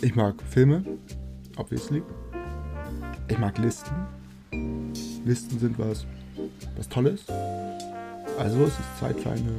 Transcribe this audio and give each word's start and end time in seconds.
Ich 0.00 0.14
mag 0.14 0.40
Filme, 0.42 0.84
obviously. 1.56 2.04
Ich 3.26 3.36
mag 3.36 3.58
Listen. 3.58 3.96
Listen 5.24 5.58
sind 5.58 5.76
was, 5.76 6.06
was 6.76 6.88
Tolles. 6.88 7.26
Also 8.38 8.62
es 8.62 8.78
ist 8.78 8.98
Zeit 9.00 9.18
für 9.18 9.30
eine 9.30 9.56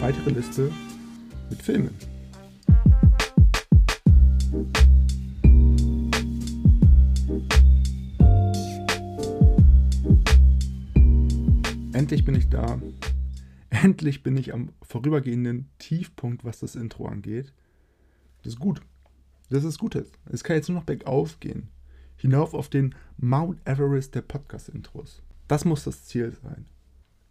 weitere 0.00 0.30
Liste 0.30 0.72
mit 1.50 1.62
Filmen. 1.62 1.94
Endlich 11.92 12.24
bin 12.24 12.34
ich 12.34 12.48
da. 12.48 12.80
Endlich 13.70 14.24
bin 14.24 14.36
ich 14.36 14.52
am 14.52 14.70
vorübergehenden 14.82 15.70
Tiefpunkt, 15.78 16.44
was 16.44 16.58
das 16.58 16.74
Intro 16.74 17.06
angeht. 17.06 17.52
Das 18.42 18.54
ist 18.54 18.58
gut. 18.58 18.80
Das 19.48 19.64
ist 19.64 19.78
Gutes. 19.78 20.10
Es 20.26 20.42
kann 20.42 20.56
jetzt 20.56 20.68
nur 20.68 20.78
noch 20.78 20.86
bergauf 20.86 21.38
gehen. 21.38 21.68
Hinauf 22.16 22.52
auf 22.54 22.68
den 22.68 22.94
Mount 23.16 23.60
Everest 23.64 24.14
der 24.14 24.22
Podcast-Intros. 24.22 25.22
Das 25.46 25.64
muss 25.64 25.84
das 25.84 26.04
Ziel 26.04 26.32
sein. 26.42 26.66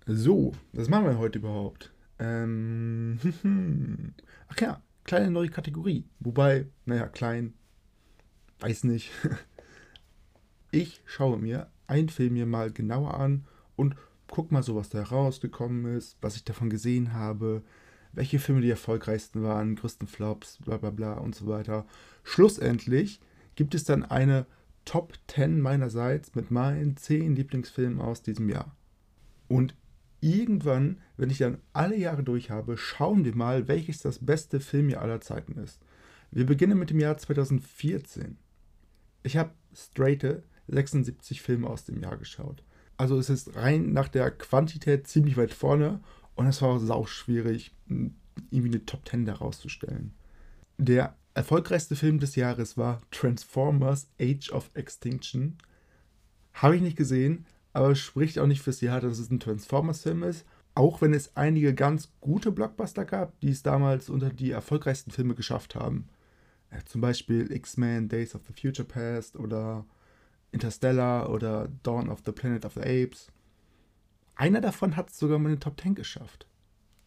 So, 0.06 0.54
was 0.72 0.88
machen 0.88 1.06
wir 1.06 1.18
heute 1.18 1.40
überhaupt? 1.40 1.92
Ähm, 2.20 3.20
ach 4.48 4.62
ja, 4.62 4.82
kleine 5.04 5.32
neue 5.32 5.50
Kategorie. 5.50 6.06
Wobei, 6.20 6.68
naja, 6.86 7.08
klein, 7.08 7.54
weiß 8.60 8.86
nicht. 8.86 9.12
Ich 10.72 11.02
schaue 11.06 11.38
mir 11.38 11.72
einen 11.88 12.10
Film 12.10 12.34
mir 12.34 12.46
mal 12.46 12.70
genauer 12.70 13.14
an 13.14 13.46
und 13.78 13.96
guck 14.28 14.52
mal 14.52 14.62
so, 14.62 14.76
was 14.76 14.90
da 14.90 15.04
rausgekommen 15.04 15.96
ist, 15.96 16.18
was 16.20 16.36
ich 16.36 16.44
davon 16.44 16.70
gesehen 16.70 17.14
habe, 17.14 17.64
welche 18.16 18.40
Filme 18.40 18.62
die 18.62 18.70
erfolgreichsten 18.70 19.44
waren, 19.44 19.76
größten 19.76 20.08
Flops, 20.08 20.58
bla 20.64 20.78
bla 20.78 20.90
bla 20.90 21.14
und 21.14 21.36
so 21.36 21.48
weiter. 21.48 21.86
Schlussendlich 22.24 23.20
gibt 23.56 23.76
es 23.76 23.84
dann 23.84 24.04
eine 24.04 24.46
Top 24.86 25.14
10 25.28 25.62
meinerseits 25.62 26.36
mit 26.36 26.52
meinen 26.52 26.96
10 26.96 27.36
Lieblingsfilmen 27.36 28.00
aus 28.00 28.22
diesem 28.22 28.50
Jahr. 28.50 28.76
Und 29.48 29.76
irgendwann, 30.22 31.02
wenn 31.18 31.30
ich 31.30 31.40
dann 31.40 31.60
alle 31.74 31.98
Jahre 31.98 32.24
durch 32.24 32.50
habe, 32.50 32.78
schauen 32.78 33.26
wir 33.26 33.36
mal, 33.36 33.68
welches 33.68 34.00
das 34.00 34.26
beste 34.26 34.60
Filmjahr 34.60 35.02
aller 35.02 35.22
Zeiten 35.22 35.58
ist. 35.58 35.80
Wir 36.32 36.46
beginnen 36.46 36.78
mit 36.78 36.90
dem 36.90 37.00
Jahr 37.00 37.18
2014. 37.18 38.38
Ich 39.24 39.38
habe 39.38 39.52
straighte 39.74 40.44
76 40.68 41.42
Filme 41.42 41.68
aus 41.68 41.86
dem 41.86 42.02
Jahr 42.02 42.18
geschaut. 42.18 42.64
Also 42.98 43.18
es 43.18 43.30
ist 43.30 43.56
rein 43.56 43.92
nach 43.92 44.08
der 44.08 44.32
Quantität 44.32 45.08
ziemlich 45.08 45.38
weit 45.38 45.54
vorne 45.54 46.00
und 46.36 46.48
es 46.48 46.62
war 46.62 46.80
sau 46.80 47.06
schwierig, 47.06 47.74
irgendwie 47.88 48.70
eine 48.70 48.86
Top 48.86 49.08
10 49.08 49.26
daraus 49.26 49.60
zu 49.60 49.70
stellen. 49.70 50.14
Der 50.78 51.16
erfolgreichste 51.34 51.96
Film 51.96 52.20
des 52.20 52.36
Jahres 52.36 52.78
war 52.78 53.02
Transformers 53.12 54.08
Age 54.20 54.52
of 54.52 54.70
Extinction. 54.74 55.58
Habe 56.54 56.76
ich 56.76 56.82
nicht 56.82 56.98
gesehen, 56.98 57.46
aber 57.74 57.96
spricht 57.96 58.40
auch 58.40 58.48
nicht 58.48 58.62
fürs 58.62 58.82
Jahr, 58.82 59.02
dass 59.02 59.20
es 59.20 59.30
ein 59.30 59.40
Transformers-Film 59.40 60.24
ist. 60.24 60.46
Auch 60.76 61.02
wenn 61.02 61.14
es 61.14 61.36
einige 61.36 61.74
ganz 61.74 62.10
gute 62.20 62.52
Blockbuster 62.52 63.06
gab, 63.06 63.40
die 63.40 63.50
es 63.50 63.64
damals 63.64 64.10
unter 64.10 64.30
die 64.30 64.52
erfolgreichsten 64.52 65.12
Filme 65.12 65.36
geschafft 65.36 65.76
haben. 65.76 66.10
Ja, 66.72 66.80
zum 66.86 67.02
Beispiel 67.02 67.52
X-Men 67.52 68.10
Days 68.10 68.36
of 68.36 68.42
the 68.48 68.54
Future 68.54 68.88
Past 68.88 69.38
oder 69.38 69.86
Interstellar 70.52 71.30
oder 71.30 71.70
Dawn 71.84 72.10
of 72.10 72.22
the 72.26 72.32
Planet 72.32 72.66
of 72.66 72.74
the 72.74 72.82
Apes. 72.82 73.32
Einer 74.36 74.60
davon 74.60 74.98
hat 74.98 75.10
es 75.10 75.18
sogar 75.18 75.40
mal 75.40 75.50
in 75.50 75.56
den 75.56 75.62
Top 75.62 75.80
10 75.80 75.96
geschafft. 75.96 76.46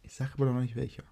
Ich 0.03 0.15
sage 0.15 0.33
aber 0.34 0.47
noch 0.47 0.61
nicht 0.61 0.77
welcher. 0.77 1.05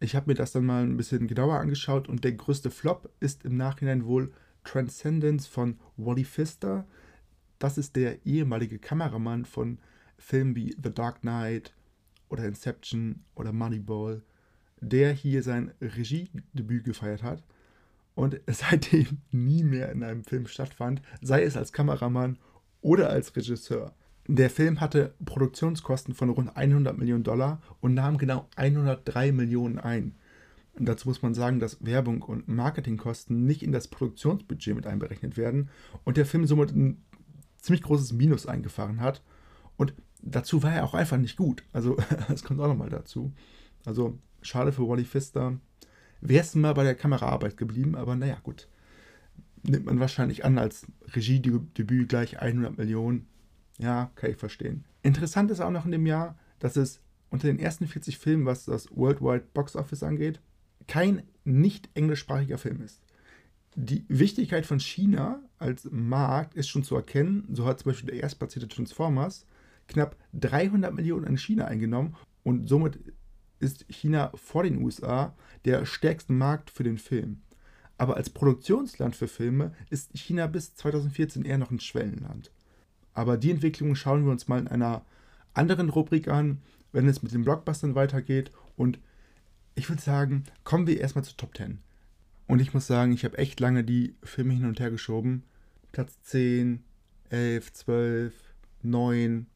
Ich 0.00 0.16
habe 0.16 0.28
mir 0.28 0.34
das 0.34 0.52
dann 0.52 0.66
mal 0.66 0.82
ein 0.82 0.96
bisschen 0.96 1.28
genauer 1.28 1.60
angeschaut 1.60 2.08
und 2.08 2.24
der 2.24 2.32
größte 2.32 2.70
Flop 2.70 3.10
ist 3.20 3.44
im 3.44 3.56
Nachhinein 3.56 4.04
wohl 4.04 4.32
Transcendence 4.64 5.46
von 5.46 5.78
Wally 5.96 6.24
Pfister. 6.24 6.86
Das 7.58 7.78
ist 7.78 7.96
der 7.96 8.26
ehemalige 8.26 8.78
Kameramann 8.78 9.44
von 9.44 9.78
Filmen 10.18 10.56
wie 10.56 10.76
The 10.82 10.92
Dark 10.92 11.20
Knight 11.20 11.72
oder 12.28 12.44
Inception 12.44 13.24
oder 13.36 13.52
Moneyball, 13.52 14.22
der 14.80 15.12
hier 15.12 15.42
sein 15.42 15.72
Regiedebüt 15.80 16.84
gefeiert 16.84 17.22
hat 17.22 17.44
und 18.16 18.40
seitdem 18.48 19.22
nie 19.30 19.62
mehr 19.62 19.92
in 19.92 20.02
einem 20.02 20.24
Film 20.24 20.48
stattfand, 20.48 21.00
sei 21.22 21.44
es 21.44 21.56
als 21.56 21.72
Kameramann 21.72 22.38
oder 22.80 23.10
als 23.10 23.34
Regisseur. 23.36 23.94
Der 24.28 24.50
Film 24.50 24.80
hatte 24.80 25.14
Produktionskosten 25.24 26.14
von 26.14 26.30
rund 26.30 26.56
100 26.56 26.98
Millionen 26.98 27.22
Dollar 27.22 27.60
und 27.80 27.94
nahm 27.94 28.18
genau 28.18 28.48
103 28.56 29.30
Millionen 29.30 29.78
ein. 29.78 30.16
Dazu 30.78 31.08
muss 31.08 31.22
man 31.22 31.32
sagen, 31.32 31.60
dass 31.60 31.84
Werbung 31.84 32.22
und 32.22 32.48
Marketingkosten 32.48 33.46
nicht 33.46 33.62
in 33.62 33.72
das 33.72 33.88
Produktionsbudget 33.88 34.74
mit 34.74 34.86
einberechnet 34.86 35.36
werden 35.36 35.70
und 36.04 36.16
der 36.16 36.26
Film 36.26 36.46
somit 36.46 36.72
ein 36.72 37.02
ziemlich 37.58 37.82
großes 37.82 38.12
Minus 38.12 38.46
eingefahren 38.46 39.00
hat. 39.00 39.22
Und 39.76 39.94
dazu 40.22 40.62
war 40.62 40.74
er 40.74 40.84
auch 40.84 40.94
einfach 40.94 41.18
nicht 41.18 41.36
gut. 41.36 41.62
Also, 41.72 41.96
das 42.28 42.42
kommt 42.42 42.60
auch 42.60 42.68
nochmal 42.68 42.90
dazu. 42.90 43.32
Also, 43.84 44.18
schade 44.42 44.72
für 44.72 44.88
Wally 44.88 45.04
Pfister. 45.04 45.58
Wäre 46.20 46.44
es 46.44 46.54
mal 46.54 46.74
bei 46.74 46.84
der 46.84 46.94
Kameraarbeit 46.94 47.56
geblieben, 47.56 47.94
aber 47.94 48.16
naja, 48.16 48.38
gut. 48.42 48.68
Nimmt 49.62 49.86
man 49.86 50.00
wahrscheinlich 50.00 50.44
an 50.44 50.58
als 50.58 50.86
Regiedebüt 51.14 52.08
gleich 52.08 52.40
100 52.40 52.76
Millionen 52.76 53.26
ja, 53.78 54.10
kann 54.14 54.30
ich 54.30 54.36
verstehen. 54.36 54.84
Interessant 55.02 55.50
ist 55.50 55.60
auch 55.60 55.70
noch 55.70 55.84
in 55.84 55.92
dem 55.92 56.06
Jahr, 56.06 56.38
dass 56.58 56.76
es 56.76 57.00
unter 57.30 57.48
den 57.48 57.58
ersten 57.58 57.86
40 57.86 58.18
Filmen, 58.18 58.46
was 58.46 58.64
das 58.64 58.88
Worldwide 58.96 59.46
Box 59.52 59.76
Office 59.76 60.02
angeht, 60.02 60.40
kein 60.86 61.22
nicht 61.44 61.88
englischsprachiger 61.94 62.58
Film 62.58 62.80
ist. 62.80 63.02
Die 63.74 64.04
Wichtigkeit 64.08 64.64
von 64.64 64.80
China 64.80 65.40
als 65.58 65.88
Markt 65.90 66.54
ist 66.54 66.68
schon 66.68 66.82
zu 66.82 66.96
erkennen. 66.96 67.46
So 67.52 67.66
hat 67.66 67.80
zum 67.80 67.90
Beispiel 67.90 68.10
der 68.10 68.22
erstplatzierte 68.22 68.68
Transformers 68.68 69.46
knapp 69.88 70.16
300 70.32 70.94
Millionen 70.94 71.26
in 71.26 71.36
China 71.36 71.66
eingenommen 71.66 72.16
und 72.42 72.68
somit 72.68 72.98
ist 73.58 73.84
China 73.88 74.32
vor 74.34 74.62
den 74.62 74.82
USA 74.82 75.34
der 75.64 75.84
stärkste 75.86 76.32
Markt 76.32 76.70
für 76.70 76.84
den 76.84 76.98
Film. 76.98 77.42
Aber 77.98 78.16
als 78.16 78.30
Produktionsland 78.30 79.16
für 79.16 79.28
Filme 79.28 79.72
ist 79.90 80.16
China 80.16 80.46
bis 80.46 80.74
2014 80.74 81.44
eher 81.44 81.58
noch 81.58 81.70
ein 81.70 81.80
Schwellenland. 81.80 82.50
Aber 83.16 83.38
die 83.38 83.50
Entwicklung 83.50 83.94
schauen 83.94 84.26
wir 84.26 84.30
uns 84.30 84.46
mal 84.46 84.60
in 84.60 84.68
einer 84.68 85.02
anderen 85.54 85.88
Rubrik 85.88 86.28
an, 86.28 86.60
wenn 86.92 87.08
es 87.08 87.22
mit 87.22 87.32
den 87.32 87.44
Blockbustern 87.44 87.94
weitergeht. 87.94 88.52
Und 88.76 88.98
ich 89.74 89.88
würde 89.88 90.02
sagen, 90.02 90.44
kommen 90.64 90.86
wir 90.86 91.00
erstmal 91.00 91.24
zur 91.24 91.38
Top 91.38 91.56
10. 91.56 91.78
Und 92.46 92.60
ich 92.60 92.74
muss 92.74 92.86
sagen, 92.86 93.12
ich 93.12 93.24
habe 93.24 93.38
echt 93.38 93.58
lange 93.58 93.84
die 93.84 94.14
Filme 94.22 94.52
hin 94.52 94.66
und 94.66 94.78
her 94.80 94.90
geschoben. 94.90 95.44
Platz 95.92 96.20
10, 96.24 96.84
11, 97.30 97.72
12, 97.72 98.34
9. 98.82 99.46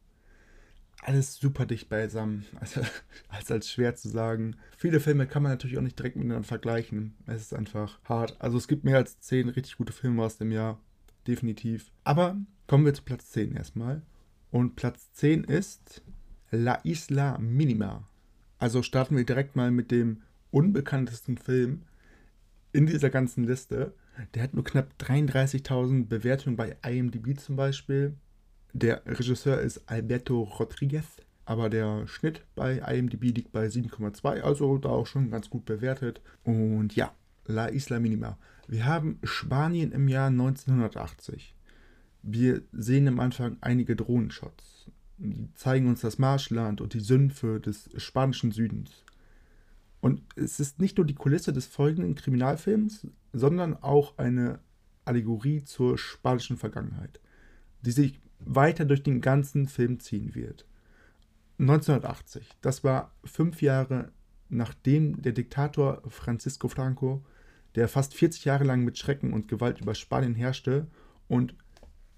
Alles 1.02 1.36
super 1.36 1.66
dicht 1.66 1.90
beisammen. 1.90 2.46
Also, 2.60 2.80
als, 3.28 3.50
als 3.50 3.70
schwer 3.70 3.94
zu 3.94 4.08
sagen. 4.08 4.56
Viele 4.78 5.00
Filme 5.00 5.26
kann 5.26 5.42
man 5.42 5.52
natürlich 5.52 5.76
auch 5.76 5.82
nicht 5.82 5.98
direkt 5.98 6.16
miteinander 6.16 6.48
vergleichen. 6.48 7.14
Es 7.26 7.42
ist 7.42 7.54
einfach 7.54 7.98
hart. 8.04 8.36
Also 8.38 8.56
es 8.56 8.68
gibt 8.68 8.84
mehr 8.84 8.96
als 8.96 9.20
10 9.20 9.50
richtig 9.50 9.76
gute 9.76 9.92
Filme 9.92 10.22
aus 10.22 10.38
dem 10.38 10.50
Jahr. 10.50 10.80
Definitiv. 11.26 11.90
Aber 12.04 12.38
Kommen 12.70 12.84
wir 12.84 12.94
zu 12.94 13.02
Platz 13.02 13.30
10 13.30 13.56
erstmal. 13.56 14.00
Und 14.52 14.76
Platz 14.76 15.12
10 15.14 15.42
ist 15.42 16.02
La 16.52 16.74
Isla 16.84 17.36
Minima. 17.38 18.08
Also 18.60 18.84
starten 18.84 19.16
wir 19.16 19.24
direkt 19.24 19.56
mal 19.56 19.72
mit 19.72 19.90
dem 19.90 20.22
unbekanntesten 20.52 21.36
Film 21.36 21.82
in 22.72 22.86
dieser 22.86 23.10
ganzen 23.10 23.42
Liste. 23.42 23.92
Der 24.34 24.44
hat 24.44 24.54
nur 24.54 24.62
knapp 24.62 24.94
33.000 25.00 26.06
Bewertungen 26.06 26.54
bei 26.54 26.76
IMDb 26.86 27.36
zum 27.40 27.56
Beispiel. 27.56 28.14
Der 28.72 29.04
Regisseur 29.04 29.60
ist 29.60 29.90
Alberto 29.90 30.40
Rodriguez, 30.42 31.16
aber 31.46 31.70
der 31.70 32.06
Schnitt 32.06 32.46
bei 32.54 32.78
IMDb 32.78 33.36
liegt 33.36 33.50
bei 33.50 33.66
7,2, 33.66 34.42
also 34.42 34.78
da 34.78 34.90
auch 34.90 35.08
schon 35.08 35.32
ganz 35.32 35.50
gut 35.50 35.64
bewertet. 35.64 36.20
Und 36.44 36.94
ja, 36.94 37.12
La 37.46 37.66
Isla 37.66 37.98
Minima. 37.98 38.38
Wir 38.68 38.86
haben 38.86 39.18
Spanien 39.24 39.90
im 39.90 40.06
Jahr 40.06 40.28
1980. 40.28 41.56
Wir 42.22 42.62
sehen 42.72 43.08
am 43.08 43.20
Anfang 43.20 43.56
einige 43.60 43.96
Drohnenshots. 43.96 44.90
Die 45.18 45.52
zeigen 45.54 45.88
uns 45.88 46.00
das 46.00 46.18
Marschland 46.18 46.80
und 46.80 46.94
die 46.94 47.00
Sümpfe 47.00 47.60
des 47.60 47.90
spanischen 47.96 48.52
Südens. 48.52 49.04
Und 50.00 50.22
es 50.34 50.60
ist 50.60 50.80
nicht 50.80 50.96
nur 50.96 51.06
die 51.06 51.14
Kulisse 51.14 51.52
des 51.52 51.66
folgenden 51.66 52.14
Kriminalfilms, 52.14 53.06
sondern 53.32 53.76
auch 53.76 54.16
eine 54.16 54.60
Allegorie 55.04 55.62
zur 55.64 55.98
spanischen 55.98 56.56
Vergangenheit, 56.56 57.20
die 57.82 57.90
sich 57.90 58.20
weiter 58.38 58.86
durch 58.86 59.02
den 59.02 59.20
ganzen 59.20 59.68
Film 59.68 60.00
ziehen 60.00 60.34
wird. 60.34 60.66
1980, 61.58 62.48
das 62.62 62.82
war 62.82 63.14
fünf 63.24 63.60
Jahre 63.60 64.12
nachdem 64.50 65.22
der 65.22 65.32
Diktator 65.32 66.02
Francisco 66.08 66.68
Franco, 66.68 67.24
der 67.76 67.88
fast 67.88 68.14
40 68.14 68.44
Jahre 68.44 68.64
lang 68.64 68.84
mit 68.84 68.98
Schrecken 68.98 69.32
und 69.32 69.48
Gewalt 69.48 69.80
über 69.80 69.94
Spanien 69.94 70.34
herrschte 70.34 70.88
und 71.28 71.54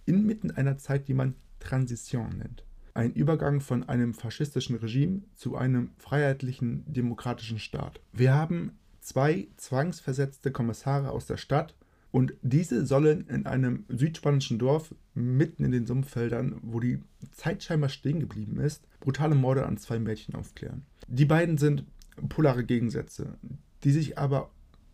inmitten 0.05 0.51
einer 0.51 0.79
Zeit, 0.79 1.09
die 1.09 1.15
man 1.15 1.35
Transition 1.61 2.39
nennt. 2.39 2.65
Ein 2.95 3.13
Übergang 3.13 3.61
von 3.61 3.89
einem 3.89 4.15
faschistischen 4.15 4.77
Regime 4.77 5.23
zu 5.35 5.57
einem 5.57 5.91
freiheitlichen 5.97 6.85
demokratischen 6.93 7.59
Staat. 7.59 8.01
Wir 8.13 8.35
haben 8.35 8.73
zwei 9.01 9.49
zwangsversetzte 9.57 10.51
Kommissare 10.53 11.11
aus 11.11 11.27
der 11.27 11.37
Stadt 11.39 11.75
Und 12.13 12.35
diese 12.43 12.87
sollen 12.87 13.27
in 13.29 13.47
einem 13.47 13.87
südspanischen 13.89 14.59
Dorf 14.59 14.95
mitten 15.15 15.65
in 15.65 15.73
den 15.73 15.87
Sumpffeldern, 15.87 16.61
wo 16.63 16.79
die 16.79 17.01
Zeit 17.33 17.65
scheinbar 17.65 17.89
stehen 17.89 18.21
geblieben 18.21 18.61
ist, 18.61 18.87
brutale 19.01 19.35
Morde 19.35 19.67
an 19.67 19.79
zwei 19.79 19.99
Mädchen 19.99 20.35
aufklären. 20.35 20.85
Die 21.09 21.25
beiden 21.25 21.57
sind 21.57 21.87
polare 22.29 22.65
Gegensätze, 22.65 23.39
die 23.83 23.91
sich 23.91 24.19
aber 24.19 24.51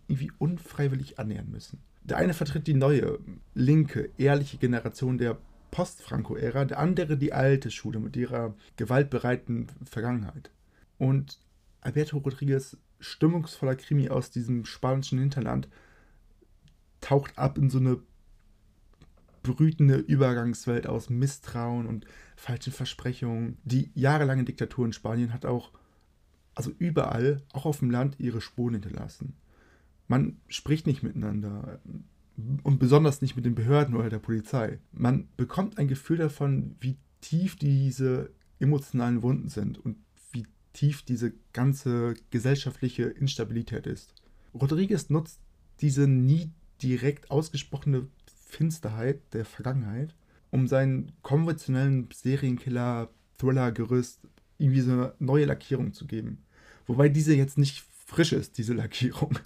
irgendwie 0.06 0.30
unfreiwillig 0.38 1.18
annähern 1.18 1.50
müssen. 1.50 1.80
Der 2.08 2.16
eine 2.16 2.32
vertritt 2.32 2.66
die 2.66 2.74
neue, 2.74 3.18
linke, 3.54 4.10
ehrliche 4.16 4.56
Generation 4.56 5.18
der 5.18 5.38
Post-Franco-Ära, 5.70 6.64
der 6.64 6.78
andere 6.78 7.18
die 7.18 7.34
alte 7.34 7.70
Schule 7.70 8.00
mit 8.00 8.16
ihrer 8.16 8.54
gewaltbereiten 8.76 9.66
Vergangenheit. 9.84 10.50
Und 10.96 11.38
Alberto 11.82 12.16
Rodriguez, 12.16 12.78
stimmungsvoller 12.98 13.76
Krimi 13.76 14.08
aus 14.08 14.30
diesem 14.30 14.64
spanischen 14.64 15.18
Hinterland, 15.18 15.68
taucht 17.02 17.38
ab 17.38 17.58
in 17.58 17.68
so 17.68 17.78
eine 17.78 17.98
brütende 19.42 19.96
Übergangswelt 19.96 20.86
aus 20.86 21.10
Misstrauen 21.10 21.86
und 21.86 22.06
falschen 22.36 22.72
Versprechungen. 22.72 23.58
Die 23.64 23.90
jahrelange 23.94 24.44
Diktatur 24.44 24.86
in 24.86 24.94
Spanien 24.94 25.34
hat 25.34 25.44
auch, 25.44 25.72
also 26.54 26.72
überall, 26.78 27.42
auch 27.52 27.66
auf 27.66 27.80
dem 27.80 27.90
Land, 27.90 28.18
ihre 28.18 28.40
Spuren 28.40 28.74
hinterlassen. 28.74 29.36
Man 30.08 30.38
spricht 30.48 30.86
nicht 30.86 31.02
miteinander 31.02 31.80
und 32.62 32.78
besonders 32.78 33.20
nicht 33.20 33.36
mit 33.36 33.44
den 33.44 33.54
Behörden 33.54 33.94
oder 33.94 34.10
der 34.10 34.18
Polizei. 34.18 34.78
Man 34.92 35.28
bekommt 35.36 35.78
ein 35.78 35.88
Gefühl 35.88 36.16
davon, 36.16 36.76
wie 36.80 36.96
tief 37.20 37.56
diese 37.56 38.30
emotionalen 38.58 39.22
Wunden 39.22 39.48
sind 39.48 39.78
und 39.78 39.96
wie 40.32 40.46
tief 40.72 41.02
diese 41.02 41.34
ganze 41.52 42.14
gesellschaftliche 42.30 43.04
Instabilität 43.04 43.86
ist. 43.86 44.14
Rodriguez 44.54 45.10
nutzt 45.10 45.40
diese 45.80 46.08
nie 46.08 46.50
direkt 46.82 47.30
ausgesprochene 47.30 48.08
Finsterheit 48.46 49.20
der 49.34 49.44
Vergangenheit, 49.44 50.14
um 50.50 50.66
seinen 50.66 51.12
konventionellen 51.22 52.08
Serienkiller-Thriller-Gerüst 52.14 54.20
irgendwie 54.56 54.80
so 54.80 54.92
eine 54.92 55.12
neue 55.18 55.44
Lackierung 55.44 55.92
zu 55.92 56.06
geben. 56.06 56.38
Wobei 56.86 57.08
diese 57.08 57.34
jetzt 57.34 57.58
nicht 57.58 57.84
frisch 58.06 58.32
ist, 58.32 58.58
diese 58.58 58.74
Lackierung, 58.74 59.38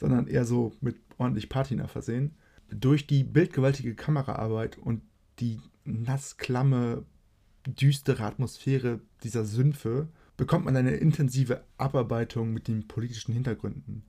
sondern 0.00 0.26
eher 0.26 0.46
so 0.46 0.72
mit 0.80 0.96
ordentlich 1.18 1.50
Patina 1.50 1.86
versehen. 1.86 2.34
Durch 2.70 3.06
die 3.06 3.22
bildgewaltige 3.22 3.94
Kameraarbeit 3.94 4.78
und 4.78 5.02
die 5.38 5.60
nassklamme, 5.84 7.04
düstere 7.66 8.24
Atmosphäre 8.24 9.00
dieser 9.22 9.44
Sümpfe 9.44 10.08
bekommt 10.38 10.64
man 10.64 10.76
eine 10.76 10.92
intensive 10.92 11.62
Abarbeitung 11.76 12.54
mit 12.54 12.66
den 12.66 12.88
politischen 12.88 13.34
Hintergründen. 13.34 14.04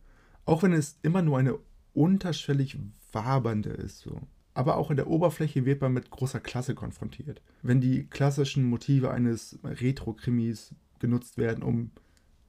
Auch 0.45 0.63
wenn 0.63 0.71
es 0.71 0.97
immer 1.01 1.21
nur 1.21 1.37
eine 1.37 1.59
unterschwellig 1.93 2.77
wabernde 3.11 3.71
ist 3.71 3.99
so. 3.99 4.21
Aber 4.53 4.77
auch 4.77 4.91
in 4.91 4.97
der 4.97 5.07
Oberfläche 5.07 5.65
wird 5.65 5.81
man 5.81 5.93
mit 5.93 6.09
großer 6.09 6.39
Klasse 6.39 6.73
konfrontiert. 6.73 7.41
Wenn 7.61 7.81
die 7.81 8.07
klassischen 8.07 8.63
Motive 8.63 9.11
eines 9.11 9.59
Retro-Krimis 9.63 10.73
genutzt 10.99 11.37
werden, 11.37 11.63
um 11.63 11.91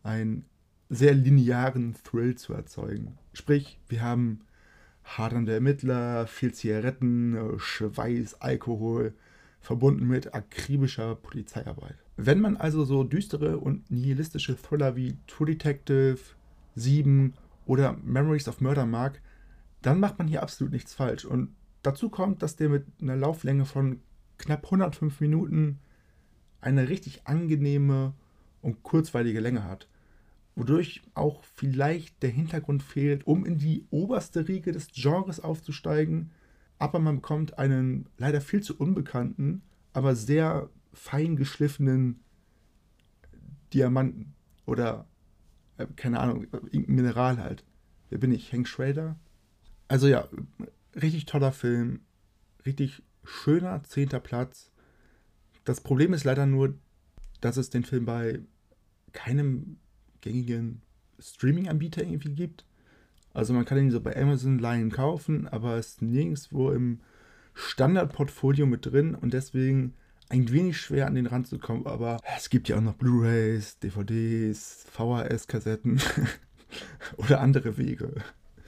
einen 0.05 0.45
sehr 0.93 1.15
linearen 1.15 1.95
Thrill 2.05 2.35
zu 2.35 2.53
erzeugen. 2.53 3.17
Sprich, 3.33 3.81
wir 3.89 4.03
haben 4.03 4.41
hadernde 5.05 5.55
Ermittler, 5.55 6.27
viel 6.27 6.53
Zigaretten, 6.53 7.37
Schweiß, 7.57 8.43
Alkohol, 8.43 9.15
verbunden 9.61 10.07
mit 10.07 10.35
akribischer 10.35 11.15
Polizeiarbeit. 11.15 11.97
Wenn 12.19 12.41
man 12.41 12.59
also 12.59 12.85
so 12.85 13.05
düstere 13.05 13.57
und 13.57 13.91
nihilistische 13.91 14.55
Thriller 14.55 14.95
wie 14.95 15.17
True 15.27 15.47
Detective, 15.47 16.19
Sieben 16.75 17.33
oder 17.65 17.97
Memories 18.05 18.49
of 18.49 18.61
Murder 18.61 18.85
mag, 18.85 19.23
dann 19.81 19.99
macht 19.99 20.19
man 20.19 20.29
hier 20.29 20.43
absolut 20.43 20.75
nichts 20.75 20.93
falsch. 20.93 21.25
Und 21.25 21.55
dazu 21.83 22.11
kommt, 22.11 22.43
dass 22.43 22.57
der 22.57 22.69
mit 22.69 22.85
einer 23.01 23.17
Lauflänge 23.17 23.65
von 23.65 24.01
knapp 24.37 24.65
105 24.67 25.21
Minuten 25.21 25.79
eine 26.61 26.91
richtig 26.91 27.27
angenehme 27.27 28.13
und 28.61 28.83
kurzweilige 28.83 29.41
Länge 29.41 29.65
hat. 29.65 29.89
Wodurch 30.55 31.03
auch 31.15 31.43
vielleicht 31.45 32.23
der 32.23 32.31
Hintergrund 32.31 32.83
fehlt, 32.83 33.27
um 33.27 33.47
in 33.47 33.59
die 33.59 33.87
oberste 33.91 34.49
Riege 34.49 34.73
des 34.73 34.89
Genres 34.93 35.41
aufzusteigen. 35.41 36.31
Aber 36.79 36.99
man 36.99 37.17
bekommt 37.17 37.59
einen 37.59 38.09
leider 38.19 38.41
viel 38.41 38.63
zu 38.63 38.77
unbekannten, 38.77 39.63
aber 39.93 40.15
sehr 40.15 40.69
fein 40.93 41.37
geschliffenen 41.37 42.21
Diamanten 43.73 44.35
oder 44.67 45.07
äh, 45.79 45.87
keine 45.97 46.21
Ahnung, 46.21 46.45
irgendein 46.53 46.95
Mineral 46.95 47.39
halt. 47.39 47.65
Wer 48.11 48.19
bin 48.19 48.33
ich? 48.33 48.53
Hank 48.53 48.69
Schrader? 48.69 49.17
Also 49.89 50.07
ja, 50.07 50.29
richtig 50.95 51.27
toller 51.27 51.53
Film, 51.53 52.01
richtig 52.67 53.03
schöner 53.25 53.83
zehnter 53.85 54.21
Platz. 54.21 54.71
Das 55.65 55.81
Problem 55.81 56.13
ist 56.13 56.25
leider 56.25 56.47
nur, 56.47 56.75
dass 57.41 57.57
es 57.57 57.71
den 57.71 57.85
Film 57.85 58.05
bei 58.05 58.41
keinem 59.13 59.79
gängigen 60.23 60.81
Streaming-Anbieter 61.19 62.03
irgendwie 62.03 62.35
gibt. 62.35 62.65
Also 63.35 63.53
man 63.53 63.65
kann 63.65 63.79
ihn 63.79 63.91
so 63.91 64.01
bei 64.01 64.17
Amazon 64.17 64.59
Line 64.59 64.91
kaufen, 64.91 65.49
aber 65.49 65.77
es 65.77 65.89
ist 65.89 66.03
nirgendwo 66.03 66.71
im 66.71 67.01
Standardportfolio 67.55 68.67
mit 68.67 68.87
drin 68.87 69.15
und 69.15 69.35
deswegen 69.35 69.95
ein 70.29 70.51
wenig 70.51 70.81
schwer 70.81 71.07
an 71.07 71.15
den 71.15 71.27
Rand 71.27 71.47
zu 71.47 71.59
kommen. 71.59 71.87
Aber 71.87 72.19
es 72.37 72.51
gibt 72.51 72.69
ja 72.69 72.77
auch 72.77 72.81
noch 72.81 72.95
Blu-rays, 72.95 73.79
DVDs, 73.79 74.87
VHS-Kassetten 74.91 76.01
oder 77.17 77.41
andere 77.41 77.77
Wege. 77.77 78.15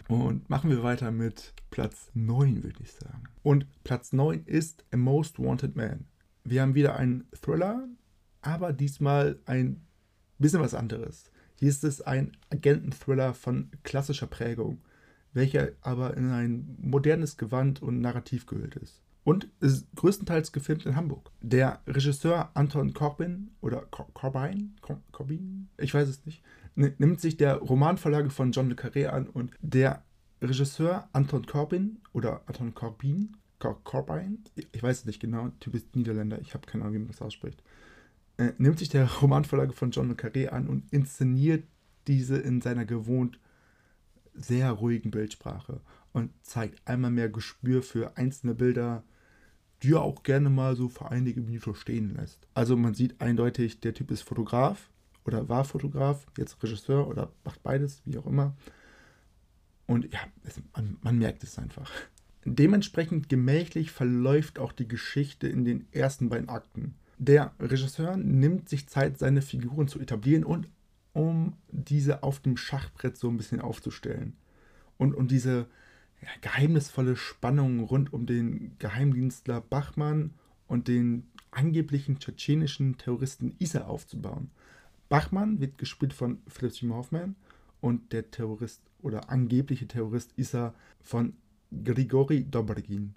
Und 0.09 0.51
machen 0.51 0.71
wir 0.71 0.83
weiter 0.83 1.11
mit 1.11 1.55
Platz 1.71 2.11
9, 2.13 2.63
würde 2.63 2.81
ich 2.83 2.93
sagen. 2.93 3.25
Und 3.43 3.67
Platz 3.85 4.13
9 4.13 4.45
ist 4.45 4.85
A 4.93 4.97
Most 4.97 5.39
Wanted 5.39 5.77
Man. 5.77 6.05
Wir 6.45 6.61
haben 6.61 6.75
wieder 6.75 6.97
einen 6.97 7.25
Thriller, 7.41 7.89
aber 8.43 8.75
diesmal 8.75 9.39
ein 9.47 9.81
bisschen 10.39 10.61
was 10.61 10.75
anderes. 10.75 11.31
Hier 11.65 11.71
ist 11.71 11.83
es 11.83 12.03
ein 12.03 12.33
Agenten-Thriller 12.51 13.33
von 13.33 13.71
klassischer 13.85 14.27
Prägung, 14.27 14.83
welcher 15.33 15.71
aber 15.81 16.15
in 16.15 16.31
ein 16.31 16.77
modernes 16.79 17.39
Gewand 17.39 17.81
und 17.81 18.03
Narrativ 18.03 18.45
gehüllt 18.45 18.77
ist. 18.77 19.01
Und 19.25 19.49
ist 19.61 19.87
größtenteils 19.97 20.53
gefilmt 20.53 20.85
in 20.85 20.95
Hamburg. 20.95 21.31
Der 21.41 21.81
Regisseur 21.87 22.51
Anton 22.53 22.93
Corbin 22.93 23.53
oder 23.63 23.81
Cor 23.91 24.13
Corbin, 24.13 24.77
Cor 24.83 25.01
Corbin, 25.11 25.71
ich 25.79 25.95
weiß 25.95 26.07
es 26.07 26.27
nicht, 26.27 26.43
nimmt 26.75 27.23
sich 27.23 27.39
der 27.39 27.55
Romanvorlage 27.57 28.29
von 28.29 28.53
John 28.53 28.69
le 28.69 28.75
Carré 28.75 29.07
an 29.07 29.27
und 29.27 29.55
der 29.63 30.05
Regisseur 30.43 31.09
Anton 31.15 31.47
Corbin 31.47 32.03
oder 32.13 32.43
Anton 32.45 32.75
Corbin, 32.75 33.39
Cor 33.59 33.83
Corbin, 33.85 34.45
ich 34.55 34.83
weiß 34.83 34.99
es 34.99 35.05
nicht 35.07 35.19
genau, 35.19 35.49
Typ 35.61 35.77
ist 35.77 35.97
Niederländer, 35.97 36.43
ich 36.43 36.53
habe 36.53 36.67
keine 36.67 36.83
Ahnung, 36.83 36.97
wie 36.97 36.99
man 36.99 37.09
das 37.09 37.23
ausspricht, 37.23 37.63
äh, 38.39 38.53
nimmt 38.59 38.79
sich 38.79 38.89
der 38.89 39.11
Romanvorlage 39.23 39.73
von 39.73 39.91
John 39.91 40.09
le 40.09 40.15
Carré 40.15 40.49
an 40.49 40.69
und 40.69 40.93
inszeniert 40.93 41.65
diese 42.07 42.37
in 42.37 42.61
seiner 42.61 42.85
gewohnt 42.85 43.39
sehr 44.35 44.71
ruhigen 44.73 45.11
Bildsprache 45.11 45.81
und 46.13 46.31
zeigt 46.43 46.87
einmal 46.87 47.11
mehr 47.11 47.29
Gespür 47.29 47.83
für 47.83 48.17
einzelne 48.17 48.55
Bilder, 48.55 49.05
die 49.83 49.93
er 49.93 50.03
auch 50.03 50.23
gerne 50.23 50.51
mal 50.51 50.77
so 50.77 50.89
für 50.89 51.11
einige 51.11 51.41
Minuten 51.41 51.75
stehen 51.75 52.15
lässt. 52.15 52.47
Also 52.55 52.77
man 52.77 52.95
sieht 52.95 53.21
eindeutig, 53.21 53.81
der 53.81 53.95
Typ 53.95 54.11
ist 54.11 54.23
Fotograf 54.23 54.91
oder 55.25 55.49
war 55.49 55.65
Fotograf, 55.65 56.27
jetzt 56.37 56.63
Regisseur 56.63 57.07
oder 57.07 57.33
macht 57.45 57.63
beides, 57.63 58.03
wie 58.05 58.19
auch 58.19 58.27
immer. 58.27 58.57
Und 59.87 60.13
ja, 60.13 60.21
es, 60.45 60.61
man, 60.75 60.97
man 61.03 61.19
merkt 61.19 61.43
es 61.43 61.59
einfach. 61.59 61.91
Dementsprechend 62.45 63.29
gemächlich 63.29 63.91
verläuft 63.91 64.59
auch 64.59 64.73
die 64.73 64.89
Geschichte 64.89 65.49
in 65.49 65.65
den 65.65 65.87
ersten 65.93 66.29
beiden 66.29 66.49
Akten. 66.49 66.95
Der 67.19 67.53
Regisseur 67.61 68.17
nimmt 68.17 68.69
sich 68.69 68.89
Zeit, 68.89 69.19
seine 69.19 69.43
Figuren 69.43 69.89
zu 69.89 70.01
etablieren 70.01 70.45
und 70.45 70.69
um 71.13 71.55
diese 71.71 72.23
auf 72.23 72.41
dem 72.41 72.57
Schachbrett 72.57 73.17
so 73.17 73.29
ein 73.29 73.37
bisschen 73.37 73.61
aufzustellen. 73.61 74.37
Und 74.99 75.15
um 75.15 75.29
diese 75.29 75.67
ja, 76.21 76.29
geheimnisvolle 76.41 77.17
Spannung 77.17 77.81
rund 77.81 78.13
um 78.13 78.27
den 78.27 78.77
Geheimdienstler 78.79 79.61
Bachmann 79.61 80.33
und 80.67 80.89
den 80.89 81.29
angeblichen 81.51 82.19
tschetschenischen 82.19 82.99
Terroristen 82.99 83.55
Isa 83.59 83.85
aufzubauen. 83.85 84.51
Bachmann 85.09 85.61
wird 85.61 85.79
gespielt 85.79 86.13
von 86.13 86.39
Philip 86.49 86.73
Seymour 86.73 86.97
Hoffman 86.99 87.37
und 87.81 88.13
der 88.13 88.31
Terrorist 88.31 88.81
oder 89.03 89.31
angebliche 89.31 89.87
Terrorist 89.87 90.33
Isa 90.37 90.75
von 91.03 91.35
Grigori 91.85 92.45
Dobrgin. 92.45 93.15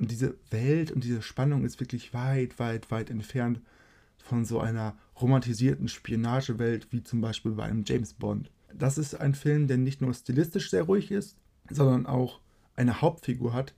Und 0.00 0.10
diese 0.10 0.34
Welt 0.50 0.90
und 0.90 1.04
diese 1.04 1.20
Spannung 1.20 1.64
ist 1.64 1.78
wirklich 1.78 2.14
weit, 2.14 2.58
weit, 2.58 2.90
weit 2.90 3.10
entfernt 3.10 3.60
von 4.16 4.46
so 4.46 4.58
einer 4.58 4.96
romantisierten 5.20 5.88
Spionagewelt 5.88 6.88
wie 6.90 7.02
zum 7.02 7.20
Beispiel 7.20 7.52
bei 7.52 7.64
einem 7.64 7.84
James 7.86 8.14
Bond. 8.14 8.50
Das 8.72 8.96
ist 8.96 9.14
ein 9.14 9.34
Film, 9.34 9.66
der 9.66 9.76
nicht 9.76 10.00
nur 10.00 10.14
stilistisch 10.14 10.70
sehr 10.70 10.84
ruhig 10.84 11.10
ist, 11.10 11.36
sondern 11.68 12.06
auch 12.06 12.40
eine 12.76 13.02
Hauptfigur 13.02 13.52
hat, 13.52 13.74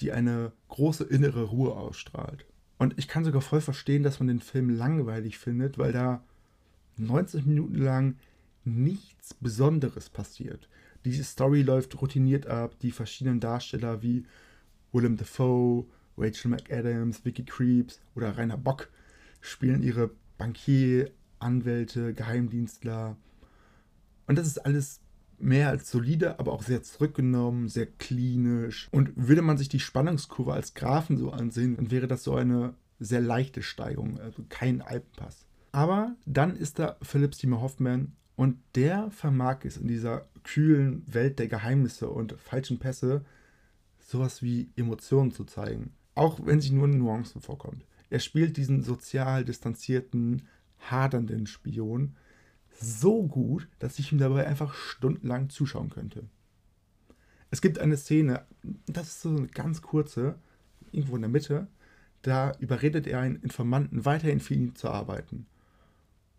die 0.00 0.10
eine 0.10 0.52
große 0.68 1.04
innere 1.04 1.44
Ruhe 1.44 1.74
ausstrahlt. 1.76 2.44
Und 2.78 2.94
ich 2.98 3.06
kann 3.06 3.24
sogar 3.24 3.42
voll 3.42 3.60
verstehen, 3.60 4.02
dass 4.02 4.18
man 4.18 4.26
den 4.26 4.40
Film 4.40 4.68
langweilig 4.68 5.38
findet, 5.38 5.78
weil 5.78 5.92
da 5.92 6.24
90 6.96 7.46
Minuten 7.46 7.76
lang 7.76 8.16
nichts 8.64 9.34
Besonderes 9.34 10.10
passiert. 10.10 10.68
Die 11.04 11.12
Story 11.22 11.62
läuft 11.62 12.00
routiniert 12.00 12.48
ab, 12.48 12.74
die 12.80 12.90
verschiedenen 12.90 13.38
Darsteller 13.38 14.02
wie 14.02 14.24
Willem 14.92 15.16
Dafoe, 15.16 15.86
Rachel 16.16 16.50
McAdams, 16.50 17.24
Vicky 17.24 17.44
Creeps 17.44 18.00
oder 18.14 18.36
Rainer 18.36 18.58
Bock 18.58 18.90
spielen 19.40 19.82
ihre 19.82 20.10
Bankier, 20.38 21.10
Anwälte, 21.38 22.14
Geheimdienstler. 22.14 23.16
Und 24.26 24.38
das 24.38 24.46
ist 24.46 24.64
alles 24.64 25.00
mehr 25.38 25.68
als 25.68 25.90
solide, 25.90 26.38
aber 26.38 26.52
auch 26.52 26.62
sehr 26.62 26.82
zurückgenommen, 26.82 27.68
sehr 27.68 27.86
klinisch. 27.86 28.88
Und 28.92 29.10
würde 29.16 29.42
man 29.42 29.58
sich 29.58 29.68
die 29.68 29.80
Spannungskurve 29.80 30.52
als 30.52 30.74
Graphen 30.74 31.16
so 31.16 31.32
ansehen, 31.32 31.76
dann 31.76 31.90
wäre 31.90 32.06
das 32.06 32.22
so 32.22 32.34
eine 32.34 32.74
sehr 33.00 33.20
leichte 33.20 33.62
Steigung, 33.62 34.20
also 34.20 34.44
kein 34.48 34.80
Alpenpass. 34.80 35.46
Aber 35.72 36.14
dann 36.26 36.54
ist 36.54 36.78
da 36.78 36.96
Philip 37.02 37.34
Seymour 37.34 37.62
Hoffman 37.62 38.12
und 38.36 38.58
der 38.76 39.10
vermag 39.10 39.64
es 39.64 39.76
in 39.76 39.88
dieser 39.88 40.28
kühlen 40.44 41.02
Welt 41.06 41.38
der 41.38 41.48
Geheimnisse 41.48 42.08
und 42.08 42.34
falschen 42.38 42.78
Pässe 42.78 43.24
sowas 44.12 44.42
wie 44.42 44.70
Emotionen 44.76 45.32
zu 45.32 45.44
zeigen. 45.44 45.94
Auch 46.14 46.38
wenn 46.44 46.60
sich 46.60 46.70
nur 46.70 46.84
in 46.84 46.98
Nuancen 46.98 47.40
vorkommt. 47.40 47.84
Er 48.10 48.20
spielt 48.20 48.58
diesen 48.58 48.82
sozial 48.82 49.44
distanzierten, 49.44 50.46
hadernden 50.78 51.46
Spion 51.46 52.14
so 52.70 53.26
gut, 53.26 53.68
dass 53.78 53.98
ich 53.98 54.12
ihm 54.12 54.18
dabei 54.18 54.46
einfach 54.46 54.74
stundenlang 54.74 55.48
zuschauen 55.48 55.88
könnte. 55.88 56.24
Es 57.50 57.62
gibt 57.62 57.78
eine 57.78 57.96
Szene, 57.96 58.44
das 58.86 59.08
ist 59.08 59.22
so 59.22 59.30
eine 59.30 59.46
ganz 59.46 59.82
kurze, 59.82 60.38
irgendwo 60.90 61.16
in 61.16 61.22
der 61.22 61.30
Mitte, 61.30 61.68
da 62.20 62.52
überredet 62.58 63.06
er 63.06 63.20
einen 63.20 63.36
Informanten, 63.36 64.04
weiterhin 64.04 64.40
für 64.40 64.54
ihn 64.54 64.74
zu 64.74 64.90
arbeiten. 64.90 65.46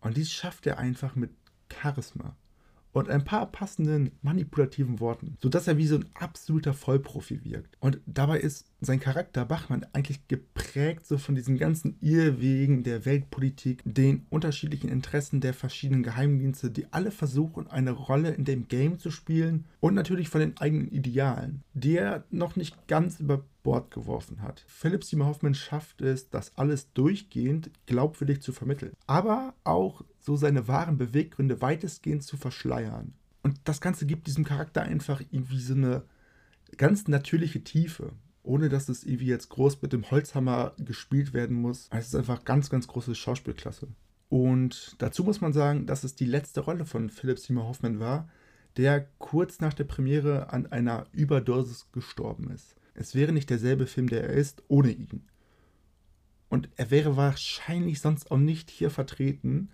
Und 0.00 0.16
dies 0.16 0.32
schafft 0.32 0.66
er 0.66 0.78
einfach 0.78 1.16
mit 1.16 1.30
Charisma 1.72 2.36
und 2.94 3.10
ein 3.10 3.24
paar 3.24 3.50
passenden 3.50 4.12
manipulativen 4.22 5.00
Worten, 5.00 5.36
sodass 5.42 5.66
er 5.66 5.76
wie 5.76 5.86
so 5.86 5.96
ein 5.96 6.06
absoluter 6.14 6.72
Vollprofi 6.72 7.44
wirkt. 7.44 7.76
Und 7.80 8.00
dabei 8.06 8.38
ist 8.38 8.66
sein 8.84 9.00
Charakter 9.00 9.44
Bachmann 9.44 9.86
eigentlich 9.92 10.26
geprägt 10.28 11.06
so 11.06 11.18
von 11.18 11.34
diesen 11.34 11.58
ganzen 11.58 11.96
Irrwegen 12.00 12.82
der 12.82 13.04
Weltpolitik, 13.04 13.82
den 13.84 14.26
unterschiedlichen 14.30 14.88
Interessen 14.88 15.40
der 15.40 15.54
verschiedenen 15.54 16.02
Geheimdienste, 16.02 16.70
die 16.70 16.92
alle 16.92 17.10
versuchen, 17.10 17.66
eine 17.68 17.90
Rolle 17.90 18.30
in 18.30 18.44
dem 18.44 18.68
Game 18.68 18.98
zu 18.98 19.10
spielen 19.10 19.64
und 19.80 19.94
natürlich 19.94 20.28
von 20.28 20.40
den 20.40 20.56
eigenen 20.58 20.88
Idealen, 20.88 21.62
die 21.74 21.96
er 21.96 22.24
noch 22.30 22.56
nicht 22.56 22.88
ganz 22.88 23.20
über 23.20 23.44
Bord 23.62 23.90
geworfen 23.90 24.42
hat. 24.42 24.64
Philipp 24.66 25.04
Seymour 25.04 25.28
Hoffman 25.28 25.54
schafft 25.54 26.02
es, 26.02 26.30
das 26.30 26.56
alles 26.56 26.92
durchgehend 26.92 27.70
glaubwürdig 27.86 28.42
zu 28.42 28.52
vermitteln, 28.52 28.92
aber 29.06 29.54
auch 29.64 30.04
so 30.20 30.36
seine 30.36 30.68
wahren 30.68 30.98
Beweggründe 30.98 31.60
weitestgehend 31.60 32.22
zu 32.22 32.36
verschleiern. 32.36 33.14
Und 33.42 33.58
das 33.64 33.80
Ganze 33.80 34.06
gibt 34.06 34.26
diesem 34.26 34.44
Charakter 34.44 34.82
einfach 34.82 35.20
irgendwie 35.30 35.60
so 35.60 35.74
eine 35.74 36.02
ganz 36.76 37.08
natürliche 37.08 37.62
Tiefe, 37.62 38.12
ohne 38.44 38.68
dass 38.68 38.88
es 38.88 39.04
irgendwie 39.04 39.26
jetzt 39.26 39.48
groß 39.48 39.82
mit 39.82 39.92
dem 39.92 40.10
Holzhammer 40.10 40.74
gespielt 40.78 41.32
werden 41.32 41.56
muss. 41.56 41.88
Es 41.90 42.08
ist 42.08 42.14
einfach 42.14 42.44
ganz, 42.44 42.70
ganz 42.70 42.86
große 42.86 43.14
Schauspielklasse. 43.14 43.88
Und 44.28 44.96
dazu 44.98 45.24
muss 45.24 45.40
man 45.40 45.52
sagen, 45.52 45.86
dass 45.86 46.04
es 46.04 46.14
die 46.14 46.26
letzte 46.26 46.60
Rolle 46.60 46.84
von 46.84 47.10
Philipp 47.10 47.38
Seymour 47.38 47.66
Hoffman 47.66 48.00
war, 48.00 48.28
der 48.76 49.08
kurz 49.18 49.60
nach 49.60 49.74
der 49.74 49.84
Premiere 49.84 50.52
an 50.52 50.66
einer 50.66 51.06
Überdosis 51.12 51.90
gestorben 51.92 52.50
ist. 52.50 52.76
Es 52.94 53.14
wäre 53.14 53.32
nicht 53.32 53.50
derselbe 53.50 53.86
Film, 53.86 54.08
der 54.08 54.24
er 54.24 54.34
ist, 54.34 54.62
ohne 54.68 54.90
ihn. 54.90 55.24
Und 56.48 56.68
er 56.76 56.90
wäre 56.90 57.16
wahrscheinlich 57.16 58.00
sonst 58.00 58.30
auch 58.30 58.38
nicht 58.38 58.70
hier 58.70 58.90
vertreten, 58.90 59.70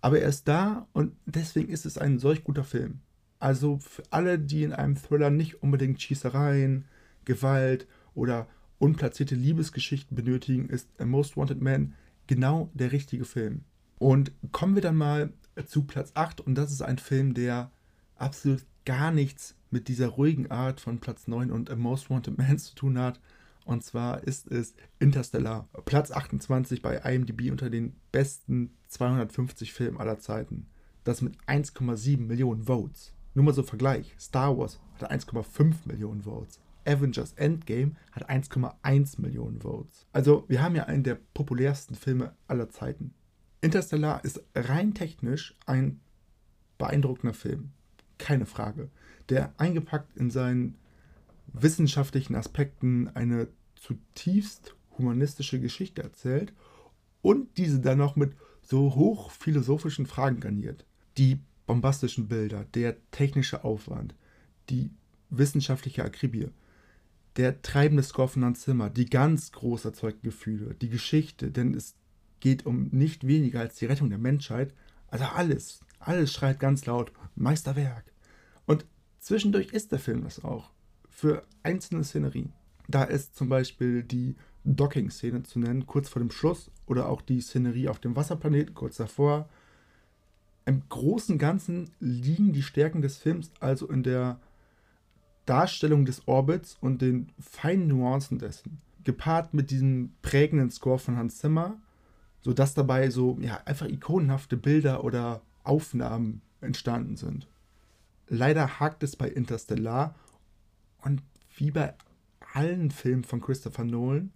aber 0.00 0.20
er 0.20 0.28
ist 0.28 0.48
da 0.48 0.88
und 0.92 1.14
deswegen 1.26 1.72
ist 1.72 1.86
es 1.86 1.96
ein 1.96 2.18
solch 2.18 2.44
guter 2.44 2.64
Film. 2.64 3.00
Also 3.38 3.78
für 3.78 4.02
alle, 4.10 4.38
die 4.38 4.64
in 4.64 4.72
einem 4.72 4.96
Thriller 4.96 5.30
nicht 5.30 5.62
unbedingt 5.62 6.02
Schießereien, 6.02 6.86
Gewalt 7.24 7.86
oder 8.14 8.48
unplatzierte 8.78 9.34
Liebesgeschichten 9.34 10.16
benötigen, 10.16 10.68
ist 10.68 10.88
A 10.98 11.04
Most 11.04 11.36
Wanted 11.36 11.60
Man 11.60 11.94
genau 12.26 12.70
der 12.74 12.92
richtige 12.92 13.24
Film. 13.24 13.62
Und 13.98 14.32
kommen 14.50 14.74
wir 14.74 14.82
dann 14.82 14.96
mal 14.96 15.32
zu 15.66 15.84
Platz 15.84 16.12
8 16.14 16.40
und 16.40 16.56
das 16.56 16.72
ist 16.72 16.82
ein 16.82 16.98
Film, 16.98 17.34
der 17.34 17.70
absolut 18.16 18.64
gar 18.84 19.12
nichts 19.12 19.54
mit 19.70 19.88
dieser 19.88 20.08
ruhigen 20.08 20.50
Art 20.50 20.80
von 20.80 20.98
Platz 20.98 21.28
9 21.28 21.50
und 21.50 21.70
A 21.70 21.76
Most 21.76 22.10
Wanted 22.10 22.38
Man 22.38 22.58
zu 22.58 22.74
tun 22.74 22.98
hat. 22.98 23.20
Und 23.64 23.84
zwar 23.84 24.24
ist 24.24 24.50
es 24.50 24.74
Interstellar. 24.98 25.68
Platz 25.84 26.10
28 26.10 26.82
bei 26.82 26.96
IMDb 26.96 27.50
unter 27.50 27.70
den 27.70 27.94
besten 28.10 28.72
250 28.88 29.72
Filmen 29.72 29.98
aller 29.98 30.18
Zeiten. 30.18 30.66
Das 31.04 31.22
mit 31.22 31.36
1,7 31.46 32.18
Millionen 32.18 32.64
Votes. 32.64 33.12
Nur 33.34 33.44
mal 33.44 33.54
so 33.54 33.62
Vergleich. 33.62 34.14
Star 34.18 34.58
Wars 34.58 34.80
hat 35.00 35.12
1,5 35.12 35.74
Millionen 35.84 36.22
Votes. 36.22 36.60
Avengers 36.86 37.32
Endgame 37.34 37.92
hat 38.12 38.28
1,1 38.28 39.20
Millionen 39.20 39.60
Votes. 39.60 40.06
Also 40.12 40.44
wir 40.48 40.62
haben 40.62 40.76
ja 40.76 40.84
einen 40.84 41.04
der 41.04 41.18
populärsten 41.34 41.94
Filme 41.94 42.34
aller 42.48 42.70
Zeiten. 42.70 43.14
Interstellar 43.60 44.24
ist 44.24 44.42
rein 44.54 44.94
technisch 44.94 45.54
ein 45.66 46.00
beeindruckender 46.78 47.34
Film. 47.34 47.70
Keine 48.18 48.46
Frage 48.46 48.90
der 49.28 49.54
eingepackt 49.58 50.16
in 50.16 50.30
seinen 50.30 50.76
wissenschaftlichen 51.46 52.34
Aspekten 52.34 53.08
eine 53.14 53.48
zutiefst 53.76 54.76
humanistische 54.98 55.60
Geschichte 55.60 56.02
erzählt 56.02 56.52
und 57.20 57.56
diese 57.56 57.80
dann 57.80 57.98
noch 57.98 58.16
mit 58.16 58.34
so 58.60 58.94
hoch 58.94 59.30
philosophischen 59.30 60.06
Fragen 60.06 60.40
garniert. 60.40 60.84
Die 61.18 61.40
bombastischen 61.66 62.28
Bilder, 62.28 62.64
der 62.74 62.96
technische 63.10 63.64
Aufwand, 63.64 64.14
die 64.70 64.90
wissenschaftliche 65.30 66.04
Akribie, 66.04 66.48
der 67.36 67.62
treibende 67.62 68.02
Score 68.02 68.28
von 68.28 68.44
Hans 68.44 68.60
Zimmer, 68.62 68.90
die 68.90 69.06
ganz 69.06 69.52
groß 69.52 69.84
erzeugten 69.84 70.22
Gefühle, 70.24 70.74
die 70.74 70.88
Geschichte, 70.88 71.50
denn 71.50 71.74
es 71.74 71.94
geht 72.40 72.66
um 72.66 72.88
nicht 72.90 73.26
weniger 73.26 73.60
als 73.60 73.76
die 73.76 73.86
Rettung 73.86 74.10
der 74.10 74.18
Menschheit. 74.18 74.74
Also 75.08 75.24
alles, 75.24 75.80
alles 75.98 76.32
schreit 76.32 76.60
ganz 76.60 76.86
laut 76.86 77.12
Meisterwerk. 77.36 78.04
Und 78.66 78.84
Zwischendurch 79.22 79.68
ist 79.68 79.92
der 79.92 80.00
Film 80.00 80.24
das 80.24 80.42
auch. 80.42 80.72
Für 81.08 81.44
einzelne 81.62 82.02
Szenerien. 82.02 82.52
Da 82.88 83.04
ist 83.04 83.36
zum 83.36 83.48
Beispiel 83.48 84.02
die 84.02 84.34
Docking-Szene 84.64 85.44
zu 85.44 85.60
nennen, 85.60 85.86
kurz 85.86 86.08
vor 86.08 86.20
dem 86.20 86.32
Schluss, 86.32 86.72
oder 86.86 87.08
auch 87.08 87.22
die 87.22 87.40
Szenerie 87.40 87.88
auf 87.88 88.00
dem 88.00 88.16
Wasserplaneten 88.16 88.74
kurz 88.74 88.96
davor. 88.96 89.48
Im 90.66 90.82
Großen 90.88 91.38
Ganzen 91.38 91.90
liegen 92.00 92.52
die 92.52 92.64
Stärken 92.64 93.00
des 93.00 93.16
Films 93.16 93.52
also 93.60 93.88
in 93.88 94.02
der 94.02 94.40
Darstellung 95.46 96.04
des 96.04 96.26
Orbits 96.28 96.76
und 96.80 97.02
den 97.02 97.32
feinen 97.40 97.88
Nuancen 97.88 98.38
dessen. 98.38 98.80
Gepaart 99.04 99.54
mit 99.54 99.70
diesem 99.70 100.12
prägenden 100.22 100.70
Score 100.70 100.98
von 100.98 101.16
Hans 101.16 101.38
Zimmer, 101.38 101.80
sodass 102.40 102.74
dabei 102.74 103.10
so 103.10 103.36
ja, 103.40 103.60
einfach 103.64 103.86
ikonenhafte 103.86 104.56
Bilder 104.56 105.04
oder 105.04 105.42
Aufnahmen 105.64 106.42
entstanden 106.60 107.16
sind. 107.16 107.48
Leider 108.28 108.80
hakt 108.80 109.02
es 109.02 109.16
bei 109.16 109.28
Interstellar 109.28 110.14
und 111.02 111.22
wie 111.56 111.70
bei 111.70 111.94
allen 112.54 112.90
Filmen 112.90 113.24
von 113.24 113.40
Christopher 113.40 113.84
Nolan, 113.84 114.30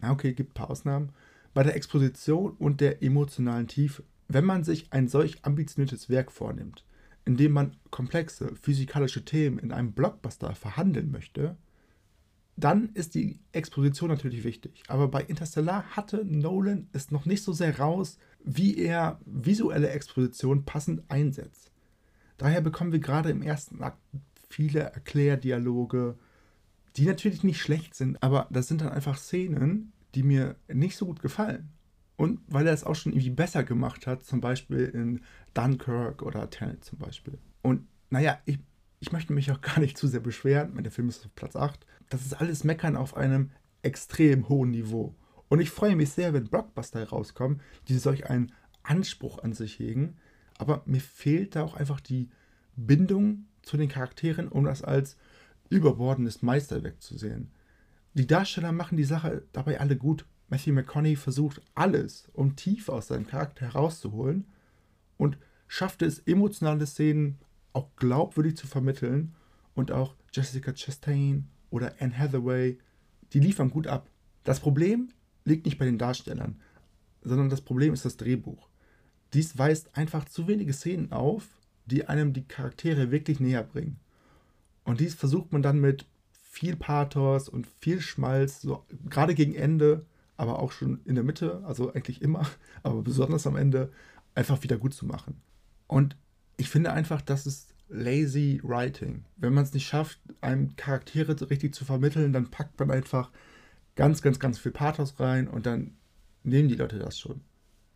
na 0.00 0.10
okay, 0.10 0.32
gibt 0.32 0.50
ein 0.50 0.54
paar 0.54 0.70
Ausnahmen, 0.70 1.10
bei 1.52 1.62
der 1.62 1.76
Exposition 1.76 2.52
und 2.58 2.80
der 2.80 3.02
emotionalen 3.02 3.68
Tiefe. 3.68 4.02
Wenn 4.28 4.44
man 4.44 4.64
sich 4.64 4.92
ein 4.92 5.08
solch 5.08 5.44
ambitioniertes 5.44 6.08
Werk 6.08 6.32
vornimmt, 6.32 6.84
in 7.24 7.36
dem 7.36 7.52
man 7.52 7.76
komplexe 7.90 8.54
physikalische 8.56 9.24
Themen 9.24 9.58
in 9.58 9.72
einem 9.72 9.92
Blockbuster 9.92 10.54
verhandeln 10.54 11.10
möchte, 11.10 11.56
dann 12.56 12.90
ist 12.94 13.14
die 13.14 13.40
Exposition 13.52 14.10
natürlich 14.10 14.44
wichtig. 14.44 14.82
Aber 14.86 15.08
bei 15.08 15.22
Interstellar 15.22 15.84
hatte 15.96 16.24
Nolan 16.24 16.88
es 16.92 17.10
noch 17.10 17.24
nicht 17.24 17.42
so 17.42 17.52
sehr 17.52 17.78
raus, 17.78 18.18
wie 18.44 18.78
er 18.78 19.18
visuelle 19.24 19.88
Exposition 19.88 20.64
passend 20.64 21.02
einsetzt. 21.08 21.72
Daher 22.36 22.60
bekommen 22.60 22.92
wir 22.92 23.00
gerade 23.00 23.30
im 23.30 23.42
ersten 23.42 23.82
Akt 23.82 23.98
viele 24.48 24.80
Erklärdialoge, 24.80 26.16
die 26.96 27.06
natürlich 27.06 27.42
nicht 27.42 27.60
schlecht 27.60 27.94
sind, 27.94 28.22
aber 28.22 28.46
das 28.50 28.68
sind 28.68 28.82
dann 28.82 28.90
einfach 28.90 29.18
Szenen, 29.18 29.92
die 30.14 30.22
mir 30.22 30.56
nicht 30.68 30.96
so 30.96 31.06
gut 31.06 31.20
gefallen. 31.20 31.70
Und 32.16 32.40
weil 32.46 32.66
er 32.66 32.72
es 32.72 32.84
auch 32.84 32.94
schon 32.94 33.12
irgendwie 33.12 33.30
besser 33.30 33.64
gemacht 33.64 34.06
hat, 34.06 34.22
zum 34.22 34.40
Beispiel 34.40 34.84
in 34.84 35.20
Dunkirk 35.52 36.22
oder 36.22 36.48
Tenet 36.48 36.84
zum 36.84 36.98
Beispiel. 36.98 37.38
Und 37.62 37.86
naja, 38.10 38.38
ich, 38.44 38.58
ich 39.00 39.10
möchte 39.10 39.32
mich 39.32 39.50
auch 39.50 39.60
gar 39.60 39.80
nicht 39.80 39.98
zu 39.98 40.06
sehr 40.06 40.20
beschweren, 40.20 40.80
der 40.82 40.92
Film 40.92 41.08
ist 41.08 41.24
auf 41.24 41.34
Platz 41.34 41.56
8. 41.56 41.84
Das 42.10 42.24
ist 42.24 42.34
alles 42.34 42.62
Meckern 42.62 42.96
auf 42.96 43.16
einem 43.16 43.50
extrem 43.82 44.48
hohen 44.48 44.70
Niveau. 44.70 45.14
Und 45.48 45.60
ich 45.60 45.70
freue 45.70 45.96
mich 45.96 46.10
sehr, 46.10 46.32
wenn 46.32 46.48
Blockbuster 46.48 47.00
herauskommen, 47.00 47.60
die 47.88 47.98
solch 47.98 48.30
einen 48.30 48.52
Anspruch 48.82 49.42
an 49.42 49.52
sich 49.52 49.78
hegen, 49.78 50.16
aber 50.58 50.82
mir 50.86 51.00
fehlt 51.00 51.56
da 51.56 51.64
auch 51.64 51.74
einfach 51.74 52.00
die 52.00 52.28
Bindung 52.76 53.46
zu 53.62 53.76
den 53.76 53.88
Charakteren, 53.88 54.48
um 54.48 54.64
das 54.64 54.82
als 54.82 55.16
überbordendes 55.68 56.42
Meisterwerk 56.42 57.00
zu 57.00 57.16
sehen. 57.16 57.50
Die 58.14 58.26
Darsteller 58.26 58.72
machen 58.72 58.96
die 58.96 59.04
Sache 59.04 59.42
dabei 59.52 59.80
alle 59.80 59.96
gut. 59.96 60.26
Matthew 60.48 60.72
McConaughey 60.72 61.16
versucht 61.16 61.62
alles, 61.74 62.28
um 62.32 62.56
tief 62.56 62.88
aus 62.88 63.08
seinem 63.08 63.26
Charakter 63.26 63.66
herauszuholen 63.66 64.46
und 65.16 65.38
schafft 65.66 66.02
es, 66.02 66.20
emotionale 66.20 66.86
Szenen 66.86 67.38
auch 67.72 67.88
glaubwürdig 67.96 68.56
zu 68.56 68.66
vermitteln 68.66 69.34
und 69.74 69.90
auch 69.90 70.14
Jessica 70.32 70.72
Chastain 70.72 71.48
oder 71.70 71.94
Anne 71.98 72.16
Hathaway, 72.16 72.78
die 73.32 73.40
liefern 73.40 73.70
gut 73.70 73.86
ab. 73.86 74.08
Das 74.44 74.60
Problem 74.60 75.08
liegt 75.44 75.66
nicht 75.66 75.78
bei 75.78 75.84
den 75.84 75.98
Darstellern, 75.98 76.60
sondern 77.22 77.48
das 77.48 77.60
Problem 77.60 77.92
ist 77.92 78.04
das 78.04 78.16
Drehbuch. 78.16 78.68
Dies 79.32 79.58
weist 79.58 79.96
einfach 79.96 80.26
zu 80.26 80.46
wenige 80.46 80.72
Szenen 80.72 81.10
auf, 81.10 81.48
die 81.86 82.06
einem 82.06 82.32
die 82.32 82.44
Charaktere 82.44 83.10
wirklich 83.10 83.40
näher 83.40 83.64
bringen. 83.64 83.98
Und 84.84 85.00
dies 85.00 85.14
versucht 85.14 85.52
man 85.52 85.62
dann 85.62 85.80
mit 85.80 86.06
viel 86.30 86.76
Pathos 86.76 87.48
und 87.48 87.66
viel 87.80 88.00
Schmalz, 88.00 88.60
so 88.60 88.84
gerade 89.08 89.34
gegen 89.34 89.54
Ende, 89.54 90.06
aber 90.36 90.58
auch 90.58 90.72
schon 90.72 91.00
in 91.04 91.14
der 91.14 91.24
Mitte, 91.24 91.62
also 91.64 91.92
eigentlich 91.92 92.22
immer, 92.22 92.46
aber 92.82 93.02
besonders 93.02 93.46
am 93.46 93.56
Ende, 93.56 93.92
einfach 94.34 94.62
wieder 94.62 94.78
gut 94.78 94.94
zu 94.94 95.06
machen. 95.06 95.40
Und 95.86 96.16
ich 96.56 96.68
finde 96.68 96.92
einfach, 96.92 97.22
das 97.22 97.46
ist 97.46 97.74
lazy 97.88 98.60
writing. 98.64 99.24
Wenn 99.36 99.54
man 99.54 99.64
es 99.64 99.74
nicht 99.74 99.86
schafft, 99.86 100.18
einem 100.40 100.74
Charaktere 100.76 101.36
richtig 101.50 101.74
zu 101.74 101.84
vermitteln, 101.84 102.32
dann 102.32 102.50
packt 102.50 102.78
man 102.78 102.90
einfach 102.90 103.30
ganz, 103.94 104.22
ganz, 104.22 104.40
ganz 104.40 104.58
viel 104.58 104.72
Pathos 104.72 105.20
rein 105.20 105.48
und 105.48 105.66
dann 105.66 105.96
nehmen 106.42 106.68
die 106.68 106.74
Leute 106.74 106.98
das 106.98 107.18
schon. 107.18 107.42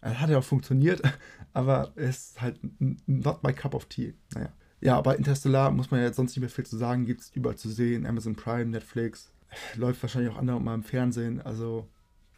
Es 0.01 0.19
hat 0.19 0.31
ja 0.31 0.39
auch 0.39 0.45
funktioniert, 0.45 1.03
aber 1.53 1.93
es 1.97 2.31
ist 2.31 2.41
halt 2.41 2.61
not 3.07 3.43
my 3.43 3.53
cup 3.53 3.75
of 3.75 3.87
tea. 3.87 4.15
Naja. 4.35 4.53
Ja, 4.81 4.97
aber 4.97 5.17
Interstellar 5.17 5.73
muss 5.73 5.91
man 5.91 6.01
ja 6.01 6.13
sonst 6.13 6.33
nicht 6.33 6.41
mehr 6.41 6.51
viel 6.51 6.67
zu 6.67 6.77
sagen. 6.77 7.05
Gibt 7.05 7.23
es 7.23 7.31
überall 7.35 7.57
zu 7.57 7.69
sehen. 7.69 8.07
Amazon 8.07 8.37
Prime, 8.37 8.67
Netflix. 8.67 9.33
Läuft 9.75 10.01
wahrscheinlich 10.03 10.33
auch 10.33 10.39
andere 10.39 10.61
mal 10.61 10.75
im 10.75 10.85
Fernsehen. 10.85 11.43
Also 11.43 11.89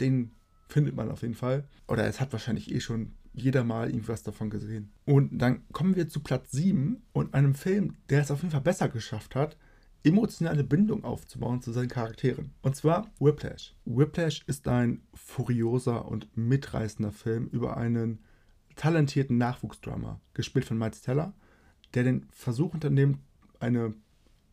den 0.01 0.33
findet 0.69 0.95
man 0.95 1.11
auf 1.11 1.23
jeden 1.23 1.35
Fall. 1.35 1.65
Oder 1.89 2.07
es 2.07 2.21
hat 2.21 2.33
wahrscheinlich 2.33 2.73
eh 2.73 2.81
schon 2.81 3.13
jeder 3.33 3.65
mal 3.65 3.91
irgendwas 3.91 4.23
davon 4.23 4.51
gesehen. 4.51 4.93
Und 5.05 5.39
dann 5.39 5.63
kommen 5.73 5.97
wir 5.97 6.09
zu 6.09 6.21
Platz 6.21 6.51
7 6.53 7.03
und 7.13 7.35
einem 7.35 7.55
Film, 7.55 7.97
der 8.09 8.23
es 8.23 8.31
auf 8.31 8.41
jeden 8.41 8.53
Fall 8.53 8.61
besser 8.61 8.89
geschafft 8.89 9.35
hat, 9.35 9.57
emotionale 10.03 10.65
Bindung 10.65 11.05
aufzubauen 11.05 11.61
zu 11.61 11.73
seinen 11.73 11.89
Charakteren. 11.89 12.53
Und 12.63 12.75
zwar 12.75 13.11
Whiplash. 13.21 13.75
Whiplash 13.85 14.43
ist 14.47 14.67
ein 14.67 15.03
furioser 15.15 16.07
und 16.07 16.35
mitreißender 16.37 17.13
Film 17.13 17.47
über 17.49 17.77
einen 17.77 18.21
talentierten 18.77 19.37
Nachwuchsdrama, 19.37 20.21
gespielt 20.33 20.65
von 20.65 20.79
Miles 20.79 21.03
Teller, 21.03 21.35
der 21.95 22.05
den 22.05 22.27
Versuch 22.31 22.73
unternimmt, 22.73 23.19
eine 23.59 23.95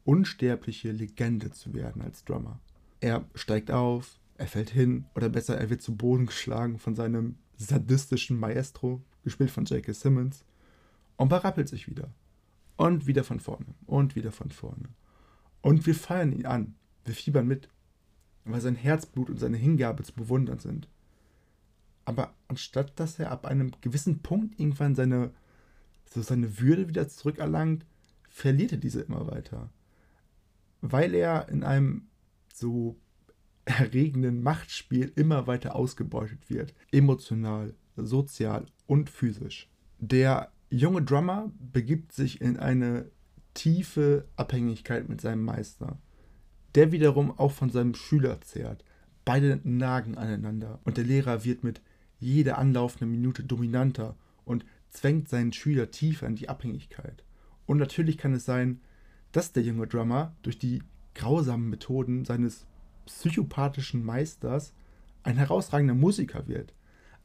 unsterbliche 0.04 0.92
Legende 0.92 1.52
zu 1.52 1.74
werden 1.74 2.02
als 2.02 2.26
Drummer. 2.26 2.60
Er 3.00 3.26
steigt 3.36 3.72
auf, 3.72 4.20
er 4.38 4.48
fällt 4.48 4.70
hin, 4.70 5.06
oder 5.16 5.30
besser, 5.30 5.58
er 5.58 5.70
wird 5.70 5.82
zu 5.82 5.96
Boden 5.96 6.28
geschlagen 6.28 6.78
von 6.78 6.96
seinem 6.96 7.38
sadistischen 7.58 8.40
Maestro, 8.40 9.04
gespielt 9.24 9.52
von 9.52 9.66
J.K. 9.66 9.94
Simmons, 9.94 10.46
und 11.18 11.30
berappelt 11.30 11.68
sich 11.68 11.88
wieder. 11.88 12.10
Und 12.76 13.08
wieder 13.08 13.24
von 13.24 13.40
vorne. 13.40 13.74
Und 13.88 14.16
wieder 14.16 14.32
von 14.32 14.52
vorne. 14.52 14.90
Und 15.62 15.86
wir 15.88 15.96
feiern 15.96 16.32
ihn 16.32 16.46
an. 16.46 16.76
Wir 17.06 17.16
fiebern 17.16 17.48
mit. 17.48 17.70
Weil 18.46 18.62
sein 18.62 18.76
Herzblut 18.76 19.30
und 19.30 19.40
seine 19.40 19.58
Hingabe 19.58 20.04
zu 20.04 20.14
bewundern 20.14 20.60
sind. 20.60 20.88
Aber 22.06 22.36
anstatt 22.48 22.98
dass 23.00 23.20
er 23.20 23.32
ab 23.32 23.46
einem 23.46 23.72
gewissen 23.82 24.22
Punkt 24.22 24.60
irgendwann 24.60 24.96
seine, 24.96 25.32
so 26.06 26.22
seine 26.22 26.60
Würde 26.60 26.88
wieder 26.88 27.10
zurückerlangt, 27.10 27.86
verliert 28.30 28.72
er 28.72 28.78
diese 28.78 29.02
immer 29.02 29.28
weiter. 29.28 29.72
Weil 30.82 31.16
er 31.16 31.50
in 31.50 31.64
einem 31.64 32.08
so 32.54 32.96
erregenden 33.68 34.42
Machtspiel 34.42 35.12
immer 35.16 35.46
weiter 35.46 35.76
ausgebeutet 35.76 36.50
wird. 36.50 36.74
Emotional, 36.92 37.74
sozial 37.98 38.66
und 38.86 39.10
physisch. 39.10 39.70
Der 40.00 40.52
junge 40.70 41.02
Drummer 41.02 41.52
begibt 41.60 42.14
sich 42.14 42.40
in 42.40 42.58
eine 42.58 43.12
tiefe 43.54 44.26
Abhängigkeit 44.36 45.10
mit 45.10 45.20
seinem 45.20 45.44
Meister, 45.44 46.00
der 46.76 46.92
wiederum 46.92 47.38
auch 47.38 47.52
von 47.52 47.70
seinem 47.70 47.94
Schüler 47.94 48.40
zehrt. 48.42 48.86
Beide 49.26 49.60
nagen 49.64 50.18
aneinander 50.18 50.80
und 50.86 50.98
der 50.98 51.04
Lehrer 51.04 51.44
wird 51.44 51.64
mit 51.64 51.82
jeder 52.20 52.58
anlaufenden 52.58 53.12
Minute 53.12 53.44
dominanter 53.44 54.16
und 54.46 54.66
zwängt 54.90 55.28
seinen 55.28 55.52
Schüler 55.52 55.92
tiefer 55.92 56.28
in 56.28 56.36
die 56.36 56.48
Abhängigkeit. 56.48 57.24
Und 57.66 57.78
natürlich 57.78 58.18
kann 58.18 58.34
es 58.34 58.46
sein, 58.46 58.80
dass 59.34 59.52
der 59.52 59.64
junge 59.64 59.88
Drummer 59.88 60.36
durch 60.42 60.58
die 60.58 60.82
grausamen 61.16 61.70
Methoden 61.70 62.24
seines 62.24 62.66
psychopathischen 63.08 64.06
Meisters 64.06 64.74
ein 65.24 65.38
herausragender 65.38 65.96
Musiker 65.96 66.48
wird. 66.48 66.74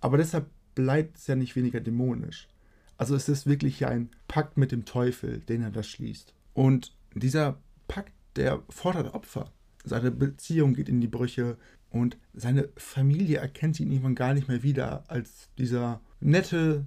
Aber 0.00 0.16
deshalb 0.16 0.50
bleibt 0.74 1.18
es 1.18 1.26
ja 1.26 1.36
nicht 1.36 1.54
weniger 1.54 1.80
dämonisch. 1.80 2.48
Also 2.96 3.14
es 3.14 3.28
ist 3.28 3.46
wirklich 3.46 3.86
ein 3.86 4.10
Pakt 4.28 4.56
mit 4.56 4.72
dem 4.72 4.84
Teufel, 4.84 5.40
den 5.40 5.62
er 5.62 5.70
da 5.70 5.82
schließt. 5.82 6.34
Und 6.54 6.96
dieser 7.14 7.58
Pakt, 7.88 8.12
der 8.36 8.62
fordert 8.68 9.14
Opfer. 9.14 9.52
Seine 9.84 10.10
Beziehung 10.10 10.74
geht 10.74 10.88
in 10.88 11.00
die 11.00 11.08
Brüche 11.08 11.56
und 11.90 12.16
seine 12.32 12.68
Familie 12.76 13.38
erkennt 13.38 13.80
ihn 13.80 13.90
irgendwann 13.90 14.14
gar 14.14 14.34
nicht 14.34 14.48
mehr 14.48 14.62
wieder 14.62 15.04
als 15.08 15.50
dieser 15.58 16.00
nette, 16.20 16.86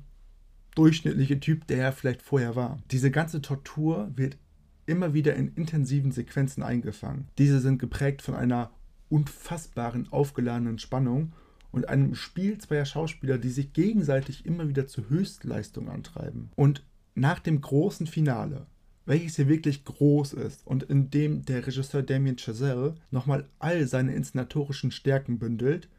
durchschnittliche 0.76 1.40
Typ, 1.40 1.68
der 1.68 1.78
er 1.78 1.92
vielleicht 1.92 2.22
vorher 2.22 2.56
war. 2.56 2.80
Diese 2.92 3.12
ganze 3.12 3.42
Tortur 3.42 4.12
wird 4.16 4.38
immer 4.86 5.14
wieder 5.14 5.36
in 5.36 5.54
intensiven 5.56 6.12
Sequenzen 6.12 6.64
eingefangen. 6.64 7.28
Diese 7.38 7.60
sind 7.60 7.80
geprägt 7.80 8.22
von 8.22 8.36
einer 8.36 8.72
unfassbaren 9.10 10.12
aufgeladenen 10.12 10.80
Spannung 10.80 11.34
und 11.72 11.90
einem 11.90 12.16
Spiel 12.16 12.58
zweier 12.58 12.86
Schauspieler, 12.86 13.38
die 13.38 13.50
sich 13.50 13.74
gegenseitig 13.74 14.46
immer 14.46 14.68
wieder 14.70 14.88
zur 14.88 15.10
Höchstleistung 15.10 15.90
antreiben. 15.90 16.50
Und 16.56 16.84
nach 17.16 17.40
dem 17.40 17.62
großen 17.62 18.08
Finale, 18.08 18.66
welches 19.06 19.36
hier 19.36 19.48
wirklich 19.48 19.86
groß 19.86 20.34
ist 20.34 20.66
und 20.66 20.84
in 20.84 21.12
dem 21.12 21.46
der 21.46 21.66
Regisseur 21.66 22.02
Damien 22.02 22.38
Chazelle 22.38 22.96
nochmal 23.12 23.48
all 23.60 23.88
seine 23.88 24.16
inszenatorischen 24.16 24.92
Stärken 24.92 25.38
bündelt, 25.38 25.90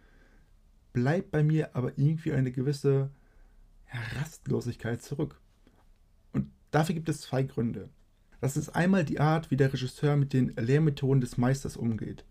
bleibt 0.93 1.31
bei 1.31 1.43
mir 1.43 1.77
aber 1.77 1.93
irgendwie 1.97 2.33
eine 2.33 2.53
gewisse 2.53 3.11
Rastlosigkeit 4.19 5.03
zurück. 5.03 5.41
Und 6.33 6.51
dafür 6.71 6.95
gibt 6.95 7.09
es 7.09 7.21
zwei 7.21 7.43
Gründe. 7.43 7.91
Das 8.41 8.57
ist 8.57 8.71
einmal 8.71 9.05
die 9.05 9.21
Art, 9.21 9.51
wie 9.51 9.57
der 9.57 9.73
Regisseur 9.73 10.17
mit 10.17 10.33
den 10.33 10.55
Lehrmethoden 10.57 11.21
des 11.21 11.37
Meisters 11.37 11.77
umgeht. 11.77 12.25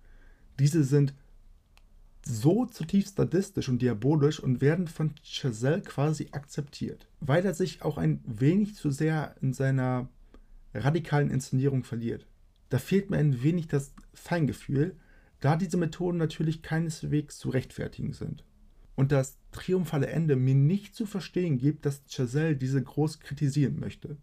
Diese 0.60 0.84
sind 0.84 1.14
so 2.24 2.66
zutiefst 2.66 3.18
sadistisch 3.18 3.70
und 3.70 3.82
diabolisch 3.82 4.40
und 4.40 4.62
werden 4.62 4.88
von 4.88 5.14
Chazelle 5.24 5.82
quasi 5.82 6.30
akzeptiert, 6.32 7.08
weil 7.20 7.46
er 7.46 7.54
sich 7.54 7.84
auch 7.84 7.98
ein 7.98 8.22
wenig 8.26 8.76
zu 8.76 8.90
sehr 8.90 9.36
in 9.42 9.54
seiner 9.54 10.10
radikalen 10.74 11.30
Inszenierung 11.30 11.84
verliert. 11.84 12.26
Da 12.70 12.80
fehlt 12.80 13.10
mir 13.10 13.18
ein 13.18 13.44
wenig 13.44 13.68
das 13.68 13.94
Feingefühl, 14.14 14.96
da 15.40 15.56
diese 15.56 15.78
Methoden 15.78 16.18
natürlich 16.18 16.64
keineswegs 16.64 17.38
zu 17.38 17.50
rechtfertigen 17.50 18.14
sind. 18.14 18.44
Und 18.96 19.12
das 19.12 19.38
triumphale 19.52 20.08
Ende 20.08 20.36
mir 20.36 20.56
nicht 20.56 20.96
zu 20.96 21.06
verstehen 21.06 21.58
gibt, 21.58 21.86
dass 21.86 22.02
Chazelle 22.10 22.56
diese 22.56 22.82
groß 22.82 23.20
kritisieren 23.20 23.80
möchte. 23.80 24.18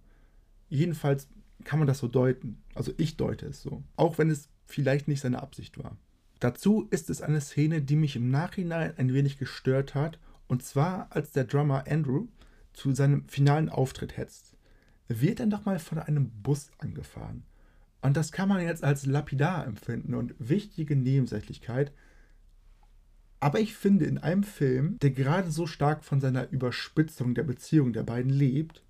Jedenfalls 0.68 1.28
kann 1.64 1.78
man 1.78 1.86
das 1.86 1.98
so 1.98 2.08
deuten. 2.08 2.62
Also 2.74 2.92
ich 2.96 3.16
deute 3.16 3.46
es 3.46 3.62
so. 3.62 3.84
Auch 3.96 4.18
wenn 4.18 4.30
es 4.30 4.48
vielleicht 4.64 5.06
nicht 5.08 5.20
seine 5.20 5.42
Absicht 5.42 5.78
war. 5.78 5.96
Dazu 6.42 6.88
ist 6.90 7.08
es 7.08 7.22
eine 7.22 7.40
Szene, 7.40 7.82
die 7.82 7.94
mich 7.94 8.16
im 8.16 8.28
Nachhinein 8.28 8.94
ein 8.96 9.14
wenig 9.14 9.38
gestört 9.38 9.94
hat, 9.94 10.18
und 10.48 10.64
zwar 10.64 11.06
als 11.10 11.30
der 11.30 11.44
Drummer 11.44 11.84
Andrew 11.88 12.26
zu 12.72 12.92
seinem 12.92 13.28
finalen 13.28 13.68
Auftritt 13.68 14.16
hetzt. 14.16 14.56
Wird 15.06 15.38
dann 15.38 15.50
doch 15.50 15.66
mal 15.66 15.78
von 15.78 16.00
einem 16.00 16.30
Bus 16.42 16.72
angefahren. 16.78 17.44
Und 18.00 18.16
das 18.16 18.32
kann 18.32 18.48
man 18.48 18.60
jetzt 18.60 18.82
als 18.82 19.06
lapidar 19.06 19.64
empfinden 19.68 20.14
und 20.14 20.34
wichtige 20.40 20.96
Nebensächlichkeit. 20.96 21.92
Aber 23.38 23.60
ich 23.60 23.76
finde, 23.76 24.06
in 24.06 24.18
einem 24.18 24.42
Film, 24.42 24.98
der 24.98 25.12
gerade 25.12 25.52
so 25.52 25.68
stark 25.68 26.02
von 26.02 26.20
seiner 26.20 26.50
Überspitzung 26.50 27.36
der 27.36 27.44
Beziehung 27.44 27.92
der 27.92 28.02
beiden 28.02 28.32
lebt, 28.32 28.82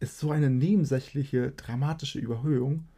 ist 0.00 0.18
so 0.18 0.30
eine 0.30 0.50
nebensächliche, 0.50 1.52
dramatische 1.52 2.18
Überhöhung 2.18 2.88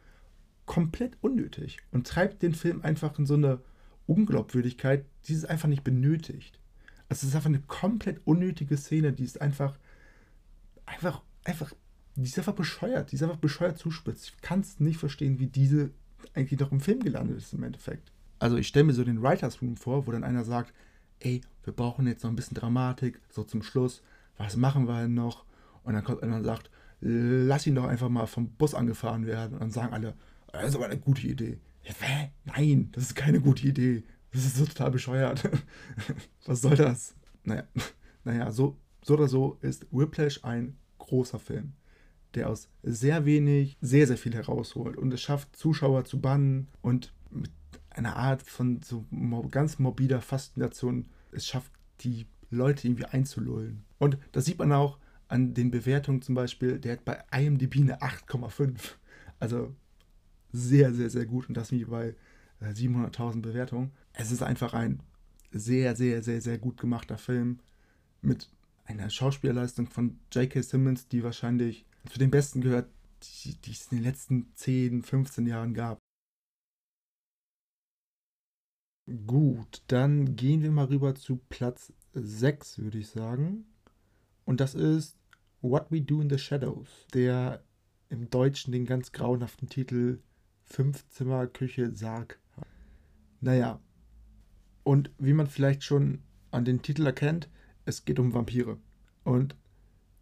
komplett 0.65 1.15
unnötig 1.21 1.77
und 1.91 2.05
treibt 2.05 2.41
den 2.41 2.53
Film 2.53 2.81
einfach 2.81 3.17
in 3.17 3.25
so 3.25 3.35
eine 3.35 3.61
Unglaubwürdigkeit, 4.07 5.05
die 5.27 5.33
es 5.33 5.45
einfach 5.45 5.67
nicht 5.67 5.83
benötigt. 5.83 6.59
Also 7.09 7.25
es 7.25 7.29
ist 7.29 7.35
einfach 7.35 7.49
eine 7.49 7.61
komplett 7.61 8.21
unnötige 8.25 8.77
Szene, 8.77 9.13
die 9.13 9.23
ist 9.23 9.39
einfach, 9.41 9.77
einfach, 10.85 11.21
einfach, 11.43 11.73
die 12.15 12.23
ist 12.23 12.37
einfach 12.37 12.55
bescheuert, 12.55 13.11
die 13.11 13.15
ist 13.15 13.23
einfach 13.23 13.37
bescheuert 13.37 13.77
zuspitzt. 13.77 14.33
Ich 14.35 14.41
kann 14.41 14.61
es 14.61 14.79
nicht 14.79 14.97
verstehen, 14.97 15.39
wie 15.39 15.47
diese 15.47 15.91
eigentlich 16.33 16.59
noch 16.59 16.71
im 16.71 16.81
Film 16.81 17.01
gelandet 17.01 17.37
ist 17.37 17.53
im 17.53 17.63
Endeffekt. 17.63 18.11
Also 18.39 18.57
ich 18.57 18.67
stelle 18.67 18.85
mir 18.85 18.93
so 18.93 19.03
den 19.03 19.21
Writers 19.21 19.61
Room 19.61 19.77
vor, 19.77 20.07
wo 20.07 20.11
dann 20.11 20.23
einer 20.23 20.43
sagt, 20.43 20.73
ey, 21.19 21.41
wir 21.63 21.73
brauchen 21.73 22.07
jetzt 22.07 22.23
noch 22.23 22.29
ein 22.29 22.35
bisschen 22.35 22.55
Dramatik, 22.55 23.19
so 23.29 23.43
zum 23.43 23.63
Schluss, 23.63 24.01
was 24.37 24.55
machen 24.55 24.87
wir 24.87 25.01
denn 25.01 25.13
noch? 25.13 25.45
Und 25.83 25.93
dann 25.93 26.03
kommt 26.03 26.21
einer 26.21 26.37
und 26.37 26.43
sagt, 26.43 26.69
lass 26.99 27.65
ihn 27.65 27.75
doch 27.75 27.85
einfach 27.85 28.09
mal 28.09 28.27
vom 28.27 28.49
Bus 28.49 28.73
angefahren 28.73 29.25
werden. 29.25 29.53
Und 29.53 29.61
dann 29.61 29.71
sagen 29.71 29.93
alle, 29.93 30.13
das 30.51 30.69
ist 30.69 30.75
aber 30.75 30.85
eine 30.85 30.97
gute 30.97 31.27
Idee. 31.27 31.59
Nein, 32.45 32.89
das 32.91 33.03
ist 33.03 33.15
keine 33.15 33.39
gute 33.39 33.67
Idee. 33.67 34.03
Das 34.31 34.45
ist 34.45 34.57
so 34.57 34.65
total 34.65 34.91
bescheuert. 34.91 35.49
Was 36.45 36.61
soll 36.61 36.75
das? 36.75 37.15
Naja, 37.43 37.63
naja 38.23 38.51
so, 38.51 38.77
so 39.01 39.13
oder 39.13 39.27
so 39.27 39.57
ist 39.61 39.87
Whiplash 39.91 40.43
ein 40.43 40.77
großer 40.97 41.39
Film, 41.39 41.73
der 42.33 42.49
aus 42.49 42.69
sehr 42.83 43.25
wenig 43.25 43.77
sehr, 43.81 44.07
sehr 44.07 44.17
viel 44.17 44.33
herausholt 44.33 44.97
und 44.97 45.13
es 45.13 45.21
schafft, 45.21 45.55
Zuschauer 45.55 46.05
zu 46.05 46.19
bannen 46.19 46.67
und 46.81 47.13
mit 47.29 47.51
einer 47.89 48.15
Art 48.15 48.43
von 48.43 48.81
so 48.83 49.05
ganz 49.49 49.79
morbider 49.79 50.21
Faszination 50.21 51.07
es 51.31 51.47
schafft, 51.47 51.71
die 52.01 52.27
Leute 52.49 52.87
irgendwie 52.87 53.05
einzulullen. 53.05 53.83
Und 53.97 54.17
das 54.31 54.45
sieht 54.45 54.59
man 54.59 54.71
auch 54.71 54.99
an 55.27 55.53
den 55.53 55.71
Bewertungen 55.71 56.21
zum 56.21 56.35
Beispiel, 56.35 56.79
der 56.79 56.93
hat 56.93 57.05
bei 57.05 57.23
IMDb 57.31 57.77
eine 57.77 58.01
8,5. 58.01 58.77
Also 59.39 59.75
sehr, 60.51 60.93
sehr, 60.93 61.09
sehr 61.09 61.25
gut 61.25 61.47
und 61.47 61.55
das 61.55 61.71
wie 61.71 61.85
bei 61.85 62.15
700.000 62.61 63.37
äh, 63.37 63.41
Bewertungen. 63.41 63.91
Es 64.13 64.31
ist 64.31 64.43
einfach 64.43 64.73
ein 64.73 65.01
sehr, 65.51 65.95
sehr, 65.95 66.23
sehr, 66.23 66.41
sehr 66.41 66.57
gut 66.57 66.77
gemachter 66.77 67.17
Film 67.17 67.59
mit 68.21 68.49
einer 68.85 69.09
Schauspielerleistung 69.09 69.87
von 69.87 70.19
J.K. 70.31 70.61
Simmons, 70.61 71.07
die 71.07 71.23
wahrscheinlich 71.23 71.85
zu 72.09 72.19
den 72.19 72.31
besten 72.31 72.61
gehört, 72.61 72.89
die, 73.23 73.55
die 73.55 73.71
es 73.71 73.91
in 73.91 73.97
den 73.97 74.05
letzten 74.05 74.51
10, 74.55 75.03
15 75.03 75.45
Jahren 75.45 75.73
gab. 75.73 75.99
Gut, 79.25 79.83
dann 79.87 80.35
gehen 80.35 80.61
wir 80.63 80.71
mal 80.71 80.85
rüber 80.85 81.15
zu 81.15 81.39
Platz 81.49 81.93
6, 82.13 82.79
würde 82.79 82.97
ich 82.97 83.07
sagen. 83.07 83.65
Und 84.43 84.59
das 84.59 84.75
ist 84.75 85.17
What 85.61 85.91
We 85.91 86.01
Do 86.01 86.21
in 86.21 86.29
the 86.29 86.37
Shadows, 86.37 86.89
der 87.13 87.63
im 88.09 88.29
Deutschen 88.29 88.71
den 88.71 88.85
ganz 88.85 89.11
grauenhaften 89.11 89.69
Titel 89.69 90.19
Fünfzimmer 90.67 91.47
Küche 91.47 91.95
Sarg. 91.95 92.39
Naja, 93.41 93.79
und 94.83 95.11
wie 95.17 95.33
man 95.33 95.47
vielleicht 95.47 95.83
schon 95.83 96.19
an 96.51 96.65
den 96.65 96.81
Titel 96.81 97.05
erkennt, 97.05 97.49
es 97.85 98.05
geht 98.05 98.19
um 98.19 98.33
Vampire. 98.33 98.77
Und 99.23 99.55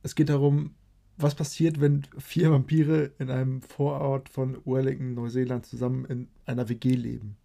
es 0.03 0.15
geht 0.15 0.29
darum, 0.29 0.75
was 1.17 1.35
passiert, 1.35 1.81
wenn 1.81 2.03
vier 2.17 2.51
Vampire 2.51 3.11
in 3.19 3.29
einem 3.29 3.61
Vorort 3.61 4.29
von 4.29 4.57
Wellington, 4.65 5.13
Neuseeland, 5.13 5.65
zusammen 5.65 6.05
in 6.05 6.27
einer 6.45 6.69
WG 6.69 6.93
leben. 6.93 7.37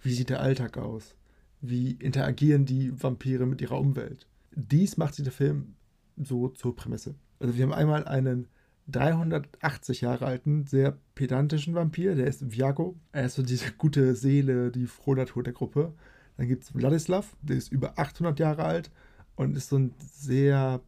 Wie 0.00 0.14
sieht 0.14 0.30
der 0.30 0.40
Alltag 0.40 0.78
aus? 0.78 1.14
Wie 1.60 1.92
interagieren 1.92 2.66
die 2.66 2.92
Vampire 3.02 3.46
mit 3.46 3.60
ihrer 3.60 3.78
Umwelt? 3.78 4.26
Dies 4.54 4.96
macht 4.96 5.14
sich 5.14 5.24
der 5.24 5.32
Film 5.32 5.74
so 6.16 6.48
zur 6.48 6.76
Prämisse. 6.76 7.14
Also 7.40 7.56
wir 7.56 7.64
haben 7.64 7.72
einmal 7.72 8.04
einen 8.06 8.48
380 8.88 10.02
Jahre 10.02 10.26
alten, 10.26 10.66
sehr 10.66 10.98
pedantischen 11.14 11.74
Vampir, 11.74 12.14
der 12.14 12.26
ist 12.26 12.52
Viago. 12.52 12.96
Er 13.12 13.26
ist 13.26 13.34
so 13.34 13.42
diese 13.42 13.72
gute 13.72 14.14
Seele, 14.14 14.70
die 14.70 14.86
Frohnatur 14.86 15.42
der 15.42 15.52
Gruppe. 15.52 15.94
Dann 16.36 16.48
gibt 16.48 16.64
es 16.64 16.70
Vladislav, 16.70 17.36
der 17.42 17.56
ist 17.56 17.72
über 17.72 17.98
800 17.98 18.38
Jahre 18.38 18.64
alt 18.64 18.90
und 19.36 19.56
ist 19.56 19.68
so 19.68 19.78
ein 19.78 19.94
sehr 20.12 20.80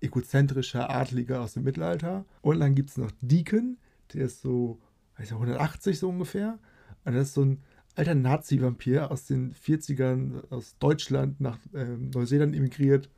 egozentrischer 0.00 0.90
Adliger 0.90 1.42
aus 1.42 1.54
dem 1.54 1.64
Mittelalter. 1.64 2.24
Und 2.42 2.60
dann 2.60 2.74
gibt 2.74 2.90
es 2.90 2.96
noch 2.96 3.10
Deacon, 3.20 3.76
der 4.14 4.26
ist 4.26 4.40
so, 4.40 4.78
weiß 5.16 5.26
ich, 5.26 5.32
180 5.32 5.98
so 5.98 6.08
ungefähr. 6.08 6.58
Und 7.04 7.14
das 7.14 7.28
ist 7.28 7.34
so 7.34 7.44
ein 7.44 7.58
alter 7.94 8.14
Nazi-Vampir 8.14 9.10
aus 9.10 9.26
den 9.26 9.54
40ern 9.54 10.50
aus 10.50 10.76
Deutschland 10.78 11.40
nach 11.40 11.58
äh, 11.74 11.84
Neuseeland 11.84 12.54
emigriert. 12.54 13.10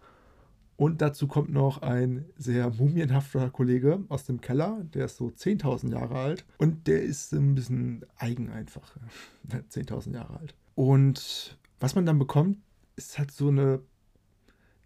Und 0.82 1.00
dazu 1.00 1.28
kommt 1.28 1.52
noch 1.52 1.80
ein 1.82 2.24
sehr 2.36 2.68
mumienhafter 2.70 3.50
Kollege 3.50 4.02
aus 4.08 4.24
dem 4.24 4.40
Keller, 4.40 4.84
der 4.92 5.04
ist 5.04 5.16
so 5.16 5.28
10.000 5.28 5.92
Jahre 5.92 6.16
alt. 6.16 6.44
Und 6.58 6.88
der 6.88 7.04
ist 7.04 7.32
ein 7.32 7.54
bisschen 7.54 8.04
eigen 8.16 8.50
einfach. 8.50 8.96
10.000 9.48 10.12
Jahre 10.12 10.40
alt. 10.40 10.56
Und 10.74 11.56
was 11.78 11.94
man 11.94 12.04
dann 12.04 12.18
bekommt, 12.18 12.58
ist 12.96 13.16
halt 13.16 13.30
so 13.30 13.46
eine 13.46 13.78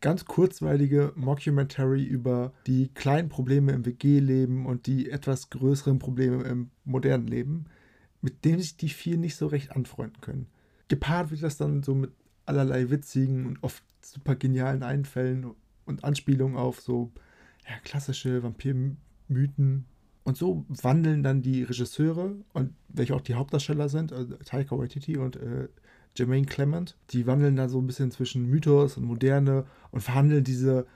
ganz 0.02 0.26
kurzweilige 0.26 1.14
Mockumentary 1.16 2.04
über 2.04 2.52
die 2.66 2.88
kleinen 2.88 3.30
Probleme 3.30 3.72
im 3.72 3.86
WG-Leben 3.86 4.66
und 4.66 4.86
die 4.86 5.10
etwas 5.10 5.48
größeren 5.48 5.98
Probleme 5.98 6.42
im 6.42 6.68
modernen 6.84 7.26
Leben, 7.26 7.64
mit 8.20 8.44
dem 8.44 8.60
sich 8.60 8.76
die 8.76 8.90
vier 8.90 9.16
nicht 9.16 9.36
so 9.36 9.46
recht 9.46 9.72
anfreunden 9.74 10.20
können. 10.20 10.48
Gepaart 10.88 11.30
wird 11.30 11.42
das 11.42 11.56
dann 11.56 11.82
so 11.82 11.94
mit 11.94 12.10
allerlei 12.44 12.90
witzigen 12.90 13.46
und 13.46 13.62
oft 13.62 13.82
super 14.02 14.36
genialen 14.36 14.82
Einfällen 14.82 15.54
und 15.86 16.04
Anspielungen 16.04 16.56
auf 16.56 16.80
so 16.80 17.12
ja, 17.68 17.76
klassische 17.84 18.42
Vampirmythen. 18.42 19.86
Und 20.24 20.36
so 20.36 20.64
wandeln 20.68 21.22
dann 21.22 21.40
die 21.40 21.62
Regisseure 21.62 22.34
und 22.52 22.74
welche 22.88 23.14
auch 23.14 23.20
die 23.20 23.34
Hauptdarsteller 23.34 23.88
sind, 23.88 24.12
also 24.12 24.34
Taika 24.44 24.76
Waititi 24.76 25.16
und 25.16 25.36
äh, 25.36 25.68
Jermaine 26.16 26.46
Clement. 26.46 26.96
Die 27.10 27.26
wandeln 27.28 27.54
da 27.54 27.68
so 27.68 27.80
ein 27.80 27.86
bisschen 27.86 28.10
zwischen 28.10 28.46
Mythos 28.46 28.96
und 28.96 29.04
Moderne 29.04 29.66
und 29.92 30.00
verhandeln 30.00 30.42
diese 30.42 30.86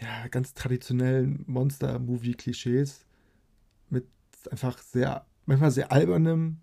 ja, 0.00 0.28
ganz 0.28 0.54
traditionellen 0.54 1.42
Monster-Movie-Klischees 1.46 3.04
mit 3.90 4.06
einfach 4.50 4.78
sehr, 4.78 5.26
manchmal 5.44 5.72
sehr 5.72 5.90
albernem, 5.90 6.58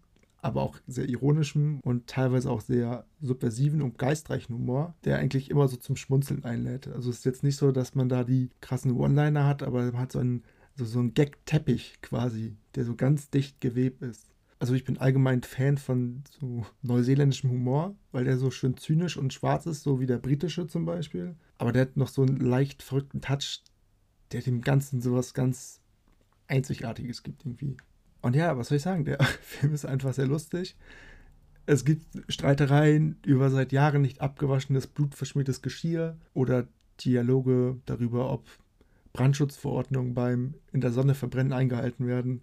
aber 0.45 0.61
auch 0.61 0.77
sehr 0.87 1.09
ironischem 1.09 1.79
und 1.81 2.07
teilweise 2.07 2.49
auch 2.49 2.61
sehr 2.61 3.05
subversiven 3.21 3.81
und 3.81 3.97
geistreichen 3.97 4.55
Humor, 4.55 4.95
der 5.03 5.17
eigentlich 5.17 5.49
immer 5.49 5.67
so 5.67 5.77
zum 5.77 5.95
Schmunzeln 5.95 6.43
einlädt. 6.43 6.87
Also 6.87 7.09
es 7.09 7.17
ist 7.17 7.25
jetzt 7.25 7.43
nicht 7.43 7.57
so, 7.57 7.71
dass 7.71 7.95
man 7.95 8.09
da 8.09 8.23
die 8.23 8.49
krassen 8.61 8.91
One-Liner 8.91 9.45
hat, 9.45 9.63
aber 9.63 9.83
man 9.83 9.97
hat 9.97 10.11
so 10.11 10.19
einen, 10.19 10.43
so, 10.75 10.85
so 10.85 10.99
einen 10.99 11.13
Gag-Teppich 11.13 12.01
quasi, 12.01 12.55
der 12.75 12.85
so 12.85 12.95
ganz 12.95 13.29
dicht 13.29 13.59
gewebt 13.59 14.01
ist 14.01 14.29
also 14.59 14.73
ich 14.73 14.83
bin 14.83 14.97
allgemein 14.97 15.43
Fan 15.43 15.77
von 15.77 16.23
so 16.39 16.65
neuseeländischem 16.81 17.51
Humor, 17.51 17.95
weil 18.11 18.23
der 18.23 18.37
so 18.37 18.51
schön 18.51 18.77
zynisch 18.77 19.17
und 19.17 19.33
schwarz 19.33 19.65
ist, 19.65 19.83
so 19.83 19.99
wie 19.99 20.05
der 20.05 20.17
britische 20.17 20.67
zum 20.67 20.85
Beispiel. 20.85 21.35
Aber 21.57 21.71
der 21.71 21.83
hat 21.83 21.97
noch 21.97 22.07
so 22.07 22.21
einen 22.21 22.37
leicht 22.37 22.81
verrückten 22.81 23.21
Touch, 23.21 23.61
der 24.31 24.41
dem 24.41 24.61
Ganzen 24.61 25.01
sowas 25.01 25.33
ganz 25.33 25.81
Einzigartiges 26.47 27.23
gibt 27.23 27.45
irgendwie. 27.45 27.77
Und 28.25 28.35
ja, 28.35 28.57
was 28.57 28.69
soll 28.69 28.77
ich 28.77 28.81
sagen? 28.81 29.05
Der 29.05 29.23
Film 29.43 29.75
ist 29.75 29.85
einfach 29.85 30.11
sehr 30.11 30.25
lustig. 30.25 30.75
Es 31.67 31.85
gibt 31.85 32.07
Streitereien 32.27 33.19
über 33.23 33.51
seit 33.51 33.71
Jahren 33.71 34.01
nicht 34.01 34.19
abgewaschenes, 34.19 34.87
blutverschmiertes 34.87 35.61
Geschirr 35.61 36.17
oder 36.33 36.67
Dialoge 37.01 37.77
darüber, 37.85 38.31
ob 38.31 38.47
Brandschutzverordnungen 39.13 40.15
beim 40.15 40.55
in 40.73 40.81
der 40.81 40.91
Sonne 40.91 41.13
verbrennen 41.13 41.53
eingehalten 41.53 42.07
werden. 42.07 42.41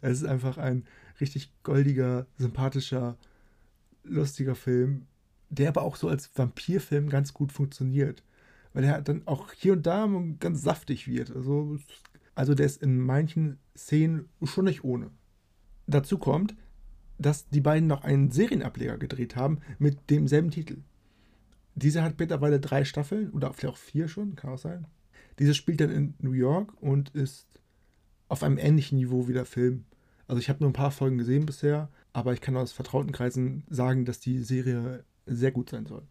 Es 0.00 0.20
ist 0.20 0.26
einfach 0.26 0.58
ein 0.58 0.84
richtig 1.20 1.52
goldiger, 1.62 2.26
sympathischer, 2.36 3.16
lustiger 4.02 4.56
Film, 4.56 5.06
der 5.48 5.68
aber 5.68 5.82
auch 5.82 5.94
so 5.94 6.08
als 6.08 6.28
Vampirfilm 6.36 7.08
ganz 7.08 7.34
gut 7.34 7.52
funktioniert. 7.52 8.24
Weil 8.72 8.82
er 8.82 9.00
dann 9.00 9.22
auch 9.28 9.52
hier 9.52 9.74
und 9.74 9.86
da 9.86 10.10
ganz 10.40 10.62
saftig 10.62 11.06
wird. 11.06 11.30
Also, 11.30 11.78
also 12.34 12.56
der 12.56 12.66
ist 12.66 12.82
in 12.82 12.98
manchen 12.98 13.60
Szenen 13.76 14.28
schon 14.42 14.64
nicht 14.64 14.82
ohne. 14.82 15.12
Dazu 15.90 16.18
kommt, 16.18 16.54
dass 17.18 17.48
die 17.48 17.60
beiden 17.60 17.88
noch 17.88 18.02
einen 18.02 18.30
Serienableger 18.30 18.96
gedreht 18.96 19.34
haben 19.34 19.58
mit 19.78 20.08
demselben 20.08 20.50
Titel. 20.50 20.78
Dieser 21.74 22.02
hat 22.02 22.18
mittlerweile 22.18 22.60
drei 22.60 22.84
Staffeln 22.84 23.30
oder 23.30 23.52
vielleicht 23.52 23.74
auch 23.74 23.78
vier 23.78 24.08
schon, 24.08 24.36
kann 24.36 24.50
auch 24.50 24.58
sein. 24.58 24.86
Diese 25.38 25.54
spielt 25.54 25.80
dann 25.80 25.90
in 25.90 26.14
New 26.18 26.32
York 26.32 26.80
und 26.80 27.10
ist 27.10 27.46
auf 28.28 28.42
einem 28.42 28.58
ähnlichen 28.58 28.98
Niveau 28.98 29.26
wie 29.26 29.32
der 29.32 29.44
Film. 29.44 29.84
Also 30.28 30.40
ich 30.40 30.48
habe 30.48 30.60
nur 30.60 30.70
ein 30.70 30.74
paar 30.74 30.92
Folgen 30.92 31.18
gesehen 31.18 31.44
bisher, 31.44 31.90
aber 32.12 32.32
ich 32.32 32.40
kann 32.40 32.56
aus 32.56 32.72
vertrauten 32.72 33.12
Kreisen 33.12 33.64
sagen, 33.68 34.04
dass 34.04 34.20
die 34.20 34.38
Serie 34.38 35.04
sehr 35.26 35.50
gut 35.50 35.70
sein 35.70 35.86
soll. 35.86 36.02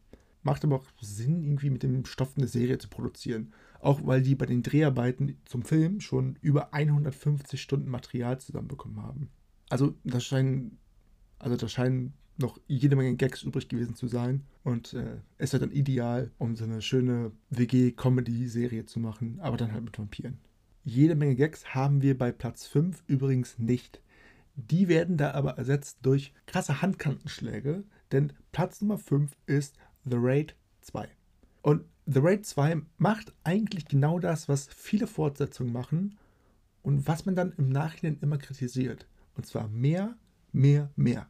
Macht 0.44 0.64
aber 0.64 0.78
auch 0.78 0.86
Sinn, 1.02 1.44
irgendwie 1.44 1.70
mit 1.70 1.84
dem 1.84 2.06
Stoff 2.06 2.34
eine 2.36 2.48
Serie 2.48 2.78
zu 2.78 2.90
produzieren. 2.90 3.54
Auch 3.80 4.06
weil 4.06 4.22
die 4.22 4.36
bei 4.36 4.46
den 4.46 4.64
Dreharbeiten 4.64 5.38
zum 5.46 5.64
Film 5.64 6.02
schon 6.02 6.38
über 6.42 6.74
150 6.74 7.62
Stunden 7.62 7.90
Material 7.90 8.40
zusammenbekommen 8.40 9.02
haben. 9.02 9.30
Also 9.70 9.96
da 10.04 10.20
scheinen, 10.20 10.78
also 11.38 11.56
da 11.56 11.68
scheinen 11.68 12.14
noch 12.38 12.60
jede 12.68 12.96
Menge 12.96 13.16
Gags 13.16 13.44
übrig 13.44 13.68
gewesen 13.70 13.96
zu 13.96 14.08
sein. 14.08 14.44
Und 14.64 14.94
äh, 14.94 15.18
es 15.38 15.54
wäre 15.54 15.62
dann 15.66 15.76
ideal, 15.76 16.32
um 16.38 16.56
so 16.56 16.64
eine 16.64 16.82
schöne 16.82 17.32
WG-Comedy-Serie 17.50 18.86
zu 18.86 19.00
machen, 19.00 19.40
aber 19.42 19.58
dann 19.58 19.74
halt 19.74 19.84
mit 19.84 19.98
Vampiren. 19.98 20.40
Jede 20.84 21.16
Menge 21.16 21.36
Gags 21.36 21.74
haben 21.76 22.02
wir 22.02 22.18
bei 22.18 22.32
Platz 22.32 22.66
5 22.66 23.04
übrigens 23.08 23.60
nicht. 23.60 24.02
Die 24.56 24.88
werden 24.88 25.18
da 25.18 25.32
aber 25.32 25.58
ersetzt 25.58 26.00
durch 26.02 26.34
krasse 26.46 26.82
Handkantenschläge, 26.82 27.84
denn 28.12 28.34
Platz 28.52 28.82
Nummer 28.82 28.98
5 28.98 29.32
ist 29.46 29.78
The 30.06 30.18
Raid 30.18 30.56
2. 30.82 31.08
Und 31.62 31.84
The 32.06 32.20
Raid 32.20 32.46
2 32.46 32.82
macht 32.98 33.34
eigentlich 33.44 33.86
genau 33.86 34.20
das, 34.20 34.50
was 34.50 34.68
viele 34.68 35.08
Fortsetzungen 35.08 35.72
machen 35.72 36.18
und 36.82 37.08
was 37.08 37.26
man 37.26 37.36
dann 37.36 37.54
im 37.58 37.70
Nachhinein 37.70 38.18
immer 38.22 38.38
kritisiert. 38.38 39.06
Und 39.40 39.46
zwar 39.46 39.70
mehr, 39.70 40.18
mehr, 40.52 40.92
mehr. 40.98 41.30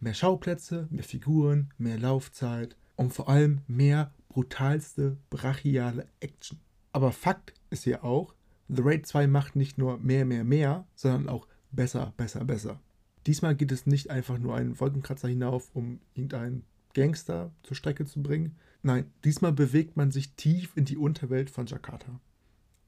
Mehr 0.00 0.12
Schauplätze, 0.12 0.86
mehr 0.90 1.02
Figuren, 1.02 1.72
mehr 1.78 1.98
Laufzeit 1.98 2.76
und 2.94 3.14
vor 3.14 3.30
allem 3.30 3.62
mehr 3.66 4.12
brutalste, 4.28 5.16
brachiale 5.30 6.08
Action. 6.20 6.60
Aber 6.92 7.10
Fakt 7.10 7.54
ist 7.70 7.86
ja 7.86 8.02
auch, 8.02 8.34
The 8.68 8.82
Raid 8.84 9.06
2 9.06 9.28
macht 9.28 9.56
nicht 9.56 9.78
nur 9.78 9.96
mehr, 9.96 10.26
mehr, 10.26 10.44
mehr, 10.44 10.86
sondern 10.94 11.30
auch 11.30 11.48
besser, 11.70 12.12
besser, 12.18 12.44
besser. 12.44 12.82
Diesmal 13.26 13.56
geht 13.56 13.72
es 13.72 13.86
nicht 13.86 14.10
einfach 14.10 14.36
nur 14.36 14.54
einen 14.54 14.78
Wolkenkratzer 14.78 15.28
hinauf, 15.28 15.70
um 15.72 16.00
irgendeinen 16.12 16.64
Gangster 16.92 17.50
zur 17.62 17.78
Strecke 17.78 18.04
zu 18.04 18.22
bringen. 18.22 18.56
Nein, 18.82 19.10
diesmal 19.24 19.54
bewegt 19.54 19.96
man 19.96 20.10
sich 20.10 20.34
tief 20.34 20.76
in 20.76 20.84
die 20.84 20.98
Unterwelt 20.98 21.48
von 21.48 21.64
Jakarta, 21.64 22.20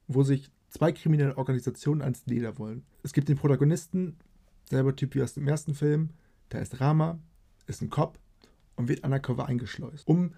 wo 0.07 0.21
sich 0.21 0.51
zwei 0.69 0.91
kriminelle 0.91 1.35
Organisationen 1.35 2.03
ans 2.03 2.27
Leder 2.27 2.59
wollen. 2.59 2.85
Es 3.01 3.11
gibt 3.11 3.27
den 3.27 3.37
Protagonisten, 3.37 4.17
selber 4.69 4.95
Typ 4.95 5.15
wie 5.15 5.23
aus 5.23 5.33
dem 5.33 5.47
ersten 5.47 5.75
Film, 5.75 6.09
da 6.49 6.59
ist 6.59 6.79
Rama, 6.79 7.19
ist 7.67 7.81
ein 7.81 7.89
Cop 7.89 8.19
und 8.75 8.87
wird 8.87 9.03
undercover 9.03 9.47
eingeschleust, 9.47 10.07
um 10.07 10.33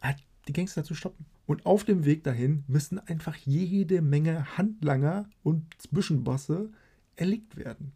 halt 0.00 0.24
die 0.48 0.52
Gangster 0.52 0.84
zu 0.84 0.94
stoppen. 0.94 1.26
Und 1.46 1.66
auf 1.66 1.84
dem 1.84 2.04
Weg 2.04 2.24
dahin 2.24 2.64
müssen 2.66 2.98
einfach 2.98 3.36
jede 3.36 4.00
Menge 4.00 4.56
Handlanger 4.56 5.28
und 5.42 5.64
Zwischenbosse 5.80 6.70
erlegt 7.16 7.56
werden. 7.56 7.92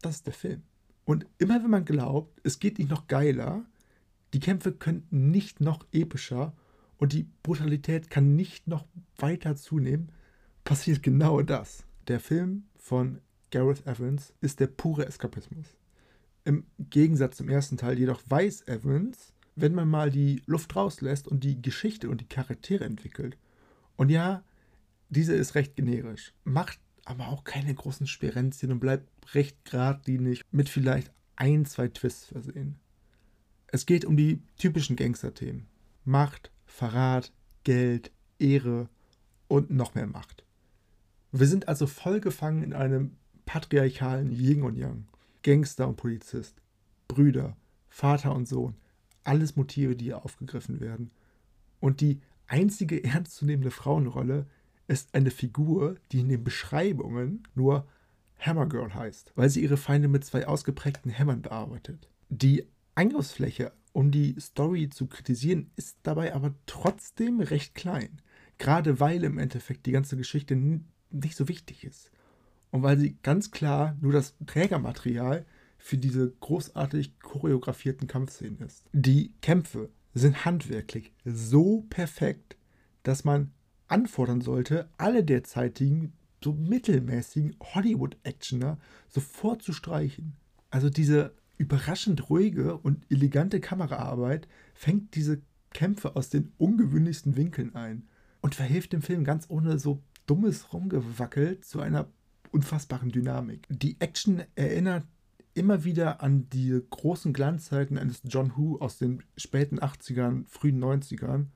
Das 0.00 0.16
ist 0.16 0.26
der 0.26 0.34
Film. 0.34 0.62
Und 1.04 1.26
immer 1.38 1.62
wenn 1.62 1.70
man 1.70 1.84
glaubt, 1.84 2.40
es 2.44 2.60
geht 2.60 2.78
nicht 2.78 2.90
noch 2.90 3.08
geiler, 3.08 3.64
die 4.32 4.40
Kämpfe 4.40 4.72
könnten 4.72 5.30
nicht 5.30 5.60
noch 5.60 5.86
epischer 5.92 6.54
und 6.96 7.12
die 7.12 7.28
Brutalität 7.42 8.10
kann 8.10 8.36
nicht 8.36 8.68
noch 8.68 8.86
weiter 9.16 9.56
zunehmen, 9.56 10.10
passiert 10.64 11.02
genau 11.02 11.42
das. 11.42 11.84
Der 12.06 12.20
Film 12.20 12.64
von 12.76 13.20
Gareth 13.52 13.86
Evans 13.86 14.32
ist 14.40 14.58
der 14.58 14.66
pure 14.66 15.06
Eskapismus. 15.06 15.76
Im 16.44 16.64
Gegensatz 16.78 17.36
zum 17.36 17.48
ersten 17.48 17.76
Teil 17.76 17.98
jedoch 17.98 18.20
weiß 18.26 18.66
Evans, 18.66 19.32
wenn 19.54 19.74
man 19.74 19.88
mal 19.88 20.10
die 20.10 20.42
Luft 20.46 20.74
rauslässt 20.74 21.28
und 21.28 21.44
die 21.44 21.60
Geschichte 21.60 22.08
und 22.08 22.20
die 22.20 22.28
Charaktere 22.28 22.84
entwickelt. 22.84 23.36
Und 23.96 24.08
ja, 24.08 24.42
diese 25.10 25.34
ist 25.34 25.54
recht 25.54 25.76
generisch, 25.76 26.32
macht 26.42 26.80
aber 27.04 27.28
auch 27.28 27.44
keine 27.44 27.74
großen 27.74 28.06
Sperenzien 28.06 28.72
und 28.72 28.80
bleibt 28.80 29.08
recht 29.34 29.64
geradlinig 29.64 30.42
mit 30.50 30.68
vielleicht 30.68 31.12
ein, 31.36 31.66
zwei 31.66 31.88
Twists 31.88 32.26
versehen. 32.26 32.76
Es 33.66 33.84
geht 33.86 34.04
um 34.04 34.16
die 34.16 34.42
typischen 34.56 34.96
Gangster-Themen. 34.96 35.66
Macht, 36.04 36.50
Verrat, 36.64 37.32
Geld, 37.64 38.12
Ehre 38.38 38.88
und 39.48 39.70
noch 39.70 39.94
mehr 39.94 40.06
Macht. 40.06 40.44
Wir 41.32 41.46
sind 41.46 41.68
also 41.68 41.86
voll 41.86 42.20
gefangen 42.20 42.62
in 42.62 42.72
einem 42.72 43.16
patriarchalen 43.44 44.30
Yin 44.32 44.62
und 44.62 44.76
Yang. 44.76 45.06
Gangster 45.42 45.88
und 45.88 45.96
Polizist, 45.96 46.62
Brüder, 47.08 47.56
Vater 47.88 48.34
und 48.34 48.46
Sohn, 48.46 48.76
alles 49.24 49.56
Motive, 49.56 49.96
die 49.96 50.06
hier 50.06 50.24
aufgegriffen 50.24 50.80
werden. 50.80 51.10
Und 51.80 52.00
die 52.00 52.20
einzige 52.46 53.02
ernstzunehmende 53.02 53.70
Frauenrolle 53.70 54.46
ist 54.88 55.14
eine 55.14 55.30
Figur, 55.30 55.96
die 56.10 56.20
in 56.20 56.28
den 56.28 56.44
Beschreibungen 56.44 57.46
nur 57.54 57.86
Hammergirl 58.38 58.94
heißt, 58.94 59.32
weil 59.36 59.50
sie 59.50 59.62
ihre 59.62 59.76
Feinde 59.76 60.08
mit 60.08 60.24
zwei 60.24 60.46
ausgeprägten 60.46 61.10
Hämmern 61.10 61.42
bearbeitet. 61.42 62.08
Die 62.28 62.66
Angriffsfläche, 62.94 63.72
um 63.92 64.10
die 64.10 64.36
Story 64.40 64.90
zu 64.90 65.06
kritisieren, 65.06 65.70
ist 65.76 65.98
dabei 66.02 66.34
aber 66.34 66.54
trotzdem 66.66 67.40
recht 67.40 67.74
klein. 67.74 68.20
Gerade 68.58 69.00
weil 69.00 69.24
im 69.24 69.38
Endeffekt 69.38 69.86
die 69.86 69.92
ganze 69.92 70.16
Geschichte 70.16 70.56
nicht 71.10 71.36
so 71.36 71.48
wichtig 71.48 71.84
ist. 71.84 72.10
Und 72.72 72.82
weil 72.82 72.98
sie 72.98 73.16
ganz 73.22 73.52
klar 73.52 73.96
nur 74.00 74.12
das 74.12 74.34
Trägermaterial 74.46 75.44
für 75.78 75.98
diese 75.98 76.32
großartig 76.40 77.20
choreografierten 77.20 78.08
Kampfszenen 78.08 78.60
ist. 78.60 78.84
Die 78.92 79.34
Kämpfe 79.42 79.90
sind 80.14 80.44
handwerklich 80.44 81.12
so 81.24 81.82
perfekt, 81.90 82.56
dass 83.02 83.24
man 83.24 83.52
anfordern 83.88 84.40
sollte, 84.40 84.88
alle 84.96 85.22
derzeitigen 85.22 86.14
so 86.42 86.52
mittelmäßigen 86.54 87.56
Hollywood-Actioner 87.60 88.78
sofort 89.08 89.62
zu 89.62 89.72
streichen. 89.72 90.34
Also 90.70 90.88
diese 90.88 91.34
überraschend 91.58 92.30
ruhige 92.30 92.78
und 92.78 93.04
elegante 93.10 93.60
Kameraarbeit 93.60 94.48
fängt 94.74 95.14
diese 95.14 95.42
Kämpfe 95.74 96.16
aus 96.16 96.30
den 96.30 96.52
ungewöhnlichsten 96.58 97.36
Winkeln 97.36 97.74
ein 97.74 98.08
und 98.40 98.54
verhilft 98.54 98.92
dem 98.92 99.02
Film 99.02 99.24
ganz 99.24 99.46
ohne 99.48 99.78
so 99.78 100.02
dummes 100.26 100.72
Rumgewackel 100.72 101.60
zu 101.60 101.80
einer 101.80 102.08
unfassbaren 102.52 103.10
Dynamik. 103.10 103.66
Die 103.68 103.96
Action 104.00 104.42
erinnert 104.54 105.04
immer 105.54 105.84
wieder 105.84 106.22
an 106.22 106.48
die 106.50 106.80
großen 106.90 107.32
Glanzzeiten 107.32 107.98
eines 107.98 108.22
John 108.24 108.52
Who 108.56 108.78
aus 108.78 108.98
den 108.98 109.22
späten 109.36 109.80
80ern, 109.80 110.44
frühen 110.46 110.82
90ern 110.82 111.46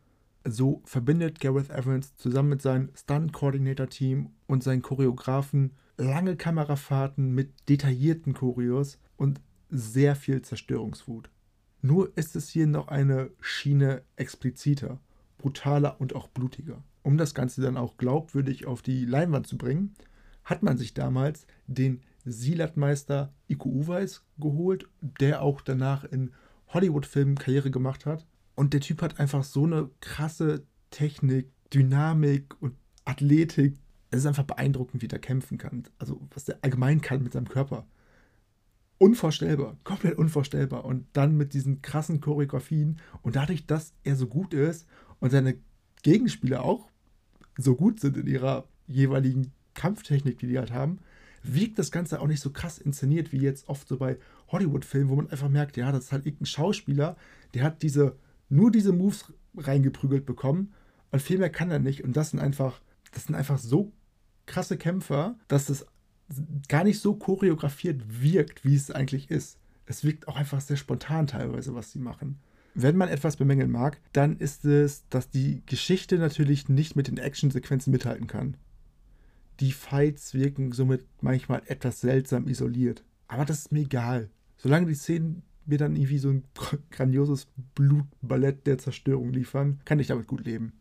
so 0.48 0.82
verbindet 0.84 1.40
Gareth 1.40 1.70
Evans 1.70 2.16
zusammen 2.16 2.50
mit 2.50 2.62
seinem 2.62 2.90
Stunt-Coordinator-Team 2.94 4.30
und 4.46 4.62
seinen 4.62 4.82
Choreografen 4.82 5.72
lange 5.96 6.36
Kamerafahrten 6.36 7.34
mit 7.34 7.68
detaillierten 7.68 8.34
Choreos 8.34 8.98
und 9.16 9.40
sehr 9.70 10.14
viel 10.14 10.42
Zerstörungswut. 10.42 11.30
Nur 11.82 12.16
ist 12.16 12.36
es 12.36 12.48
hier 12.48 12.66
noch 12.66 12.88
eine 12.88 13.30
Schiene 13.40 14.02
expliziter, 14.16 15.00
brutaler 15.38 16.00
und 16.00 16.14
auch 16.14 16.28
blutiger. 16.28 16.82
Um 17.02 17.18
das 17.18 17.34
Ganze 17.34 17.60
dann 17.60 17.76
auch 17.76 17.96
glaubwürdig 17.96 18.66
auf 18.66 18.82
die 18.82 19.04
Leinwand 19.04 19.46
zu 19.46 19.56
bringen, 19.56 19.94
hat 20.46 20.62
man 20.62 20.78
sich 20.78 20.94
damals 20.94 21.46
den 21.66 22.00
Silatmeister 22.24 23.34
Iko 23.48 23.68
Uweis 23.68 24.24
geholt, 24.38 24.88
der 25.00 25.42
auch 25.42 25.60
danach 25.60 26.04
in 26.04 26.32
Hollywood-Filmen 26.68 27.36
Karriere 27.36 27.70
gemacht 27.70 28.06
hat 28.06 28.26
und 28.54 28.72
der 28.72 28.80
Typ 28.80 29.02
hat 29.02 29.20
einfach 29.20 29.44
so 29.44 29.64
eine 29.64 29.90
krasse 30.00 30.64
Technik, 30.90 31.52
Dynamik 31.72 32.56
und 32.60 32.74
Athletik. 33.04 33.76
Es 34.10 34.20
ist 34.20 34.26
einfach 34.26 34.44
beeindruckend, 34.44 35.02
wie 35.02 35.08
der 35.08 35.18
kämpfen 35.18 35.58
kann. 35.58 35.84
Also, 35.98 36.20
was 36.32 36.46
der 36.46 36.58
allgemein 36.62 37.00
kann 37.00 37.22
mit 37.22 37.34
seinem 37.34 37.48
Körper. 37.48 37.86
Unvorstellbar, 38.98 39.76
komplett 39.84 40.16
unvorstellbar. 40.16 40.84
Und 40.84 41.06
dann 41.12 41.36
mit 41.36 41.52
diesen 41.52 41.82
krassen 41.82 42.20
Choreografien 42.20 42.98
und 43.22 43.36
dadurch, 43.36 43.66
dass 43.66 43.92
er 44.04 44.16
so 44.16 44.26
gut 44.26 44.54
ist 44.54 44.86
und 45.20 45.30
seine 45.30 45.58
Gegenspieler 46.02 46.64
auch 46.64 46.88
so 47.58 47.74
gut 47.74 48.00
sind 48.00 48.16
in 48.16 48.26
ihrer 48.26 48.66
jeweiligen 48.86 49.52
Kampftechnik, 49.76 50.38
die 50.38 50.48
die 50.48 50.58
halt 50.58 50.72
haben, 50.72 50.98
wirkt 51.44 51.78
das 51.78 51.92
Ganze 51.92 52.20
auch 52.20 52.26
nicht 52.26 52.40
so 52.40 52.50
krass 52.50 52.78
inszeniert 52.78 53.32
wie 53.32 53.38
jetzt 53.38 53.68
oft 53.68 53.86
so 53.86 53.98
bei 53.98 54.18
Hollywood-Filmen, 54.48 55.08
wo 55.08 55.16
man 55.16 55.30
einfach 55.30 55.48
merkt, 55.48 55.76
ja, 55.76 55.92
das 55.92 56.06
ist 56.06 56.12
halt 56.12 56.26
irgendein 56.26 56.46
Schauspieler, 56.46 57.16
der 57.54 57.62
hat 57.62 57.82
diese 57.82 58.16
nur 58.48 58.70
diese 58.70 58.92
Moves 58.92 59.32
reingeprügelt 59.56 60.26
bekommen 60.26 60.72
und 61.10 61.22
viel 61.22 61.38
mehr 61.38 61.50
kann 61.50 61.70
er 61.70 61.78
nicht. 61.78 62.04
Und 62.04 62.16
das 62.16 62.30
sind 62.30 62.40
einfach, 62.40 62.80
das 63.12 63.24
sind 63.24 63.34
einfach 63.34 63.58
so 63.58 63.92
krasse 64.46 64.76
Kämpfer, 64.76 65.36
dass 65.48 65.68
es 65.68 65.86
gar 66.68 66.84
nicht 66.84 67.00
so 67.00 67.14
choreografiert 67.14 68.22
wirkt, 68.22 68.64
wie 68.64 68.74
es 68.74 68.90
eigentlich 68.90 69.30
ist. 69.30 69.58
Es 69.86 70.04
wirkt 70.04 70.28
auch 70.28 70.36
einfach 70.36 70.60
sehr 70.60 70.76
spontan 70.76 71.26
teilweise, 71.26 71.74
was 71.74 71.92
sie 71.92 72.00
machen. 72.00 72.38
Wenn 72.74 72.96
man 72.96 73.08
etwas 73.08 73.36
bemängeln 73.36 73.70
mag, 73.70 73.98
dann 74.12 74.36
ist 74.36 74.64
es, 74.64 75.08
dass 75.08 75.30
die 75.30 75.62
Geschichte 75.66 76.18
natürlich 76.18 76.68
nicht 76.68 76.94
mit 76.96 77.08
den 77.08 77.18
Actionsequenzen 77.18 77.90
mithalten 77.90 78.26
kann. 78.26 78.56
Die 79.60 79.72
Fights 79.72 80.34
wirken 80.34 80.72
somit 80.72 81.06
manchmal 81.20 81.62
etwas 81.66 82.00
seltsam 82.00 82.46
isoliert. 82.46 83.04
Aber 83.28 83.44
das 83.44 83.60
ist 83.60 83.72
mir 83.72 83.80
egal. 83.80 84.30
Solange 84.56 84.86
die 84.86 84.94
Szenen 84.94 85.42
mir 85.64 85.78
dann 85.78 85.96
irgendwie 85.96 86.18
so 86.18 86.30
ein 86.30 86.44
grandioses 86.90 87.48
Blutballett 87.74 88.66
der 88.66 88.78
Zerstörung 88.78 89.32
liefern, 89.32 89.80
kann 89.84 89.98
ich 89.98 90.06
damit 90.06 90.26
gut 90.26 90.44
leben. 90.44 90.72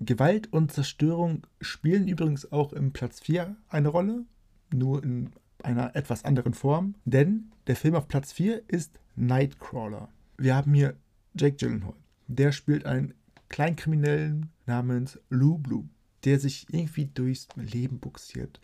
Gewalt 0.00 0.52
und 0.52 0.72
Zerstörung 0.72 1.46
spielen 1.60 2.08
übrigens 2.08 2.50
auch 2.50 2.72
im 2.72 2.92
Platz 2.92 3.20
4 3.20 3.56
eine 3.68 3.88
Rolle, 3.88 4.24
nur 4.72 5.04
in 5.04 5.30
einer 5.62 5.94
etwas 5.94 6.24
anderen 6.24 6.54
Form, 6.54 6.96
denn 7.04 7.52
der 7.68 7.76
Film 7.76 7.94
auf 7.94 8.08
Platz 8.08 8.32
4 8.32 8.68
ist 8.68 8.98
Nightcrawler. 9.14 10.08
Wir 10.38 10.56
haben 10.56 10.74
hier 10.74 10.96
Jake 11.34 11.56
Gyllenhaal. 11.56 11.94
Der 12.26 12.50
spielt 12.50 12.84
einen 12.84 13.14
Kleinkriminellen 13.48 14.50
namens 14.66 15.20
Lou 15.28 15.58
Blue, 15.58 15.88
der 16.24 16.38
sich 16.38 16.66
irgendwie 16.70 17.06
durchs 17.06 17.48
Leben 17.56 17.98
buxiert. 17.98 18.60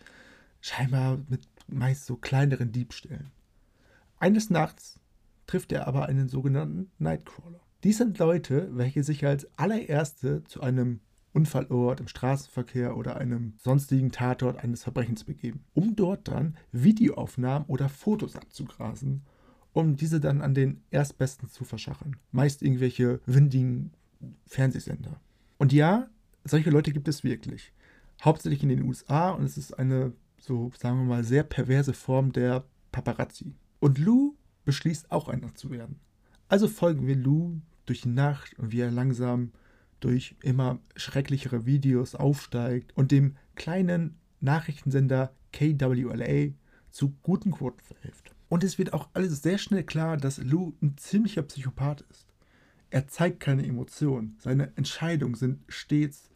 Scheinbar 0.60 1.18
mit 1.28 1.42
meist 1.68 2.06
so 2.06 2.16
kleineren 2.16 2.72
Diebstählen. 2.72 3.30
Eines 4.18 4.50
Nachts 4.50 4.98
trifft 5.46 5.72
er 5.72 5.86
aber 5.86 6.06
einen 6.06 6.28
sogenannten 6.28 6.90
Nightcrawler. 6.98 7.60
Dies 7.84 7.98
sind 7.98 8.18
Leute, 8.18 8.68
welche 8.72 9.04
sich 9.04 9.24
als 9.24 9.46
allererste 9.56 10.42
zu 10.44 10.60
einem 10.60 11.00
Unfallort 11.32 12.00
im 12.00 12.08
Straßenverkehr 12.08 12.96
oder 12.96 13.16
einem 13.16 13.54
sonstigen 13.58 14.10
Tatort 14.10 14.58
eines 14.58 14.82
Verbrechens 14.82 15.24
begeben, 15.24 15.64
um 15.74 15.94
dort 15.94 16.26
dann 16.26 16.56
Videoaufnahmen 16.72 17.68
oder 17.68 17.88
Fotos 17.88 18.34
abzugrasen, 18.34 19.22
um 19.72 19.94
diese 19.94 20.18
dann 20.18 20.40
an 20.40 20.54
den 20.54 20.82
Erstbesten 20.90 21.48
zu 21.48 21.64
verschachen. 21.64 22.16
Meist 22.32 22.62
irgendwelche 22.62 23.20
windigen 23.26 23.92
Fernsehsender. 24.46 25.20
Und 25.58 25.72
ja, 25.72 26.08
solche 26.50 26.70
Leute 26.70 26.92
gibt 26.92 27.08
es 27.08 27.24
wirklich. 27.24 27.72
Hauptsächlich 28.22 28.62
in 28.62 28.68
den 28.68 28.82
USA 28.82 29.30
und 29.30 29.44
es 29.44 29.56
ist 29.56 29.72
eine, 29.72 30.12
so 30.38 30.72
sagen 30.76 30.98
wir 30.98 31.04
mal, 31.04 31.24
sehr 31.24 31.42
perverse 31.42 31.92
Form 31.92 32.32
der 32.32 32.64
Paparazzi. 32.92 33.54
Und 33.80 33.98
Lou 33.98 34.34
beschließt 34.64 35.10
auch 35.10 35.28
einer 35.28 35.54
zu 35.54 35.70
werden. 35.70 36.00
Also 36.48 36.68
folgen 36.68 37.06
wir 37.06 37.16
Lou 37.16 37.60
durch 37.86 38.02
die 38.02 38.08
Nacht 38.08 38.58
und 38.58 38.72
wie 38.72 38.80
er 38.80 38.90
langsam 38.90 39.52
durch 40.00 40.36
immer 40.42 40.78
schrecklichere 40.96 41.66
Videos 41.66 42.14
aufsteigt 42.14 42.96
und 42.96 43.10
dem 43.10 43.36
kleinen 43.54 44.16
Nachrichtensender 44.40 45.34
KWLA 45.52 46.52
zu 46.90 47.16
guten 47.22 47.50
Quoten 47.50 47.80
verhilft. 47.80 48.34
Und 48.48 48.64
es 48.64 48.78
wird 48.78 48.92
auch 48.92 49.08
alles 49.12 49.42
sehr 49.42 49.58
schnell 49.58 49.84
klar, 49.84 50.16
dass 50.16 50.38
Lou 50.38 50.74
ein 50.80 50.96
ziemlicher 50.96 51.42
Psychopath 51.42 52.02
ist. 52.10 52.26
Er 52.90 53.06
zeigt 53.06 53.40
keine 53.40 53.66
Emotionen. 53.66 54.36
Seine 54.40 54.74
Entscheidungen 54.76 55.34
sind 55.34 55.60
stets 55.68 56.30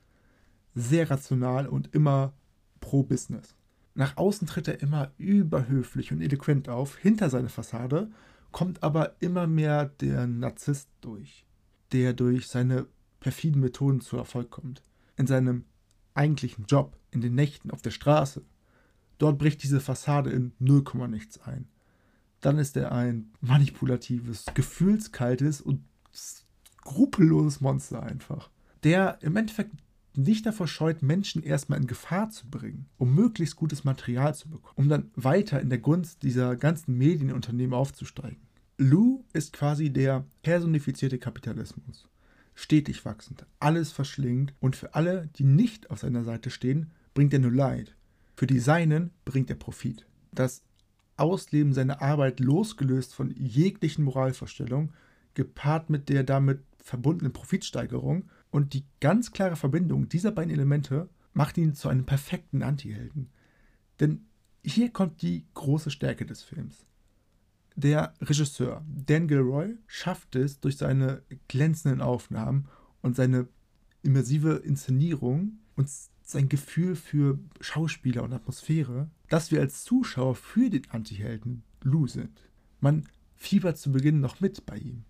sehr 0.75 1.11
rational 1.11 1.67
und 1.67 1.95
immer 1.95 2.33
pro 2.81 3.03
Business. 3.03 3.55
Nach 3.95 4.17
außen 4.17 4.47
tritt 4.47 4.69
er 4.69 4.81
immer 4.81 5.13
überhöflich 5.19 6.13
und 6.13 6.23
eloquent 6.23 6.69
auf, 6.69 6.97
hinter 6.97 7.29
seiner 7.31 7.51
Fassade 7.51 8.11
kommt 8.51 8.83
aber 8.83 9.17
immer 9.21 9.47
mehr 9.47 9.87
der 9.87 10.27
Narzisst 10.27 10.89
durch, 11.01 11.47
der 11.93 12.13
durch 12.13 12.49
seine 12.49 12.87
perfiden 13.21 13.61
Methoden 13.61 14.01
zu 14.01 14.17
Erfolg 14.17 14.51
kommt. 14.51 14.83
In 15.17 15.27
seinem 15.27 15.65
eigentlichen 16.15 16.67
Job, 16.67 16.97
in 17.11 17.21
den 17.21 17.35
Nächten 17.35 17.71
auf 17.71 17.83
der 17.83 17.91
Straße, 17.91 18.43
dort 19.19 19.39
bricht 19.39 19.63
diese 19.63 19.81
Fassade 19.81 20.31
in 20.31 20.53
0, 20.59 20.85
nichts 21.09 21.41
ein. 21.41 21.69
Dann 22.41 22.59
ist 22.59 22.77
er 22.77 22.93
ein 22.93 23.31
manipulatives, 23.41 24.47
gefühlskaltes 24.55 25.61
und 25.61 25.85
skrupelloses 26.13 27.61
Monster 27.61 28.03
einfach, 28.03 28.51
der 28.83 29.19
im 29.23 29.37
Endeffekt 29.37 29.73
nicht 30.17 30.47
davor 30.47 30.67
scheut, 30.67 31.03
Menschen 31.03 31.43
erstmal 31.43 31.81
in 31.81 31.87
Gefahr 31.87 32.31
zu 32.31 32.49
bringen, 32.49 32.87
um 32.99 33.15
möglichst 33.15 33.57
gutes 33.57 33.85
Material 33.85 34.35
zu 34.35 34.49
bekommen, 34.49 34.75
um 34.77 34.89
dann 34.89 35.11
weiter 35.15 35.61
in 35.61 35.71
der 35.71 35.79
Gunst 35.79 36.23
dieser 36.23 36.57
ganzen 36.57 36.97
Medienunternehmen 36.99 37.75
aufzusteigen. 37.75 38.41
Lou 38.79 39.25
ist 39.33 39.53
quasi 39.53 39.91
der 39.91 40.27
personifizierte 40.43 41.19
Kapitalismus. 41.19 42.09
Stetig 42.55 43.05
wachsend, 43.05 43.47
alles 43.61 43.93
verschlingt 43.93 44.53
und 44.61 44.77
für 44.77 44.95
alle, 44.95 45.31
die 45.37 45.45
nicht 45.45 45.91
auf 45.91 46.01
seiner 46.01 46.25
Seite 46.25 46.51
stehen, 46.51 46.91
bringt 47.15 47.33
er 47.33 47.39
nur 47.39 47.53
Leid. 47.53 47.95
Für 48.37 48.47
die 48.47 48.59
Seinen 48.59 49.11
bringt 49.25 49.51
er 49.51 49.57
Profit. 49.57 50.07
Das 50.33 50.63
Ausleben 51.17 51.73
seiner 51.73 52.03
Arbeit 52.03 52.41
losgelöst 52.41 53.15
von 53.15 53.31
jeglichen 53.31 54.05
Moralvorstellungen, 54.05 54.93
gepaart 55.35 55.89
mit 55.89 56.09
der 56.09 56.25
damit 56.25 56.61
verbundenen 56.79 57.33
Profitsteigerung 57.33 58.29
und 58.53 58.75
die 58.75 58.85
ganz 59.01 59.33
klare 59.33 59.57
Verbindung 59.57 60.09
dieser 60.09 60.31
beiden 60.31 60.53
Elemente 60.53 61.09
macht 61.33 61.59
ihn 61.59 61.75
zu 61.75 61.89
einem 61.89 62.05
perfekten 62.05 62.63
Antihelden. 62.63 63.31
Denn 63.99 64.27
hier 64.63 64.91
kommt 64.91 65.23
die 65.23 65.47
große 65.55 65.91
Stärke 65.91 66.27
des 66.27 66.43
Films. 66.43 66.87
Der 67.75 68.13
Regisseur 68.21 68.85
Dan 68.87 69.27
Gilroy 69.27 69.75
schafft 69.87 70.37
es 70.37 70.61
durch 70.61 70.77
seine 70.77 71.23
glänzenden 71.49 72.03
Aufnahmen 72.03 72.69
und 73.01 73.17
seine 73.17 73.49
immersive 74.03 74.57
Inszenierung 74.57 75.59
und 75.75 75.89
sein 76.23 76.51
Gefühl 76.51 76.95
für 76.95 77.39
Schauspieler 77.61 78.23
und 78.23 78.35
Atmosphäre, 78.35 79.11
dass 79.31 79.51
wir 79.51 79.61
als 79.61 79.85
Zuschauer 79.85 80.35
für 80.35 80.69
den 80.69 80.89
Antihelden 80.91 81.63
Lou 81.83 82.07
sind. 82.07 82.51
Man 82.81 83.09
fiebert 83.35 83.79
zu 83.79 83.93
Beginn 83.93 84.21
noch 84.21 84.41
mit 84.41 84.67
bei 84.67 84.77
ihm. 84.77 85.05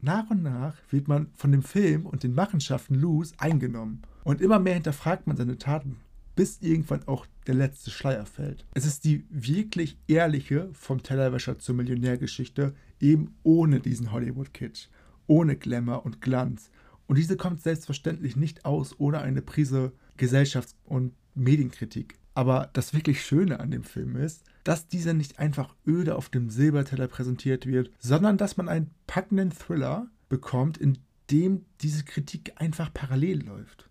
Nach 0.00 0.30
und 0.30 0.44
nach 0.44 0.76
wird 0.90 1.08
man 1.08 1.28
von 1.34 1.50
dem 1.50 1.62
Film 1.62 2.06
und 2.06 2.22
den 2.22 2.34
Machenschaften 2.34 2.94
Lous 2.94 3.32
eingenommen. 3.38 4.02
Und 4.22 4.40
immer 4.40 4.60
mehr 4.60 4.74
hinterfragt 4.74 5.26
man 5.26 5.36
seine 5.36 5.58
Taten, 5.58 5.96
bis 6.36 6.58
irgendwann 6.60 7.06
auch 7.08 7.26
der 7.48 7.56
letzte 7.56 7.90
Schleier 7.90 8.24
fällt. 8.24 8.64
Es 8.74 8.86
ist 8.86 9.04
die 9.04 9.24
wirklich 9.28 9.98
ehrliche 10.06 10.68
vom 10.72 11.02
Tellerwäscher 11.02 11.58
zur 11.58 11.74
Millionärgeschichte, 11.74 12.74
eben 13.00 13.34
ohne 13.42 13.80
diesen 13.80 14.12
Hollywood-Kitsch, 14.12 14.86
ohne 15.26 15.56
Glamour 15.56 16.04
und 16.06 16.20
Glanz. 16.20 16.70
Und 17.08 17.18
diese 17.18 17.36
kommt 17.36 17.62
selbstverständlich 17.62 18.36
nicht 18.36 18.64
aus 18.64 18.94
ohne 19.00 19.20
eine 19.20 19.42
Prise 19.42 19.92
Gesellschafts- 20.16 20.76
und 20.84 21.12
Medienkritik. 21.34 22.18
Aber 22.38 22.70
das 22.72 22.94
wirklich 22.94 23.26
Schöne 23.26 23.58
an 23.58 23.72
dem 23.72 23.82
Film 23.82 24.14
ist, 24.14 24.44
dass 24.62 24.86
dieser 24.86 25.12
nicht 25.12 25.40
einfach 25.40 25.74
öde 25.84 26.14
auf 26.14 26.28
dem 26.28 26.50
Silberteller 26.50 27.08
präsentiert 27.08 27.66
wird, 27.66 27.90
sondern 27.98 28.36
dass 28.38 28.56
man 28.56 28.68
einen 28.68 28.92
packenden 29.08 29.50
Thriller 29.50 30.06
bekommt, 30.28 30.78
in 30.78 30.98
dem 31.32 31.64
diese 31.80 32.04
Kritik 32.04 32.52
einfach 32.54 32.94
parallel 32.94 33.44
läuft. 33.44 33.90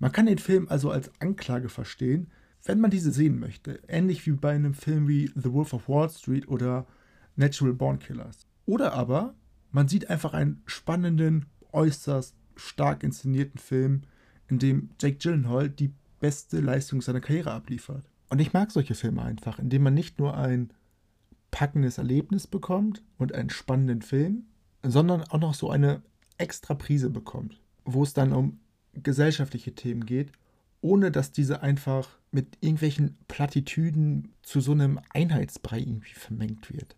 Man 0.00 0.10
kann 0.10 0.26
den 0.26 0.38
Film 0.38 0.66
also 0.68 0.90
als 0.90 1.12
Anklage 1.20 1.68
verstehen, 1.68 2.26
wenn 2.64 2.80
man 2.80 2.90
diese 2.90 3.12
sehen 3.12 3.38
möchte, 3.38 3.80
ähnlich 3.86 4.26
wie 4.26 4.32
bei 4.32 4.52
einem 4.52 4.74
Film 4.74 5.06
wie 5.06 5.30
The 5.36 5.52
Wolf 5.52 5.72
of 5.72 5.88
Wall 5.88 6.10
Street 6.10 6.48
oder 6.48 6.88
Natural 7.36 7.72
Born 7.72 8.00
Killers. 8.00 8.48
Oder 8.64 8.94
aber 8.94 9.36
man 9.70 9.86
sieht 9.86 10.10
einfach 10.10 10.34
einen 10.34 10.60
spannenden, 10.66 11.46
äußerst 11.70 12.34
stark 12.56 13.04
inszenierten 13.04 13.60
Film, 13.60 14.02
in 14.48 14.58
dem 14.58 14.90
Jake 15.00 15.18
Gyllenhaal 15.18 15.70
die 15.70 15.94
beste 16.26 16.58
Leistung 16.58 17.00
seiner 17.02 17.20
Karriere 17.20 17.52
abliefert. 17.52 18.04
Und 18.30 18.40
ich 18.40 18.52
mag 18.52 18.72
solche 18.72 18.96
Filme 18.96 19.22
einfach, 19.22 19.60
in 19.60 19.70
denen 19.70 19.84
man 19.84 19.94
nicht 19.94 20.18
nur 20.18 20.36
ein 20.36 20.72
packendes 21.52 21.98
Erlebnis 21.98 22.48
bekommt 22.48 23.04
und 23.16 23.32
einen 23.32 23.48
spannenden 23.48 24.02
Film, 24.02 24.46
sondern 24.82 25.22
auch 25.22 25.38
noch 25.38 25.54
so 25.54 25.70
eine 25.70 26.02
extra 26.36 26.74
Prise 26.74 27.10
bekommt, 27.10 27.60
wo 27.84 28.02
es 28.02 28.12
dann 28.12 28.32
um 28.32 28.58
gesellschaftliche 28.92 29.76
Themen 29.76 30.04
geht, 30.04 30.32
ohne 30.80 31.12
dass 31.12 31.30
diese 31.30 31.62
einfach 31.62 32.18
mit 32.32 32.58
irgendwelchen 32.60 33.16
Plattitüden 33.28 34.32
zu 34.42 34.60
so 34.60 34.72
einem 34.72 34.98
Einheitsbrei 35.10 35.78
irgendwie 35.78 36.14
vermengt 36.14 36.72
wird. 36.72 36.96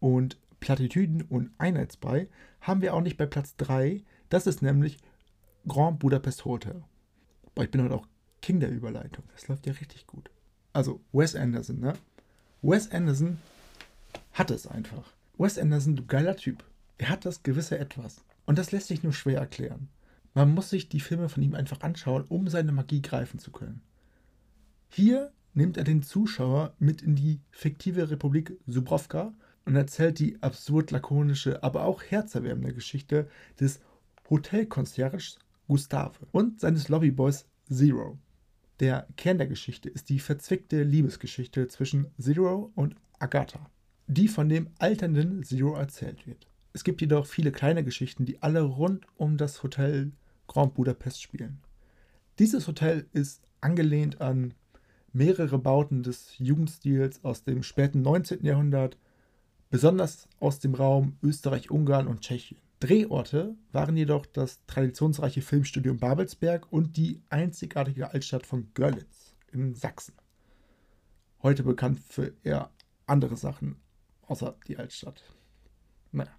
Und 0.00 0.38
Plattitüden 0.58 1.20
und 1.20 1.50
Einheitsbrei 1.58 2.28
haben 2.62 2.80
wir 2.80 2.94
auch 2.94 3.02
nicht 3.02 3.18
bei 3.18 3.26
Platz 3.26 3.56
3, 3.58 4.02
das 4.30 4.46
ist 4.46 4.62
nämlich 4.62 4.96
Grand 5.68 5.98
Budapest 5.98 6.46
Hotel. 6.46 6.82
Boah, 7.54 7.64
ich 7.64 7.70
bin 7.70 7.82
heute 7.82 7.96
auch 7.96 8.06
King 8.42 8.60
der 8.60 8.70
Überleitung. 8.70 9.24
Das 9.34 9.48
läuft 9.48 9.66
ja 9.66 9.72
richtig 9.72 10.06
gut. 10.06 10.30
Also, 10.72 11.00
Wes 11.12 11.34
Anderson, 11.34 11.80
ne? 11.80 11.94
Wes 12.60 12.90
Anderson 12.90 13.38
hat 14.32 14.50
es 14.50 14.66
einfach. 14.66 15.12
Wes 15.38 15.58
Anderson, 15.58 15.96
du 15.96 16.04
geiler 16.04 16.36
Typ. 16.36 16.64
Er 16.98 17.08
hat 17.08 17.24
das 17.24 17.42
gewisse 17.42 17.78
Etwas. 17.78 18.24
Und 18.44 18.58
das 18.58 18.72
lässt 18.72 18.88
sich 18.88 19.02
nur 19.02 19.12
schwer 19.12 19.38
erklären. 19.38 19.88
Man 20.34 20.52
muss 20.54 20.70
sich 20.70 20.88
die 20.88 21.00
Filme 21.00 21.28
von 21.28 21.42
ihm 21.42 21.54
einfach 21.54 21.80
anschauen, 21.80 22.24
um 22.28 22.48
seine 22.48 22.72
Magie 22.72 23.02
greifen 23.02 23.38
zu 23.38 23.52
können. 23.52 23.82
Hier 24.88 25.32
nimmt 25.54 25.76
er 25.76 25.84
den 25.84 26.02
Zuschauer 26.02 26.74
mit 26.78 27.02
in 27.02 27.14
die 27.14 27.40
fiktive 27.50 28.10
Republik 28.10 28.58
Subrovka 28.66 29.34
und 29.64 29.76
erzählt 29.76 30.18
die 30.18 30.42
absurd 30.42 30.90
lakonische, 30.90 31.62
aber 31.62 31.84
auch 31.84 32.02
herzerwärmende 32.02 32.74
Geschichte 32.74 33.28
des 33.60 33.80
Hotelconcierges 34.28 35.38
Gustave 35.68 36.26
und 36.32 36.60
seines 36.60 36.88
Lobbyboys 36.88 37.46
Zero. 37.70 38.18
Der 38.82 39.06
Kern 39.16 39.38
der 39.38 39.46
Geschichte 39.46 39.88
ist 39.88 40.08
die 40.08 40.18
verzwickte 40.18 40.82
Liebesgeschichte 40.82 41.68
zwischen 41.68 42.08
Zero 42.18 42.72
und 42.74 42.96
Agatha, 43.20 43.70
die 44.08 44.26
von 44.26 44.48
dem 44.48 44.70
alternden 44.80 45.44
Zero 45.44 45.76
erzählt 45.76 46.26
wird. 46.26 46.48
Es 46.72 46.82
gibt 46.82 47.00
jedoch 47.00 47.26
viele 47.26 47.52
kleine 47.52 47.84
Geschichten, 47.84 48.26
die 48.26 48.42
alle 48.42 48.62
rund 48.62 49.06
um 49.14 49.36
das 49.36 49.62
Hotel 49.62 50.10
Grand 50.48 50.74
Budapest 50.74 51.22
spielen. 51.22 51.60
Dieses 52.40 52.66
Hotel 52.66 53.06
ist 53.12 53.46
angelehnt 53.60 54.20
an 54.20 54.52
mehrere 55.12 55.60
Bauten 55.60 56.02
des 56.02 56.36
Jugendstils 56.38 57.22
aus 57.22 57.44
dem 57.44 57.62
späten 57.62 58.02
19. 58.02 58.44
Jahrhundert, 58.44 58.98
besonders 59.70 60.26
aus 60.40 60.58
dem 60.58 60.74
Raum 60.74 61.18
Österreich-Ungarn 61.22 62.08
und 62.08 62.22
Tschechien. 62.22 62.58
Drehorte 62.82 63.54
waren 63.70 63.96
jedoch 63.96 64.26
das 64.26 64.66
traditionsreiche 64.66 65.40
Filmstudium 65.40 65.98
Babelsberg 65.98 66.66
und 66.72 66.96
die 66.96 67.22
einzigartige 67.30 68.10
Altstadt 68.10 68.44
von 68.44 68.74
Görlitz 68.74 69.36
in 69.52 69.76
Sachsen. 69.76 70.14
Heute 71.44 71.62
bekannt 71.62 72.00
für 72.00 72.34
eher 72.42 72.72
andere 73.06 73.36
Sachen, 73.36 73.76
außer 74.22 74.56
die 74.66 74.78
Altstadt. 74.78 75.22
Naja. 76.10 76.32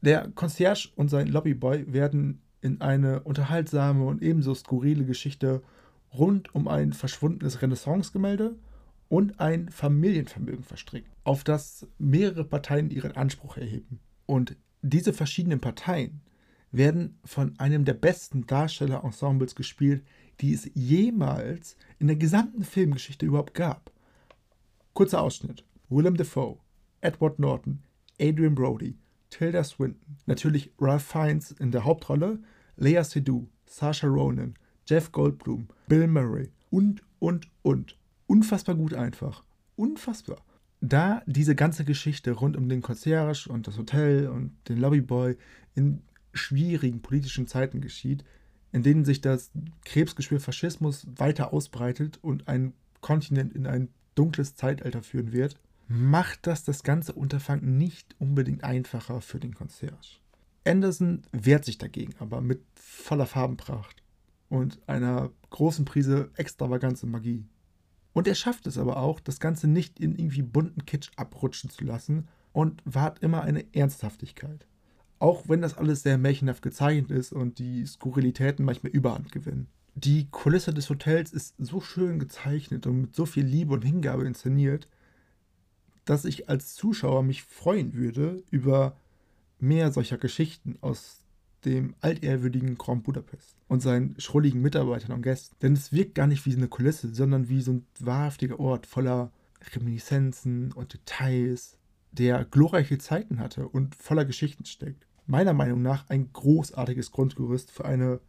Der 0.00 0.30
Concierge 0.30 0.88
und 0.96 1.10
sein 1.10 1.26
Lobbyboy 1.26 1.92
werden 1.92 2.40
in 2.62 2.80
eine 2.80 3.24
unterhaltsame 3.24 4.06
und 4.06 4.22
ebenso 4.22 4.54
skurrile 4.54 5.04
Geschichte 5.04 5.62
rund 6.10 6.54
um 6.54 6.68
ein 6.68 6.94
verschwundenes 6.94 7.60
Renaissance-Gemälde 7.60 8.56
und 9.08 9.40
ein 9.40 9.68
Familienvermögen 9.68 10.64
verstrickt, 10.64 11.12
auf 11.22 11.44
das 11.44 11.86
mehrere 11.98 12.46
Parteien 12.46 12.90
ihren 12.90 13.12
Anspruch 13.12 13.58
erheben. 13.58 14.00
Und 14.24 14.56
diese 14.88 15.12
verschiedenen 15.12 15.60
Parteien 15.60 16.20
werden 16.72 17.18
von 17.24 17.58
einem 17.58 17.84
der 17.84 17.94
besten 17.94 18.46
Darstellerensembles 18.46 19.54
gespielt, 19.54 20.04
die 20.40 20.52
es 20.52 20.70
jemals 20.74 21.76
in 21.98 22.06
der 22.06 22.16
gesamten 22.16 22.64
Filmgeschichte 22.64 23.26
überhaupt 23.26 23.54
gab. 23.54 23.90
Kurzer 24.92 25.22
Ausschnitt. 25.22 25.64
Willem 25.88 26.16
Dafoe, 26.16 26.58
Edward 27.00 27.38
Norton, 27.38 27.82
Adrian 28.20 28.54
Brody, 28.54 28.96
Tilda 29.30 29.62
Swinton, 29.62 30.16
natürlich 30.26 30.72
Ralph 30.80 31.04
Fiennes 31.04 31.52
in 31.52 31.70
der 31.70 31.84
Hauptrolle, 31.84 32.40
Lea 32.76 33.02
Seydoux, 33.04 33.48
Saoirse 33.66 34.08
Ronan, 34.08 34.54
Jeff 34.88 35.12
Goldblum, 35.12 35.68
Bill 35.86 36.08
Murray 36.08 36.50
und, 36.70 37.02
und, 37.20 37.48
und. 37.62 37.96
Unfassbar 38.26 38.74
gut 38.74 38.94
einfach. 38.94 39.44
Unfassbar 39.76 40.38
da 40.80 41.22
diese 41.26 41.54
ganze 41.54 41.84
Geschichte 41.84 42.32
rund 42.32 42.56
um 42.56 42.68
den 42.68 42.82
Concierge 42.82 43.48
und 43.48 43.66
das 43.66 43.78
Hotel 43.78 44.28
und 44.28 44.56
den 44.68 44.78
Lobbyboy 44.78 45.36
in 45.74 46.02
schwierigen 46.32 47.02
politischen 47.02 47.46
Zeiten 47.46 47.80
geschieht, 47.80 48.24
in 48.72 48.82
denen 48.82 49.04
sich 49.04 49.20
das 49.20 49.50
Krebsgeschwür 49.84 50.40
Faschismus 50.40 51.06
weiter 51.16 51.52
ausbreitet 51.52 52.18
und 52.22 52.48
ein 52.48 52.74
Kontinent 53.00 53.54
in 53.54 53.66
ein 53.66 53.88
dunkles 54.14 54.54
Zeitalter 54.54 55.02
führen 55.02 55.32
wird, 55.32 55.56
macht 55.88 56.46
das 56.46 56.64
das 56.64 56.82
ganze 56.82 57.12
Unterfangen 57.12 57.78
nicht 57.78 58.16
unbedingt 58.18 58.64
einfacher 58.64 59.20
für 59.20 59.38
den 59.38 59.54
Concierge. 59.54 60.18
Anderson 60.66 61.22
wehrt 61.32 61.64
sich 61.64 61.78
dagegen 61.78 62.14
aber 62.18 62.40
mit 62.40 62.60
voller 62.74 63.26
Farbenpracht. 63.26 64.02
und 64.48 64.78
einer 64.86 65.30
großen 65.50 65.84
Prise 65.84 66.30
Extravaganz 66.36 67.02
und 67.02 67.10
Magie. 67.10 67.44
Und 68.16 68.26
er 68.26 68.34
schafft 68.34 68.66
es 68.66 68.78
aber 68.78 68.96
auch, 68.96 69.20
das 69.20 69.40
Ganze 69.40 69.68
nicht 69.68 70.00
in 70.00 70.14
irgendwie 70.16 70.40
bunten 70.40 70.86
Kitsch 70.86 71.10
abrutschen 71.16 71.68
zu 71.68 71.84
lassen 71.84 72.28
und 72.54 72.80
wahrt 72.86 73.18
immer 73.18 73.42
eine 73.42 73.66
Ernsthaftigkeit. 73.74 74.66
Auch 75.18 75.50
wenn 75.50 75.60
das 75.60 75.76
alles 75.76 76.02
sehr 76.02 76.16
märchenhaft 76.16 76.62
gezeichnet 76.62 77.10
ist 77.10 77.34
und 77.34 77.58
die 77.58 77.84
Skurrilitäten 77.84 78.64
manchmal 78.64 78.92
Überhand 78.92 79.32
gewinnen. 79.32 79.66
Die 79.96 80.28
Kulisse 80.30 80.72
des 80.72 80.88
Hotels 80.88 81.30
ist 81.34 81.56
so 81.58 81.82
schön 81.82 82.18
gezeichnet 82.18 82.86
und 82.86 83.02
mit 83.02 83.14
so 83.14 83.26
viel 83.26 83.44
Liebe 83.44 83.74
und 83.74 83.82
Hingabe 83.82 84.26
inszeniert, 84.26 84.88
dass 86.06 86.24
ich 86.24 86.48
als 86.48 86.74
Zuschauer 86.74 87.22
mich 87.22 87.42
freuen 87.42 87.92
würde 87.92 88.42
über 88.50 88.96
mehr 89.58 89.92
solcher 89.92 90.16
Geschichten 90.16 90.78
aus 90.80 91.25
dem 91.66 91.94
altehrwürdigen 92.00 92.78
Grand 92.78 93.04
Budapest 93.04 93.56
und 93.68 93.82
seinen 93.82 94.18
schrulligen 94.18 94.62
Mitarbeitern 94.62 95.12
und 95.12 95.22
Gästen. 95.22 95.56
Denn 95.60 95.74
es 95.74 95.92
wirkt 95.92 96.14
gar 96.14 96.26
nicht 96.26 96.46
wie 96.46 96.54
eine 96.54 96.68
Kulisse, 96.68 97.14
sondern 97.14 97.48
wie 97.48 97.60
so 97.60 97.72
ein 97.72 97.86
wahrhaftiger 98.00 98.58
Ort 98.58 98.86
voller 98.86 99.32
Reminiszenzen 99.74 100.72
und 100.72 100.94
Details, 100.94 101.78
der 102.12 102.44
glorreiche 102.44 102.98
Zeiten 102.98 103.40
hatte 103.40 103.68
und 103.68 103.94
voller 103.94 104.24
Geschichten 104.24 104.64
steckt. 104.64 105.06
Meiner 105.26 105.52
Meinung 105.52 105.82
nach 105.82 106.08
ein 106.08 106.32
großartiges 106.32 107.10
Grundgerüst 107.10 107.70
für 107.70 107.84
eine 107.84 108.20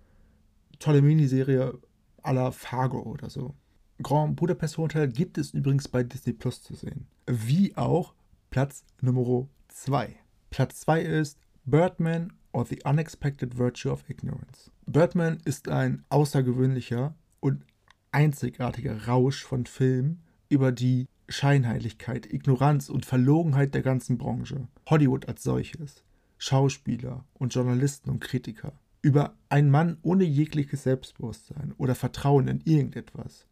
tolle 0.80 1.02
Miniserie 1.02 1.80
à 2.24 2.34
la 2.34 2.52
Fargo 2.52 3.02
oder 3.04 3.30
so. 3.30 3.56
Grand 4.02 4.36
Budapest 4.36 4.78
Hotel 4.78 5.08
gibt 5.08 5.38
es 5.38 5.54
übrigens 5.54 5.88
bei 5.88 6.04
Disney 6.04 6.34
Plus 6.34 6.62
zu 6.62 6.76
sehen. 6.76 7.08
Wie 7.26 7.76
auch 7.78 8.14
Platz 8.50 8.84
Nummer 9.02 9.48
2. 9.70 10.16
Platz 10.50 10.82
2 10.82 11.02
ist 11.02 11.40
Birdman 11.66 12.34
or 12.58 12.66
the 12.66 12.82
Unexpected 12.86 13.56
Virtue 13.56 13.92
of 13.92 14.04
Ignorance. 14.10 14.72
Birdman 14.88 15.38
ist 15.46 15.70
ein 15.70 16.04
außergewöhnlicher 16.10 17.14
und 17.40 17.64
einzigartiger 18.12 19.06
Rausch 19.06 19.44
von 19.44 19.68
Filmen 19.68 20.24
über 20.50 20.72
die 20.72 21.08
Scheinheiligkeit, 21.30 22.26
Ignoranz 22.34 22.90
und 22.90 23.06
Verlogenheit 23.06 23.76
der 23.76 23.84
ganzen 23.84 24.18
Branche. 24.18 24.68
Hollywood 24.90 25.28
als 25.28 25.44
solches, 25.44 26.04
Schauspieler 26.40 27.26
und 27.36 27.54
Journalisten 27.54 28.10
und 28.10 28.22
Kritiker. 28.22 28.74
Über 29.04 29.36
einen 29.50 29.70
Mann 29.70 29.98
ohne 30.02 30.24
jegliches 30.24 30.82
Selbstbewusstsein 30.82 31.76
oder 31.78 31.94
Vertrauen 31.94 32.48
in 32.48 32.62
irgendetwas. 32.66 33.46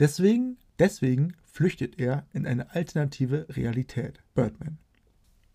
Deswegen, 0.00 0.56
deswegen 0.80 1.34
flüchtet 1.44 2.00
er 2.00 2.26
in 2.32 2.44
eine 2.44 2.74
alternative 2.74 3.46
Realität. 3.50 4.18
Birdman. 4.34 4.78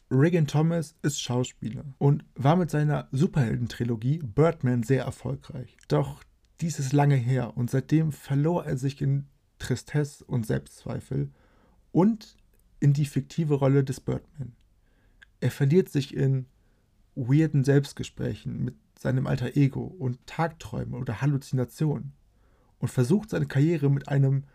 Regan 0.10 0.47
Thomas 0.47 0.95
ist 1.01 1.22
Schauspieler 1.22 1.84
und 1.97 2.24
war 2.36 2.55
mit 2.55 2.72
seiner 2.72 3.10
Superheldentrilogie 3.12 4.20
Birdman 4.20 4.84
sehr 4.84 5.03
erfolgreich. 5.03 5.76
Doch 5.89 6.24
dies 6.62 6.80
ist 6.80 6.93
lange 6.93 7.16
her 7.16 7.58
und 7.58 7.70
seitdem 7.70 8.14
verlor 8.14 8.66
er 8.66 8.78
sich 8.78 9.01
in 9.01 9.28
Tristesse 9.60 10.24
und 10.24 10.45
Selbstzweifel 10.45 11.30
und 11.91 12.38
in 12.80 12.93
die 12.93 13.05
fiktive 13.05 13.55
Rolle 13.55 13.84
des 13.84 13.99
Birdman. 13.99 14.55
Er 15.41 15.51
verliert 15.51 15.89
sich 15.89 16.16
in 16.16 16.45
weirden 17.16 17.64
Selbstgesprächen 17.64 18.64
mit 18.64 18.76
seinem 18.97 19.28
alter 19.28 19.58
Ego 19.58 19.84
und 19.84 20.26
Tagträumen 20.26 20.93
oder 20.93 21.22
Halluzinationen 21.22 22.14
und 22.80 22.88
versucht 22.88 23.30
seine 23.30 23.47
Karriere 23.47 23.89
mit 23.89 24.08
einem 24.08 24.45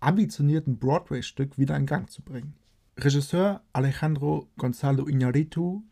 ambitionierten 0.00 0.78
Broadway-Stück 0.78 1.58
wieder 1.58 1.76
in 1.76 1.86
Gang 1.86 2.10
zu 2.10 2.22
bringen. 2.22 2.54
Regisseur 3.00 3.62
Alejandro 3.72 4.48
Gonzalo 4.58 5.04
Iñárritu 5.06 5.82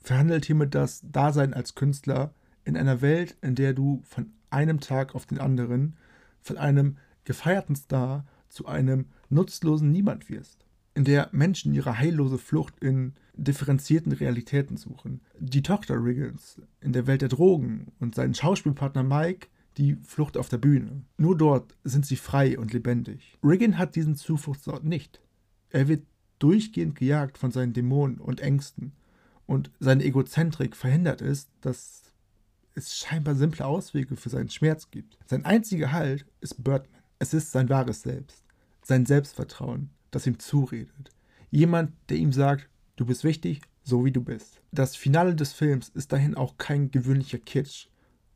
verhandelt 0.00 0.46
hiermit 0.46 0.74
das 0.74 1.02
Dasein 1.04 1.52
als 1.52 1.74
Künstler 1.74 2.32
in 2.64 2.78
einer 2.78 3.02
Welt, 3.02 3.36
in 3.42 3.54
der 3.54 3.74
du 3.74 4.00
von 4.04 4.32
einem 4.48 4.80
Tag 4.80 5.14
auf 5.14 5.26
den 5.26 5.38
anderen 5.38 5.96
von 6.40 6.56
einem 6.56 6.96
gefeierten 7.24 7.76
Star 7.76 8.24
zu 8.48 8.66
einem 8.66 9.06
nutzlosen 9.28 9.90
Niemand 9.92 10.30
wirst, 10.30 10.64
in 10.94 11.04
der 11.04 11.28
Menschen 11.32 11.74
ihre 11.74 11.98
heillose 11.98 12.38
Flucht 12.38 12.78
in 12.80 13.12
differenzierten 13.34 14.12
Realitäten 14.12 14.78
suchen. 14.78 15.20
Die 15.38 15.62
Tochter 15.62 16.02
Riggins 16.02 16.62
in 16.80 16.94
der 16.94 17.06
Welt 17.06 17.20
der 17.20 17.28
Drogen 17.28 17.92
und 18.00 18.14
sein 18.14 18.32
Schauspielpartner 18.32 19.02
Mike 19.02 19.48
die 19.76 19.96
Flucht 20.04 20.38
auf 20.38 20.48
der 20.48 20.56
Bühne. 20.56 21.02
Nur 21.18 21.36
dort 21.36 21.76
sind 21.84 22.06
sie 22.06 22.16
frei 22.16 22.58
und 22.58 22.72
lebendig. 22.72 23.36
Riggin 23.44 23.76
hat 23.76 23.94
diesen 23.94 24.14
Zufluchtsort 24.14 24.84
nicht. 24.84 25.20
Er 25.68 25.88
wird 25.88 26.06
durchgehend 26.38 26.96
gejagt 26.96 27.38
von 27.38 27.50
seinen 27.50 27.72
Dämonen 27.72 28.18
und 28.18 28.40
Ängsten. 28.40 28.92
Und 29.46 29.70
seine 29.78 30.04
Egozentrik 30.04 30.76
verhindert 30.76 31.22
es, 31.22 31.48
dass 31.60 32.02
es 32.74 32.96
scheinbar 32.96 33.34
simple 33.34 33.64
Auswege 33.64 34.16
für 34.16 34.28
seinen 34.28 34.50
Schmerz 34.50 34.90
gibt. 34.90 35.18
Sein 35.26 35.44
einziger 35.44 35.92
Halt 35.92 36.26
ist 36.40 36.62
Birdman. 36.62 36.96
Es 37.18 37.32
ist 37.32 37.50
sein 37.52 37.70
wahres 37.70 38.02
Selbst, 38.02 38.44
sein 38.82 39.06
Selbstvertrauen, 39.06 39.88
das 40.10 40.26
ihm 40.26 40.38
zuredet. 40.38 41.10
Jemand, 41.50 41.92
der 42.10 42.18
ihm 42.18 42.32
sagt, 42.32 42.68
du 42.96 43.06
bist 43.06 43.24
wichtig, 43.24 43.62
so 43.82 44.04
wie 44.04 44.12
du 44.12 44.22
bist. 44.22 44.60
Das 44.72 44.96
Finale 44.96 45.34
des 45.34 45.52
Films 45.52 45.88
ist 45.88 46.12
dahin 46.12 46.34
auch 46.34 46.58
kein 46.58 46.90
gewöhnlicher 46.90 47.38
Kitsch, 47.38 47.86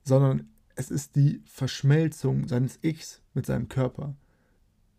sondern 0.03 0.49
es 0.77 0.91
ist 0.91 1.17
die 1.17 1.43
Verschmelzung 1.45 2.49
seines 2.49 2.79
Ichs 2.83 3.21
mit 3.35 3.45
seinem 3.45 3.69
Körper. 3.69 4.15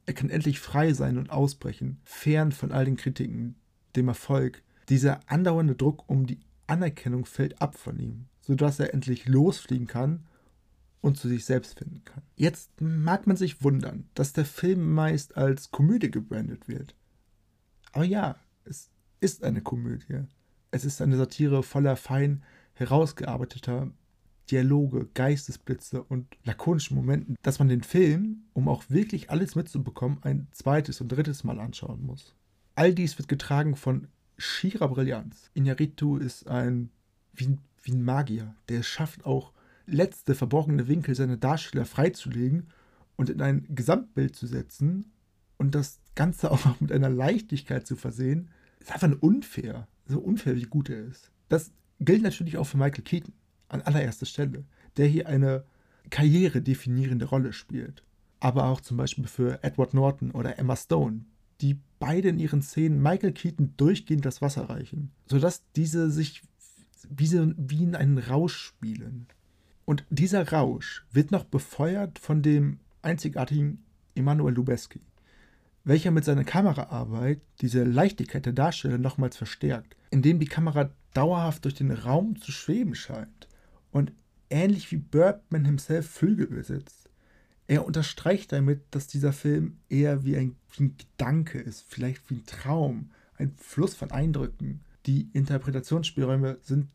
Er 0.05 0.13
kann 0.13 0.29
endlich 0.29 0.59
frei 0.59 0.93
sein 0.93 1.17
und 1.17 1.29
ausbrechen, 1.29 1.99
fern 2.03 2.51
von 2.51 2.71
all 2.71 2.85
den 2.85 2.97
Kritiken, 2.97 3.55
dem 3.95 4.07
Erfolg. 4.07 4.63
Dieser 4.89 5.19
andauernde 5.27 5.75
Druck 5.75 6.09
um 6.09 6.25
die 6.25 6.39
Anerkennung 6.67 7.25
fällt 7.25 7.61
ab 7.61 7.75
von 7.75 7.99
ihm, 7.99 8.25
sodass 8.41 8.79
er 8.79 8.93
endlich 8.93 9.27
losfliegen 9.27 9.87
kann 9.87 10.25
und 11.01 11.17
zu 11.17 11.27
sich 11.27 11.45
selbst 11.45 11.79
finden 11.79 12.03
kann. 12.05 12.23
Jetzt 12.35 12.69
mag 12.79 13.27
man 13.27 13.37
sich 13.37 13.63
wundern, 13.63 14.07
dass 14.13 14.33
der 14.33 14.45
Film 14.45 14.93
meist 14.93 15.37
als 15.37 15.71
Komödie 15.71 16.11
gebrandet 16.11 16.67
wird. 16.67 16.95
Aber 17.91 18.05
ja, 18.05 18.37
es 18.63 18.89
ist 19.19 19.43
eine 19.43 19.61
Komödie. 19.61 20.25
Es 20.71 20.85
ist 20.85 21.01
eine 21.01 21.17
Satire 21.17 21.63
voller 21.63 21.95
fein 21.95 22.43
herausgearbeiteter 22.73 23.91
Dialoge, 24.51 25.07
Geistesblitze 25.13 26.03
und 26.03 26.27
lakonischen 26.43 26.95
Momenten, 26.95 27.35
dass 27.41 27.59
man 27.59 27.69
den 27.69 27.83
Film, 27.83 28.43
um 28.53 28.67
auch 28.67 28.83
wirklich 28.89 29.29
alles 29.29 29.55
mitzubekommen, 29.55 30.19
ein 30.21 30.47
zweites 30.51 31.01
und 31.01 31.09
drittes 31.09 31.43
Mal 31.43 31.59
anschauen 31.59 32.05
muss. 32.05 32.35
All 32.75 32.93
dies 32.93 33.17
wird 33.17 33.27
getragen 33.27 33.75
von 33.75 34.07
schierer 34.37 34.89
Brillanz. 34.89 35.49
Iñárritu 35.55 36.17
ist 36.19 36.47
ein 36.47 36.89
wie, 37.33 37.57
wie 37.83 37.91
ein 37.91 38.03
Magier, 38.03 38.55
der 38.69 38.83
schafft, 38.83 39.25
auch 39.25 39.51
letzte 39.85 40.35
verborgene 40.35 40.87
Winkel 40.87 41.15
seiner 41.15 41.37
Darsteller 41.37 41.85
freizulegen 41.85 42.67
und 43.15 43.29
in 43.29 43.41
ein 43.41 43.65
Gesamtbild 43.69 44.35
zu 44.35 44.47
setzen 44.47 45.11
und 45.57 45.75
das 45.75 45.99
Ganze 46.15 46.51
auch 46.51 46.65
noch 46.65 46.81
mit 46.81 46.91
einer 46.91 47.09
Leichtigkeit 47.09 47.87
zu 47.87 47.95
versehen, 47.95 48.49
ist 48.79 48.91
einfach 48.91 49.11
unfair. 49.21 49.87
So 50.07 50.19
unfair, 50.19 50.55
wie 50.55 50.63
gut 50.63 50.89
er 50.89 51.05
ist. 51.05 51.31
Das 51.47 51.71
gilt 51.99 52.23
natürlich 52.23 52.57
auch 52.57 52.65
für 52.65 52.77
Michael 52.77 53.03
Keaton 53.03 53.33
an 53.71 53.81
allererster 53.81 54.25
Stelle, 54.25 54.63
der 54.97 55.07
hier 55.07 55.27
eine 55.27 55.63
karrieredefinierende 56.09 57.25
Rolle 57.25 57.53
spielt. 57.53 58.03
Aber 58.39 58.65
auch 58.65 58.81
zum 58.81 58.97
Beispiel 58.97 59.27
für 59.27 59.63
Edward 59.63 59.93
Norton 59.93 60.31
oder 60.31 60.57
Emma 60.59 60.75
Stone, 60.75 61.25
die 61.61 61.79
beide 61.99 62.29
in 62.29 62.39
ihren 62.39 62.61
Szenen 62.61 63.01
Michael 63.01 63.33
Keaton 63.33 63.73
durchgehend 63.77 64.25
das 64.25 64.41
Wasser 64.41 64.69
reichen, 64.69 65.11
sodass 65.27 65.63
diese 65.75 66.09
sich 66.09 66.41
wie, 67.09 67.31
wie 67.57 67.83
in 67.83 67.95
einen 67.95 68.17
Rausch 68.17 68.57
spielen. 68.57 69.27
Und 69.85 70.03
dieser 70.09 70.51
Rausch 70.51 71.05
wird 71.11 71.31
noch 71.31 71.43
befeuert 71.43 72.19
von 72.19 72.41
dem 72.41 72.79
einzigartigen 73.01 73.83
Emanuel 74.15 74.55
Lubezki, 74.55 75.01
welcher 75.83 76.11
mit 76.11 76.25
seiner 76.25 76.43
Kameraarbeit 76.43 77.41
diese 77.61 77.83
Leichtigkeit 77.83 78.45
der 78.45 78.53
Darsteller 78.53 78.97
nochmals 78.97 79.37
verstärkt, 79.37 79.95
indem 80.09 80.39
die 80.39 80.47
Kamera 80.47 80.91
dauerhaft 81.13 81.65
durch 81.65 81.75
den 81.75 81.91
Raum 81.91 82.39
zu 82.39 82.51
schweben 82.51 82.95
scheint 82.95 83.47
und 83.91 84.13
ähnlich 84.49 84.91
wie 84.91 84.97
Birdman 84.97 85.65
himself 85.65 86.09
Flügel 86.09 86.47
besitzt. 86.47 87.09
Er 87.67 87.85
unterstreicht 87.85 88.51
damit, 88.51 88.83
dass 88.91 89.07
dieser 89.07 89.31
Film 89.31 89.77
eher 89.87 90.25
wie 90.25 90.35
ein, 90.35 90.55
wie 90.75 90.83
ein 90.83 90.97
Gedanke 90.97 91.59
ist, 91.59 91.85
vielleicht 91.87 92.29
wie 92.29 92.35
ein 92.35 92.45
Traum, 92.45 93.11
ein 93.35 93.53
Fluss 93.55 93.95
von 93.95 94.11
Eindrücken. 94.11 94.81
Die 95.05 95.29
Interpretationsspielräume 95.33 96.57
sind 96.61 96.89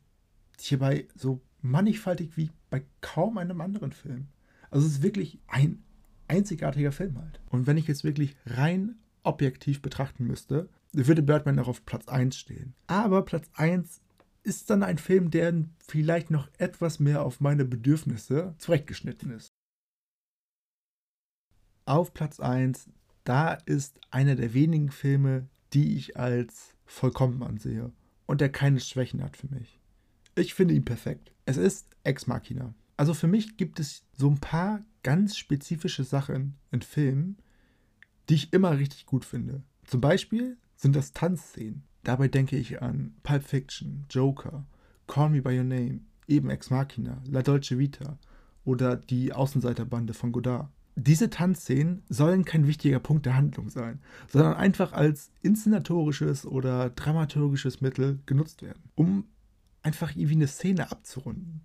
hierbei 0.58 1.08
so 1.14 1.40
mannigfaltig 1.62 2.36
wie 2.36 2.50
bei 2.70 2.84
kaum 3.00 3.38
einem 3.38 3.60
anderen 3.60 3.92
Film. 3.92 4.28
Also 4.70 4.86
es 4.86 4.94
ist 4.94 5.02
wirklich 5.02 5.38
ein 5.46 5.82
einzigartiger 6.28 6.92
Film 6.92 7.18
halt. 7.18 7.40
Und 7.48 7.66
wenn 7.66 7.76
ich 7.76 7.86
jetzt 7.86 8.04
wirklich 8.04 8.36
rein 8.46 8.96
objektiv 9.22 9.82
betrachten 9.82 10.26
müsste, 10.26 10.68
würde 10.92 11.22
Birdman 11.22 11.58
auch 11.58 11.68
auf 11.68 11.84
Platz 11.84 12.08
1 12.08 12.36
stehen. 12.36 12.74
Aber 12.86 13.24
Platz 13.24 13.48
1 13.54 14.00
ist 14.46 14.70
dann 14.70 14.84
ein 14.84 14.98
Film, 14.98 15.30
der 15.30 15.64
vielleicht 15.86 16.30
noch 16.30 16.48
etwas 16.58 17.00
mehr 17.00 17.22
auf 17.22 17.40
meine 17.40 17.64
Bedürfnisse 17.64 18.54
zurechtgeschnitten 18.58 19.32
ist. 19.32 19.48
Auf 21.84 22.14
Platz 22.14 22.38
1, 22.38 22.88
da 23.24 23.54
ist 23.54 24.00
einer 24.10 24.36
der 24.36 24.54
wenigen 24.54 24.90
Filme, 24.90 25.48
die 25.72 25.96
ich 25.96 26.16
als 26.16 26.74
vollkommen 26.84 27.42
ansehe 27.42 27.92
und 28.26 28.40
der 28.40 28.50
keine 28.50 28.78
Schwächen 28.78 29.22
hat 29.22 29.36
für 29.36 29.48
mich. 29.48 29.80
Ich 30.36 30.54
finde 30.54 30.74
ihn 30.74 30.84
perfekt. 30.84 31.32
Es 31.44 31.56
ist 31.56 31.88
Ex 32.04 32.28
Machina. 32.28 32.72
Also 32.96 33.14
für 33.14 33.26
mich 33.26 33.56
gibt 33.56 33.80
es 33.80 34.04
so 34.12 34.30
ein 34.30 34.38
paar 34.38 34.84
ganz 35.02 35.36
spezifische 35.36 36.04
Sachen 36.04 36.54
in 36.70 36.82
Filmen, 36.82 37.38
die 38.28 38.34
ich 38.34 38.52
immer 38.52 38.78
richtig 38.78 39.06
gut 39.06 39.24
finde. 39.24 39.62
Zum 39.84 40.00
Beispiel 40.00 40.56
sind 40.76 40.94
das 40.94 41.12
Tanzszenen. 41.12 41.82
Dabei 42.06 42.28
denke 42.28 42.56
ich 42.56 42.80
an 42.82 43.16
Pulp 43.24 43.42
Fiction, 43.42 44.06
Joker, 44.08 44.64
Call 45.08 45.30
Me 45.30 45.42
By 45.42 45.58
Your 45.58 45.64
Name, 45.64 46.02
eben 46.28 46.50
Ex 46.50 46.70
Machina, 46.70 47.20
La 47.26 47.42
Dolce 47.42 47.80
Vita 47.80 48.16
oder 48.64 48.94
die 48.94 49.32
Außenseiterbande 49.32 50.14
von 50.14 50.30
Godard. 50.30 50.70
Diese 50.94 51.30
Tanzszenen 51.30 52.04
sollen 52.08 52.44
kein 52.44 52.68
wichtiger 52.68 53.00
Punkt 53.00 53.26
der 53.26 53.36
Handlung 53.36 53.70
sein, 53.70 53.98
sondern 54.28 54.54
einfach 54.54 54.92
als 54.92 55.32
inszenatorisches 55.42 56.46
oder 56.46 56.90
dramaturgisches 56.90 57.80
Mittel 57.80 58.20
genutzt 58.24 58.62
werden, 58.62 58.84
um 58.94 59.24
einfach 59.82 60.14
irgendwie 60.14 60.36
eine 60.36 60.46
Szene 60.46 60.92
abzurunden. 60.92 61.62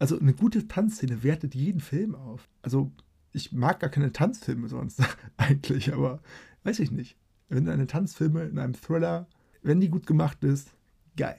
Also 0.00 0.18
eine 0.18 0.34
gute 0.34 0.66
Tanzszene 0.66 1.22
wertet 1.22 1.54
jeden 1.54 1.80
Film 1.80 2.16
auf. 2.16 2.48
Also 2.60 2.90
ich 3.32 3.52
mag 3.52 3.78
gar 3.78 3.90
keine 3.90 4.10
Tanzfilme 4.10 4.68
sonst 4.68 5.00
eigentlich, 5.36 5.92
aber 5.92 6.20
weiß 6.64 6.80
ich 6.80 6.90
nicht. 6.90 7.16
Wenn 7.48 7.68
eine 7.68 7.86
Tanzfilme 7.86 8.42
in 8.46 8.58
einem 8.58 8.74
Thriller, 8.74 9.28
wenn 9.66 9.80
die 9.80 9.90
gut 9.90 10.06
gemacht 10.06 10.42
ist, 10.44 10.70
geil. 11.16 11.38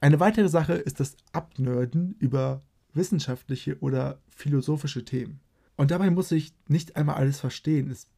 Eine 0.00 0.20
weitere 0.20 0.48
Sache 0.48 0.74
ist 0.74 1.00
das 1.00 1.16
Abnörden 1.32 2.14
über 2.18 2.62
wissenschaftliche 2.92 3.78
oder 3.80 4.20
philosophische 4.28 5.04
Themen. 5.04 5.40
Und 5.76 5.90
dabei 5.90 6.10
muss 6.10 6.30
ich 6.30 6.52
nicht 6.68 6.96
einmal 6.96 7.16
alles 7.16 7.40
verstehen. 7.40 7.90
Es 7.90 8.08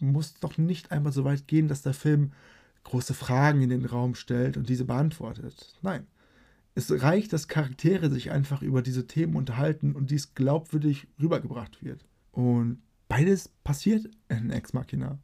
muss 0.00 0.34
doch 0.34 0.56
nicht 0.56 0.92
einmal 0.92 1.12
so 1.12 1.24
weit 1.24 1.48
gehen, 1.48 1.68
dass 1.68 1.82
der 1.82 1.94
Film 1.94 2.32
große 2.84 3.14
Fragen 3.14 3.62
in 3.62 3.70
den 3.70 3.84
Raum 3.84 4.14
stellt 4.14 4.56
und 4.56 4.68
diese 4.68 4.84
beantwortet. 4.84 5.74
Nein. 5.82 6.06
Es 6.74 6.90
reicht, 7.02 7.32
dass 7.32 7.48
Charaktere 7.48 8.10
sich 8.10 8.30
einfach 8.30 8.60
über 8.60 8.82
diese 8.82 9.06
Themen 9.06 9.34
unterhalten 9.34 9.94
und 9.94 10.10
dies 10.10 10.34
glaubwürdig 10.34 11.08
rübergebracht 11.20 11.82
wird. 11.82 12.04
Und 12.32 12.82
beides 13.08 13.48
passiert 13.64 14.10
in 14.28 14.50
Ex 14.50 14.74
Machina. 14.74 15.18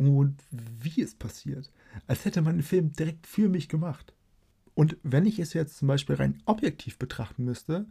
Und 0.00 0.42
wie 0.50 1.02
es 1.02 1.14
passiert. 1.14 1.70
Als 2.06 2.24
hätte 2.24 2.40
man 2.40 2.56
den 2.56 2.62
Film 2.62 2.90
direkt 2.92 3.26
für 3.26 3.50
mich 3.50 3.68
gemacht. 3.68 4.14
Und 4.72 4.96
wenn 5.02 5.26
ich 5.26 5.38
es 5.38 5.52
jetzt 5.52 5.76
zum 5.76 5.88
Beispiel 5.88 6.16
rein 6.16 6.40
objektiv 6.46 6.98
betrachten 6.98 7.44
müsste, 7.44 7.84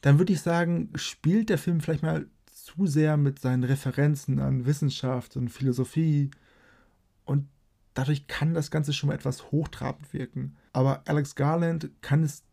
dann 0.00 0.18
würde 0.18 0.32
ich 0.32 0.40
sagen, 0.40 0.88
spielt 0.94 1.50
der 1.50 1.58
Film 1.58 1.82
vielleicht 1.82 2.02
mal 2.02 2.26
zu 2.50 2.86
sehr 2.86 3.18
mit 3.18 3.38
seinen 3.38 3.64
Referenzen 3.64 4.38
an 4.38 4.64
Wissenschaft 4.64 5.36
und 5.36 5.50
Philosophie. 5.50 6.30
Und 7.26 7.48
dadurch 7.92 8.26
kann 8.26 8.54
das 8.54 8.70
Ganze 8.70 8.94
schon 8.94 9.08
mal 9.08 9.14
etwas 9.14 9.52
hochtrabend 9.52 10.14
wirken. 10.14 10.56
Aber 10.72 11.02
Alex 11.06 11.34
Garland 11.34 11.90
kann 12.00 12.22
es 12.22 12.44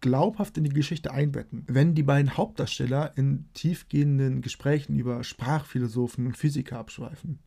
glaubhaft 0.00 0.58
in 0.58 0.64
die 0.64 0.70
Geschichte 0.70 1.12
einbetten. 1.12 1.64
Wenn 1.66 1.94
die 1.94 2.02
beiden 2.02 2.36
Hauptdarsteller 2.36 3.16
in 3.16 3.46
tiefgehenden 3.54 4.42
Gesprächen 4.42 4.98
über 4.98 5.24
Sprachphilosophen 5.24 6.26
und 6.26 6.36
Physiker 6.36 6.78
abschweifen. 6.78 7.38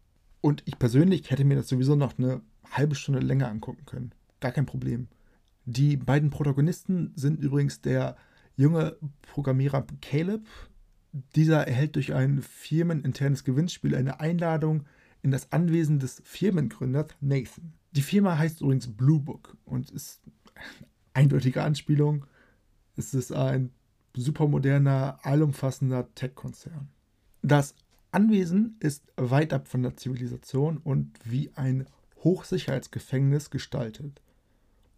Und 0.41 0.63
ich 0.65 0.79
persönlich 0.79 1.29
hätte 1.29 1.45
mir 1.45 1.55
das 1.55 1.67
sowieso 1.67 1.95
noch 1.95 2.17
eine 2.17 2.41
halbe 2.71 2.95
Stunde 2.95 3.19
länger 3.19 3.49
angucken 3.49 3.85
können. 3.85 4.11
Gar 4.39 4.51
kein 4.51 4.65
Problem. 4.65 5.07
Die 5.65 5.97
beiden 5.97 6.29
Protagonisten 6.29 7.11
sind 7.15 7.39
übrigens 7.39 7.81
der 7.81 8.15
junge 8.55 8.97
Programmierer 9.21 9.85
Caleb. 10.01 10.47
Dieser 11.35 11.67
erhält 11.67 11.95
durch 11.95 12.13
ein 12.13 12.41
firmeninternes 12.41 13.43
Gewinnspiel 13.43 13.95
eine 13.95 14.19
Einladung 14.19 14.85
in 15.21 15.31
das 15.31 15.51
Anwesen 15.51 15.99
des 15.99 16.21
Firmengründers 16.23 17.07
Nathan. 17.19 17.73
Die 17.91 18.01
Firma 18.01 18.37
heißt 18.37 18.61
übrigens 18.61 18.87
Blue 18.87 19.19
Book 19.19 19.57
und 19.65 19.89
ist 19.91 20.21
eindeutige 21.13 21.63
Anspielung. 21.63 22.25
Es 22.99 23.13
ist 23.13 23.31
ein 23.31 23.71
supermoderner, 24.13 25.19
allumfassender 25.23 26.13
Tech-Konzern. 26.15 26.89
Das 27.41 27.73
Anwesen 28.11 28.75
ist 28.81 29.05
weit 29.15 29.53
ab 29.53 29.69
von 29.69 29.83
der 29.83 29.95
Zivilisation 29.95 30.79
und 30.79 31.17
wie 31.23 31.49
ein 31.55 31.85
Hochsicherheitsgefängnis 32.25 33.51
gestaltet. 33.51 34.21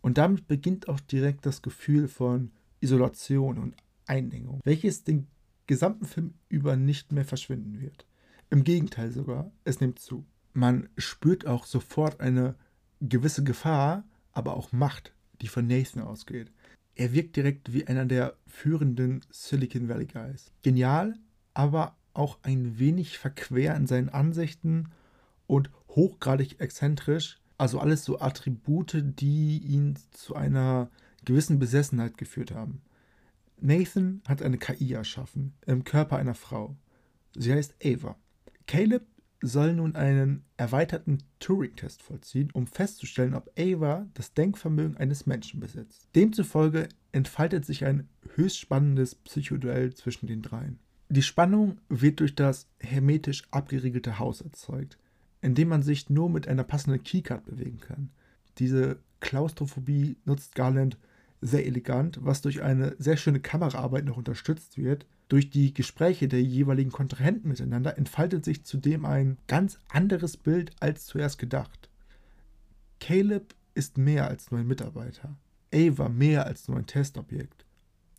Und 0.02 0.18
damit 0.18 0.48
beginnt 0.48 0.90
auch 0.90 1.00
direkt 1.00 1.46
das 1.46 1.62
Gefühl 1.62 2.08
von 2.08 2.50
Isolation 2.80 3.60
und 3.60 3.76
Einengung, 4.08 4.62
welches 4.64 5.04
den 5.04 5.28
gesamten 5.68 6.06
Film 6.06 6.34
über 6.50 6.76
nicht 6.78 7.12
mehr 7.12 7.26
verschwinden 7.26 7.82
wird. 7.82 8.08
Im 8.50 8.64
Gegenteil 8.64 9.12
sogar, 9.12 9.52
es 9.64 9.80
nimmt 9.80 10.00
zu. 10.00 10.26
Man 10.54 10.90
spürt 10.98 11.46
auch 11.46 11.66
sofort 11.66 12.20
eine 12.20 12.56
gewisse 13.00 13.44
Gefahr, 13.44 14.06
aber 14.32 14.58
auch 14.58 14.72
Macht, 14.72 15.14
die 15.42 15.48
von 15.48 15.68
Nathan 15.68 16.02
ausgeht. 16.02 16.52
Er 16.96 17.14
wirkt 17.14 17.36
direkt 17.36 17.74
wie 17.74 17.88
einer 17.88 18.06
der 18.06 18.36
führenden 18.46 19.22
Silicon 19.32 19.88
Valley 19.88 20.06
Guys. 20.06 20.52
Genial, 20.62 21.18
aber 21.54 21.96
auch 22.14 22.40
ein 22.44 22.78
wenig 22.80 23.18
verquer 23.18 23.76
in 23.76 23.88
seinen 23.88 24.10
Ansichten 24.10 24.90
und 25.48 25.70
hochgradig 25.90 26.60
exzentrisch. 26.60 27.40
Also 27.58 27.80
alles 27.80 28.04
so 28.04 28.20
Attribute, 28.20 28.98
die 29.04 29.60
ihn 29.60 29.98
zu 30.12 30.36
einer 30.36 30.90
gewissen 31.26 31.60
Besessenheit 31.60 32.18
geführt 32.18 32.52
haben. 32.52 32.82
Nathan 33.60 34.22
hat 34.28 34.42
eine 34.42 34.58
KI 34.58 34.94
erschaffen, 34.94 35.54
im 35.68 35.84
Körper 35.84 36.18
einer 36.18 36.34
Frau. 36.34 36.76
Sie 37.36 37.54
heißt 37.54 37.76
Ava. 37.84 38.16
Caleb 38.66 39.06
soll 39.42 39.74
nun 39.74 39.96
einen 39.96 40.44
erweiterten 40.58 41.20
Turing-Test 41.40 42.04
vollziehen, 42.04 42.50
um 42.54 42.68
festzustellen, 42.68 43.34
ob 43.34 43.52
Ava 43.58 44.08
das 44.14 44.34
Denkvermögen 44.34 44.98
eines 44.98 45.26
Menschen 45.26 45.60
besitzt. 45.60 46.08
Demzufolge 46.16 46.88
entfaltet 47.12 47.66
sich 47.66 47.86
ein 47.86 48.08
höchst 48.36 48.60
spannendes 48.60 49.16
Psychoduell 49.16 49.94
zwischen 49.94 50.28
den 50.28 50.42
dreien. 50.42 50.80
Die 51.10 51.24
Spannung 51.24 51.80
wird 51.90 52.20
durch 52.20 52.36
das 52.36 52.68
hermetisch 52.80 53.44
abgeriegelte 53.52 54.20
Haus 54.20 54.42
erzeugt, 54.42 54.98
in 55.42 55.56
dem 55.56 55.68
man 55.68 55.84
sich 55.84 56.10
nur 56.10 56.30
mit 56.30 56.48
einer 56.48 56.64
passenden 56.64 57.04
Keycard 57.04 57.44
bewegen 57.46 57.80
kann. 57.80 58.12
Diese 58.60 59.00
Klaustrophobie 59.20 60.18
nutzt 60.26 60.56
Garland 60.56 60.98
sehr 61.42 61.66
elegant, 61.66 62.20
was 62.22 62.42
durch 62.42 62.62
eine 62.62 62.96
sehr 63.00 63.18
schöne 63.18 63.40
Kameraarbeit 63.40 64.06
noch 64.06 64.18
unterstützt 64.18 64.78
wird. 64.78 65.06
Durch 65.28 65.50
die 65.50 65.74
Gespräche 65.74 66.28
der 66.28 66.42
jeweiligen 66.42 66.92
Kontrahenten 66.92 67.50
miteinander 67.50 67.98
entfaltet 67.98 68.46
sich 68.46 68.64
zudem 68.64 69.06
ein 69.06 69.38
ganz 69.48 69.80
anderes 69.90 70.38
Bild 70.38 70.72
als 70.80 71.06
zuerst 71.06 71.40
gedacht. 71.40 71.90
Caleb 73.00 73.56
ist 73.74 73.98
mehr 73.98 74.28
als 74.28 74.52
nur 74.52 74.60
ein 74.60 74.68
Mitarbeiter. 74.68 75.36
Ava 75.74 76.10
mehr 76.10 76.46
als 76.46 76.68
nur 76.68 76.78
ein 76.78 76.86
Testobjekt. 76.86 77.66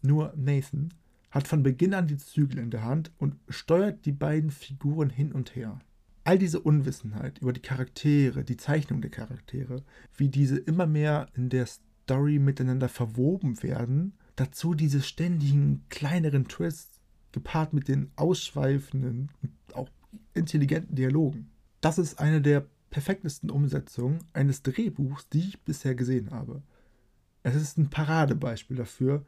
Nur 0.03 0.33
Nathan 0.37 0.93
hat 1.31 1.47
von 1.47 1.63
Beginn 1.63 1.95
an 1.95 2.09
die 2.09 2.17
Zügel 2.17 2.59
in 2.59 2.71
der 2.71 2.85
Hand 2.85 3.13
und 3.19 3.37
steuert 3.49 4.05
die 4.05 4.13
beiden 4.13 4.51
Figuren 4.51 5.11
hin 5.11 5.33
und 5.33 5.55
her. 5.55 5.79
All 6.25 6.39
diese 6.39 6.61
Unwissenheit 6.61 7.39
über 7.39 7.53
die 7.53 7.61
Charaktere, 7.61 8.45
die 8.45 8.57
Zeichnung 8.57 9.01
der 9.01 9.11
Charaktere, 9.11 9.83
wie 10.17 10.29
diese 10.29 10.57
immer 10.57 10.87
mehr 10.87 11.27
in 11.35 11.49
der 11.49 11.67
Story 12.05 12.39
miteinander 12.39 12.89
verwoben 12.89 13.63
werden. 13.63 14.15
Dazu 14.37 14.75
diese 14.75 15.03
ständigen 15.03 15.85
kleineren 15.89 16.49
Twists, 16.49 17.01
gepaart 17.33 17.73
mit 17.73 17.89
den 17.89 18.11
ausschweifenden 18.17 19.31
und 19.43 19.75
auch 19.75 19.89
intelligenten 20.35 20.95
Dialogen. 20.95 21.51
Das 21.81 21.99
ist 21.99 22.19
eine 22.19 22.41
der 22.41 22.67
perfektesten 22.91 23.51
Umsetzungen 23.51 24.19
eines 24.35 24.63
Drehbuchs, 24.63 25.29
die 25.31 25.41
ich 25.41 25.63
bisher 25.63 25.95
gesehen 25.95 26.31
habe. 26.31 26.63
Es 27.43 27.55
ist 27.55 27.79
ein 27.79 27.89
Paradebeispiel 27.91 28.77
dafür, 28.77 29.25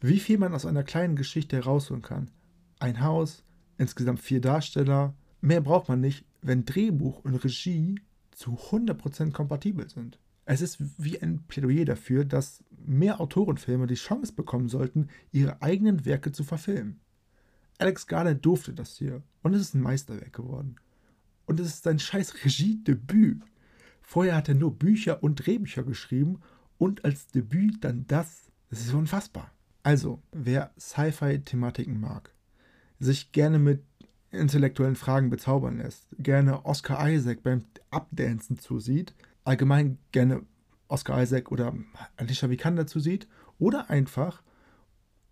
wie 0.00 0.20
viel 0.20 0.38
man 0.38 0.54
aus 0.54 0.66
einer 0.66 0.84
kleinen 0.84 1.16
Geschichte 1.16 1.56
herausholen 1.56 2.02
kann. 2.02 2.30
Ein 2.78 3.02
Haus, 3.02 3.42
insgesamt 3.78 4.20
vier 4.20 4.40
Darsteller. 4.40 5.14
Mehr 5.40 5.60
braucht 5.60 5.88
man 5.88 6.00
nicht, 6.00 6.24
wenn 6.42 6.64
Drehbuch 6.64 7.24
und 7.24 7.34
Regie 7.36 7.96
zu 8.32 8.52
100% 8.52 9.32
kompatibel 9.32 9.88
sind. 9.88 10.18
Es 10.52 10.62
ist 10.62 10.78
wie 10.98 11.22
ein 11.22 11.44
Plädoyer 11.46 11.84
dafür, 11.84 12.24
dass 12.24 12.64
mehr 12.84 13.20
Autorenfilme 13.20 13.86
die 13.86 13.94
Chance 13.94 14.32
bekommen 14.32 14.68
sollten, 14.68 15.06
ihre 15.30 15.62
eigenen 15.62 16.04
Werke 16.04 16.32
zu 16.32 16.42
verfilmen. 16.42 16.98
Alex 17.78 18.08
Garland 18.08 18.44
durfte 18.44 18.72
das 18.72 18.96
hier 18.96 19.22
und 19.44 19.54
es 19.54 19.60
ist 19.60 19.74
ein 19.74 19.80
Meisterwerk 19.80 20.32
geworden. 20.32 20.74
Und 21.46 21.60
es 21.60 21.68
ist 21.68 21.84
sein 21.84 22.00
scheiß 22.00 22.44
Regiedebüt. 22.44 23.44
Vorher 24.02 24.34
hat 24.34 24.48
er 24.48 24.56
nur 24.56 24.76
Bücher 24.76 25.22
und 25.22 25.36
Drehbücher 25.36 25.84
geschrieben 25.84 26.40
und 26.78 27.04
als 27.04 27.28
Debüt 27.28 27.84
dann 27.84 28.08
das. 28.08 28.50
Das 28.70 28.80
ist 28.80 28.92
unfassbar. 28.92 29.52
Also, 29.84 30.20
wer 30.32 30.72
Sci-Fi-Thematiken 30.76 32.00
mag, 32.00 32.34
sich 32.98 33.30
gerne 33.30 33.60
mit 33.60 33.84
intellektuellen 34.32 34.96
Fragen 34.96 35.30
bezaubern 35.30 35.78
lässt, 35.78 36.08
gerne 36.18 36.64
Oscar 36.64 37.08
Isaac 37.08 37.44
beim 37.44 37.62
Abdancen 37.92 38.58
zusieht, 38.58 39.14
allgemein 39.50 39.98
gerne 40.12 40.46
Oscar 40.86 41.20
Isaac 41.20 41.50
oder 41.50 41.74
Alicia 42.16 42.48
Vikander 42.48 42.84
dazu 42.84 43.00
sieht 43.00 43.26
oder 43.58 43.90
einfach 43.90 44.42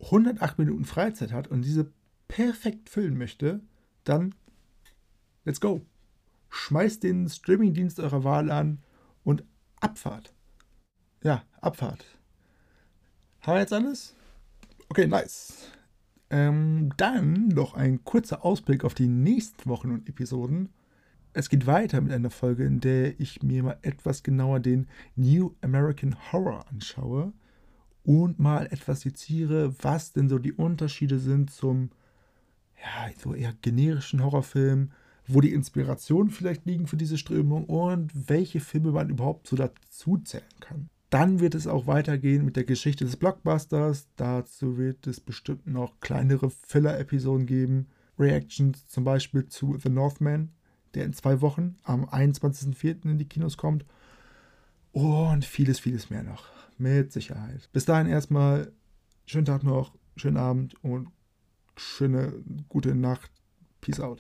108 0.00 0.58
Minuten 0.58 0.84
Freizeit 0.84 1.32
hat 1.32 1.46
und 1.48 1.62
diese 1.62 1.92
perfekt 2.26 2.90
füllen 2.90 3.16
möchte, 3.16 3.60
dann 4.04 4.34
let's 5.44 5.60
go. 5.60 5.82
Schmeißt 6.50 7.02
den 7.02 7.28
Streamingdienst 7.28 8.00
eurer 8.00 8.24
Wahl 8.24 8.50
an 8.50 8.82
und 9.22 9.44
Abfahrt. 9.80 10.32
Ja, 11.22 11.44
Abfahrt. 11.60 12.04
Haben 13.42 13.54
wir 13.54 13.60
jetzt 13.60 13.72
alles? 13.72 14.16
Okay, 14.88 15.06
nice. 15.06 15.70
Ähm, 16.30 16.90
dann 16.96 17.48
noch 17.48 17.74
ein 17.74 18.02
kurzer 18.04 18.44
Ausblick 18.44 18.84
auf 18.84 18.94
die 18.94 19.08
nächsten 19.08 19.68
Wochen 19.68 19.92
und 19.92 20.08
Episoden. 20.08 20.70
Es 21.39 21.49
geht 21.49 21.68
weiter 21.68 22.01
mit 22.01 22.11
einer 22.11 22.30
Folge, 22.30 22.64
in 22.64 22.80
der 22.80 23.20
ich 23.20 23.45
mir 23.45 23.62
mal 23.62 23.78
etwas 23.82 24.24
genauer 24.24 24.59
den 24.59 24.89
New 25.14 25.55
American 25.61 26.16
Horror 26.32 26.66
anschaue 26.68 27.32
und 28.03 28.41
mal 28.41 28.66
etwas 28.72 29.03
seziere, 29.03 29.72
was 29.80 30.12
denn 30.12 30.28
so 30.28 30.41
die 30.41 30.53
Unterschiede 30.53 31.20
sind 31.20 31.53
zum 31.53 31.91
ja, 32.82 33.12
so 33.16 33.34
eher 33.34 33.53
generischen 33.62 34.24
Horrorfilm, 34.24 34.91
wo 35.28 35.41
die 35.41 35.53
Inspirationen 35.53 36.30
vielleicht 36.30 36.66
liegen 36.66 36.89
für 36.89 36.97
diese 36.97 37.16
Strömung 37.16 37.66
und 37.66 38.11
welche 38.28 38.59
Filme 38.59 38.91
man 38.91 39.09
überhaupt 39.09 39.47
so 39.47 39.55
dazu 39.55 40.18
zählen 40.18 40.43
kann. 40.59 40.89
Dann 41.09 41.39
wird 41.39 41.55
es 41.55 41.68
auch 41.68 41.86
weitergehen 41.86 42.45
mit 42.45 42.57
der 42.57 42.64
Geschichte 42.64 43.05
des 43.05 43.14
Blockbusters. 43.14 44.09
Dazu 44.16 44.76
wird 44.76 45.07
es 45.07 45.20
bestimmt 45.20 45.68
noch 45.68 46.01
kleinere 46.01 46.51
Filler-Episoden 46.51 47.47
geben. 47.47 47.86
Reactions 48.18 48.89
zum 48.89 49.05
Beispiel 49.05 49.47
zu 49.47 49.78
The 49.80 49.89
Northman, 49.89 50.51
der 50.99 51.07
in 51.07 51.12
zwei 51.12 51.40
Wochen 51.40 51.76
am 51.84 52.05
21.04. 52.05 53.05
in 53.05 53.18
die 53.18 53.28
Kinos 53.28 53.57
kommt. 53.57 53.84
Und 54.92 55.44
vieles, 55.44 55.78
vieles 55.78 56.11
mehr 56.11 56.24
noch. 56.24 56.46
Mit 56.76 57.12
Sicherheit. 57.12 57.68
Bis 57.72 57.84
dahin 57.84 58.09
erstmal 58.09 58.72
schönen 59.26 59.44
Tag 59.44 59.62
noch, 59.62 59.94
schönen 60.16 60.36
Abend 60.36 60.74
und 60.82 61.09
schöne 61.76 62.32
gute 62.68 62.94
Nacht. 62.94 63.30
Peace 63.80 64.01
out. 64.01 64.16